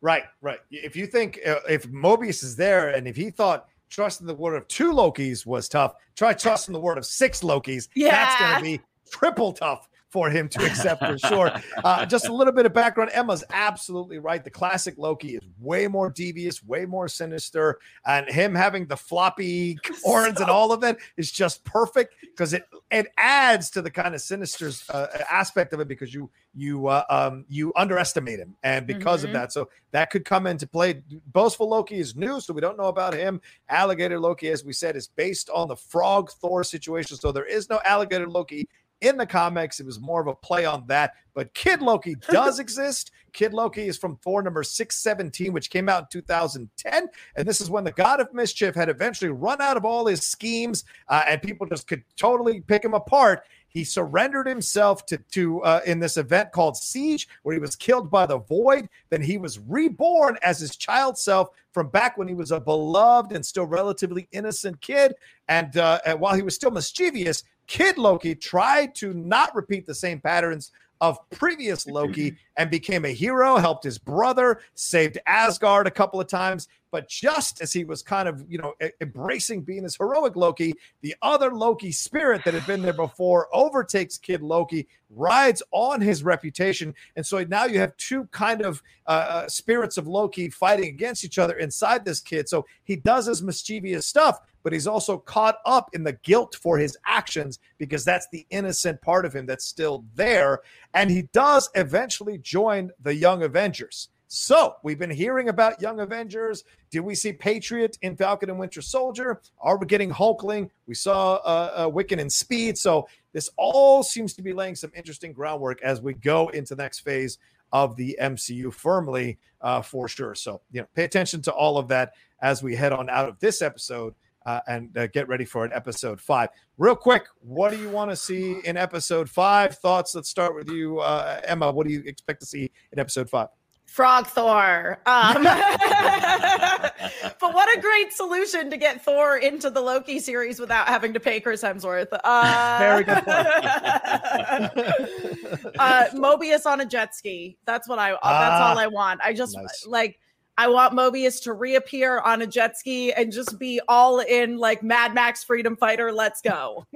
[0.00, 0.60] Right, right.
[0.70, 4.54] If you think uh, if Mobius is there and if he thought trusting the word
[4.54, 7.88] of two Lokis was tough, try trusting the word of six Lokis.
[7.94, 8.10] Yeah.
[8.12, 11.52] That's going to be triple tough for him to accept for sure.
[11.84, 13.10] Uh, just a little bit of background.
[13.12, 14.42] Emma's absolutely right.
[14.42, 19.78] The classic Loki is way more devious, way more sinister, and him having the floppy
[20.04, 23.90] horns so- and all of it is just perfect because it it adds to the
[23.90, 28.56] kind of sinister uh, aspect of it because you you uh, um, you underestimate him,
[28.62, 29.28] and because mm-hmm.
[29.28, 31.02] of that, so that could come into play.
[31.26, 33.40] Boastful Loki is new, so we don't know about him.
[33.68, 37.70] Alligator Loki, as we said, is based on the Frog Thor situation, so there is
[37.70, 38.68] no Alligator Loki
[39.00, 39.80] in the comics.
[39.80, 41.14] It was more of a play on that.
[41.34, 43.12] But Kid Loki does exist.
[43.32, 47.08] Kid Loki is from Thor number 617, which came out in 2010.
[47.36, 50.22] And this is when the God of Mischief had eventually run out of all his
[50.22, 53.44] schemes uh, and people just could totally pick him apart.
[53.70, 58.10] He surrendered himself to, to uh, in this event called Siege, where he was killed
[58.10, 58.88] by the Void.
[59.10, 63.30] Then he was reborn as his child self from back when he was a beloved
[63.30, 65.14] and still relatively innocent kid.
[65.48, 69.94] And, uh, and while he was still mischievous, Kid Loki tried to not repeat the
[69.94, 75.90] same patterns of previous Loki and became a hero, helped his brother, saved Asgard a
[75.90, 76.66] couple of times.
[76.90, 81.14] But just as he was kind of, you know, embracing being this heroic Loki, the
[81.22, 86.92] other Loki spirit that had been there before overtakes Kid Loki, rides on his reputation.
[87.14, 91.24] And so now you have two kind of uh, uh spirits of Loki fighting against
[91.24, 92.48] each other inside this kid.
[92.48, 96.78] So he does his mischievous stuff, but he's also caught up in the guilt for
[96.78, 100.60] his actions because that's the innocent part of him that's still there.
[100.94, 104.08] And he does eventually join the Young Avengers.
[104.32, 106.62] So we've been hearing about Young Avengers.
[106.92, 109.42] Did we see Patriot in Falcon and Winter Soldier?
[109.60, 110.70] Are we getting Hulkling?
[110.86, 112.78] We saw uh, uh, Wiccan and Speed.
[112.78, 116.82] So this all seems to be laying some interesting groundwork as we go into the
[116.84, 117.38] next phase
[117.72, 120.36] of the MCU firmly uh, for sure.
[120.36, 123.38] So you know, pay attention to all of that as we head on out of
[123.40, 124.14] this episode
[124.46, 126.48] uh, and uh, get ready for an episode five.
[126.78, 129.76] Real quick, what do you want to see in episode five?
[129.76, 130.14] Thoughts?
[130.14, 131.70] Let's start with you, uh, Emma.
[131.70, 133.48] What do you expect to see in episode five?
[133.90, 135.00] Frog Thor.
[135.04, 136.94] Um, but
[137.40, 141.40] what a great solution to get Thor into the Loki series without having to pay
[141.40, 142.06] Chris Hemsworth.
[142.22, 143.16] Uh, Very good
[145.78, 147.58] uh, Mobius on a jet ski.
[147.66, 148.10] That's what I.
[148.10, 149.20] that's all ah, I want.
[149.24, 149.84] I just nice.
[149.88, 150.20] like
[150.60, 154.82] I want Mobius to reappear on a jet ski and just be all in like
[154.82, 156.12] Mad Max Freedom Fighter.
[156.12, 156.86] Let's go.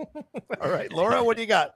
[0.61, 1.75] all right, Laura, what do you got?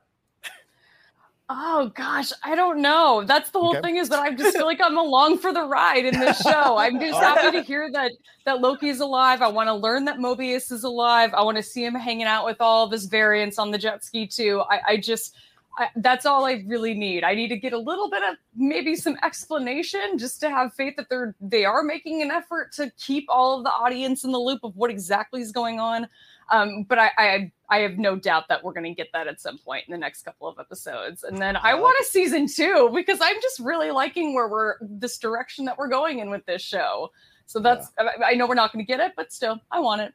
[1.48, 3.24] Oh gosh, I don't know.
[3.27, 3.81] That's the whole okay.
[3.81, 6.77] thing is that I just feel like I'm along for the ride in this show.
[6.78, 8.12] I'm just happy to hear that
[8.44, 9.40] that Loki's alive.
[9.40, 11.32] I want to learn that Mobius is alive.
[11.32, 14.05] I want to see him hanging out with all of his variants on the jet
[14.05, 14.62] ski too.
[14.69, 15.36] I, I just
[15.76, 17.24] I, that's all I really need.
[17.24, 20.94] I need to get a little bit of maybe some explanation just to have faith
[20.96, 24.38] that they're they are making an effort to keep all of the audience in the
[24.38, 26.08] loop of what exactly is going on.
[26.50, 29.40] Um, but I, I I have no doubt that we're going to get that at
[29.40, 31.22] some point in the next couple of episodes.
[31.22, 35.18] And then I want a season two because I'm just really liking where we're this
[35.18, 37.10] direction that we're going in with this show.
[37.46, 40.00] So that's I, I know we're not going to get it, but still, I want
[40.00, 40.14] it.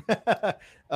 [0.08, 0.52] uh,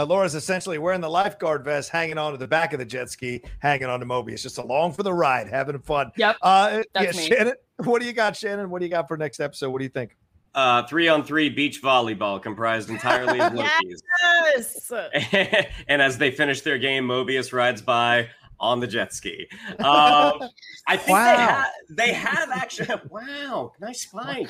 [0.07, 3.43] Laura's essentially wearing the lifeguard vest, hanging on to the back of the jet ski,
[3.61, 6.11] hanging on to Mobius, just along for the ride, having fun.
[6.17, 6.37] Yep.
[6.43, 7.29] Uh, yeah, me.
[7.29, 7.55] Shannon,
[7.85, 8.71] what do you got, Shannon?
[8.71, 9.71] What do you got for next episode?
[9.71, 10.17] What do you think?
[10.55, 14.03] Uh, three on three beach volleyball comprised entirely of Lokis.
[14.91, 14.91] Yes.
[15.87, 18.29] and as they finish their game, Mobius rides by
[18.61, 19.47] on the jet ski.
[19.79, 20.43] Um,
[20.87, 21.25] I think Wow.
[21.37, 22.89] they, have, they have actually.
[23.11, 24.49] Wow, nice spike.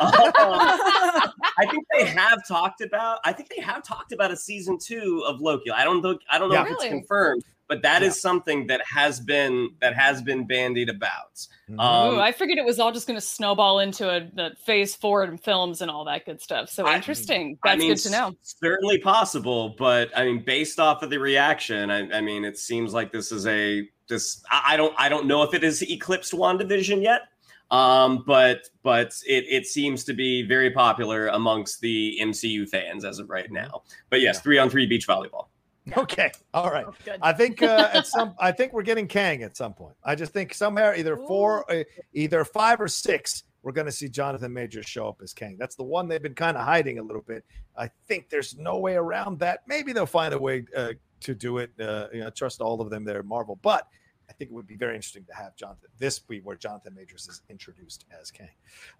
[0.00, 3.18] Um, I think they have talked about.
[3.24, 5.70] I think they have talked about a season two of Loki.
[5.70, 6.18] I don't know.
[6.30, 6.64] I don't know Yeah.
[6.66, 8.20] if it's confirmed, but that is Yeah.
[8.28, 11.46] something that has been that has been bandied about.
[11.70, 11.78] Mhm.
[11.80, 14.96] Um, Ooh, I figured it was all just going to snowball into a, the phase
[14.96, 16.68] four and films and all that good stuff.
[16.68, 17.56] So I- interesting.
[17.62, 18.28] I That's mean, good to know.
[18.42, 22.58] s- Certainly possible, but I mean, based off of the reaction, I, I mean, it
[22.58, 24.42] seems like this is a this.
[24.50, 27.22] I, I don't I don't know if it is eclipsed Wandavision yet,
[27.70, 33.20] um, but but it it seems to be very popular amongst the MCU fans as
[33.20, 33.82] of right now.
[34.10, 34.40] But yes, Yeah.
[34.40, 35.46] three on three beach volleyball.
[35.96, 36.30] Okay.
[36.54, 36.86] All right.
[37.22, 39.94] I think uh, at some, I think we're getting Kang at some point.
[40.04, 44.08] I just think somehow either four, uh, either five or six, we're going to see
[44.08, 45.56] Jonathan Majors show up as Kang.
[45.58, 47.44] That's the one they've been kind of hiding a little bit.
[47.76, 49.60] I think there's no way around that.
[49.66, 51.70] Maybe they'll find a way uh, to do it.
[51.78, 53.86] Uh, you know, trust all of them there Marvel, but
[54.30, 57.26] I think it would be very interesting to have Jonathan this be where Jonathan Majors
[57.28, 58.48] is introduced as Kang.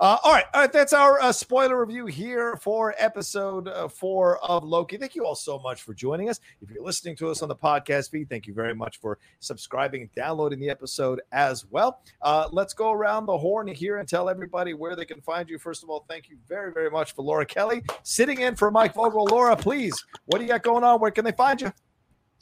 [0.01, 4.45] Uh, all right, all right, that's our uh, spoiler review here for episode uh, four
[4.45, 4.97] of Loki.
[4.97, 6.41] Thank you all so much for joining us.
[6.61, 10.03] If you're listening to us on the podcast feed, thank you very much for subscribing
[10.03, 12.03] and downloading the episode as well.
[12.21, 15.61] Uh, let's go around the horn here and tell everybody where they can find you.
[15.61, 18.95] First of all, thank you very, very much for Laura Kelly sitting in for Mike
[18.95, 19.27] Vogel.
[19.27, 21.01] Laura, please, what do you got going on?
[21.01, 21.73] Where can they find you?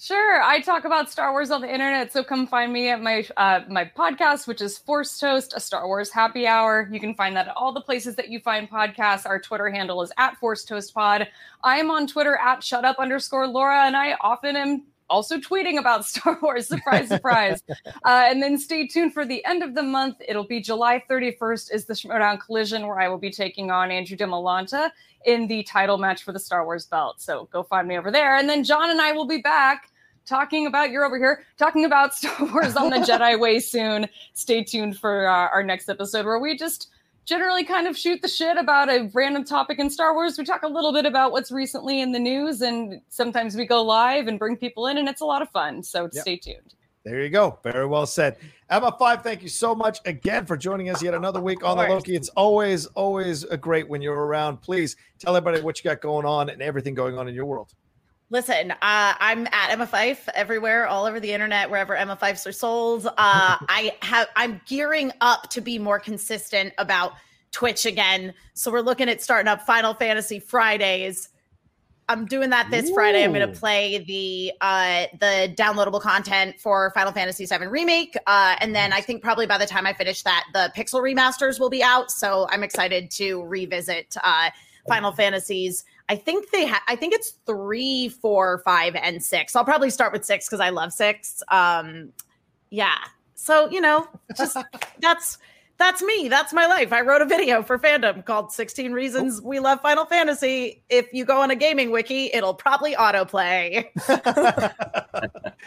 [0.01, 3.27] Sure, I talk about Star Wars on the internet, so come find me at my
[3.37, 6.89] uh, my podcast, which is Force Toast, a Star Wars happy hour.
[6.93, 9.27] You can find that at all the places that you find podcasts.
[9.27, 11.27] Our Twitter handle is at Force Toast Pod.
[11.65, 15.81] I am on Twitter at Shut Up underscore Laura, and I often am also tweeting
[15.81, 16.69] about Star Wars.
[16.69, 17.65] Surprise, surprise!
[17.87, 20.19] uh, and then stay tuned for the end of the month.
[20.29, 24.17] It'll be July 31st is the Schmodown Collision, where I will be taking on Andrew
[24.17, 24.93] DeMolanta
[25.27, 27.21] in the title match for the Star Wars belt.
[27.21, 28.37] So go find me over there.
[28.37, 29.88] And then John and I will be back
[30.29, 34.07] talking about you're over here talking about Star Wars on the Jedi way soon.
[34.35, 36.89] Stay tuned for uh, our next episode where we just
[37.25, 40.39] generally kind of shoot the shit about a random topic in Star Wars.
[40.39, 43.83] We talk a little bit about what's recently in the news and sometimes we go
[43.83, 45.83] live and bring people in and it's a lot of fun.
[45.83, 46.13] So Yep.
[46.13, 46.75] stay tuned.
[47.05, 47.59] There you go.
[47.63, 48.37] Very well said.
[48.69, 51.85] Emma Fyffe, thank you so much again for joining us yet another week on the.
[51.85, 52.15] Loki.
[52.15, 54.61] It's always, always a great when you're around.
[54.61, 57.73] Please tell everybody what you got going on and everything going on in your world.
[58.31, 62.53] Listen, uh, I'm at Emma Fyffe everywhere, all over the internet, wherever Emma Fyffes are
[62.53, 63.07] sold.
[63.07, 67.15] Uh, I have, I'm gearing up to be more consistent about
[67.53, 68.35] Twitch again.
[68.53, 71.31] So we're looking at starting up Final Fantasy Fridays.
[72.11, 73.23] I'm doing that this Friday.
[73.23, 78.57] I'm going to play the uh, the downloadable content for Final Fantasy VII Remake, uh,
[78.61, 81.69] and then I think probably by the time I finish that, the Pixel remasters will
[81.69, 82.11] be out.
[82.11, 84.51] So I'm excited to revisit uh,
[84.89, 85.85] Final Fantasies.
[86.09, 89.55] I think they ha- I think it's three, four, five, and six.
[89.55, 91.43] I'll probably start with six because I love six.
[91.49, 92.13] Um,
[92.71, 92.97] yeah.
[93.35, 94.57] So you know, just
[95.01, 95.39] that's
[95.79, 96.29] that's me.
[96.29, 96.93] That's my life.
[96.93, 100.83] I wrote a video for fandom called 16 Reasons We Love Final Fantasy.
[100.89, 103.85] If you go on a gaming wiki, it'll probably autoplay.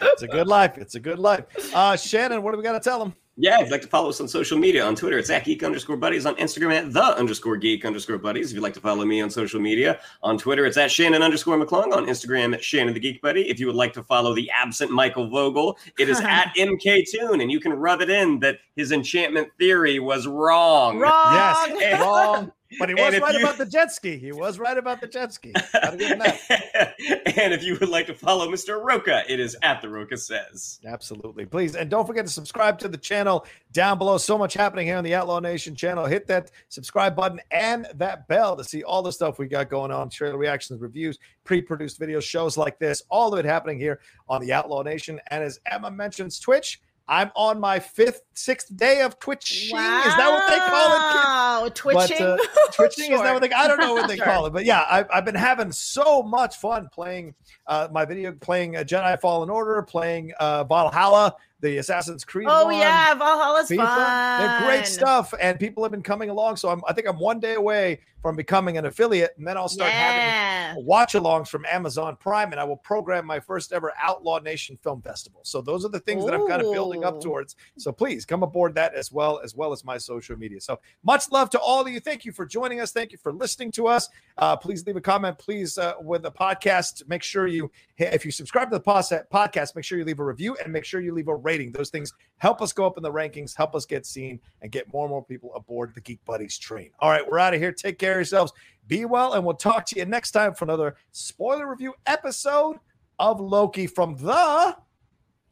[0.02, 0.76] it's a good life.
[0.76, 1.44] It's a good life.
[1.74, 3.14] Uh, Shannon, what do we got to tell them?
[3.42, 5.64] Yeah, if you'd like to follow us on social media, on Twitter, it's at geek
[5.64, 8.50] underscore buddies, on Instagram at the underscore geek underscore buddies.
[8.50, 11.58] If you'd like to follow me on social media, on Twitter, it's at Shannon underscore
[11.58, 13.50] McClung, on Instagram at Shannon the Geek Buddy.
[13.50, 17.40] If you would like to follow the absent Michael Vogel, it is at MK Tune,
[17.40, 21.00] and you can rub it in that his enchantment theory was wrong.
[21.00, 21.34] Wrong.
[21.34, 22.52] Yes, wrong.
[22.78, 24.16] But he was right you- about the jet ski.
[24.16, 25.52] He was right about the jet ski.
[25.72, 26.94] Gotta give him that.
[27.36, 28.82] and if you would like to follow Mr.
[28.82, 30.80] Rocha, it is at the Rocha Says.
[30.84, 31.46] Absolutely.
[31.46, 31.76] Please.
[31.76, 34.18] And don't forget to subscribe to the channel down below.
[34.18, 36.06] So much happening here on the Outlaw Nation channel.
[36.06, 39.90] Hit that subscribe button and that bell to see all the stuff we got going
[39.90, 44.00] on trailer reactions, reviews, pre produced videos, shows like this, all of it happening here
[44.28, 45.20] on the Outlaw Nation.
[45.30, 46.80] And as Emma mentions, Twitch.
[47.08, 49.66] I'm on my fifth, sixth day of twitching.
[49.66, 51.24] Is that what they call it?
[51.24, 52.18] Wow, twitching.
[52.18, 53.50] But, uh, twitching is that what they?
[53.50, 54.24] I don't know what they Sure.
[54.24, 57.34] call it, but yeah, I've, I've been having so much fun playing
[57.66, 62.48] uh, my video, playing uh, Jedi Fallen Order, playing uh, Valhalla, the Assassin's Creed.
[62.50, 63.76] Oh one, yeah, Valhalla's FIFA.
[63.76, 64.40] fun.
[64.40, 66.56] They're great stuff, and people have been coming along.
[66.56, 69.68] So I'm, I think I'm one day away from becoming an affiliate, and then I'll
[69.68, 74.38] start having watch alongs from Amazon Prime, and I will program my first ever Outlaw
[74.38, 75.40] Nation Film Festival.
[75.44, 77.56] So those are the things that I'm kind of building up towards.
[77.78, 80.60] So please come aboard that as well, as well as my social media.
[80.60, 82.00] So much love to all of you.
[82.00, 82.92] Thank you for joining us.
[82.92, 84.08] Thank you for listening to us.
[84.38, 87.08] Uh, please leave a comment, please, uh, with the podcast.
[87.08, 90.56] Make sure you, if you subscribe to the podcast, make sure you leave a review
[90.62, 91.51] and make sure you leave a rating.
[91.58, 94.92] Those things help us go up in the rankings, help us get seen, and get
[94.92, 96.90] more and more people aboard the Geek Buddies train.
[97.00, 97.72] All right, we're out of here.
[97.72, 98.52] Take care of yourselves.
[98.86, 102.78] Be well, and we'll talk to you next time for another spoiler review episode
[103.18, 104.76] of Loki from the.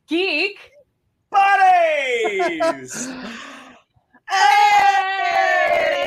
[0.07, 0.59] Geek.
[1.31, 3.09] Buddies!
[4.33, 6.07] Hey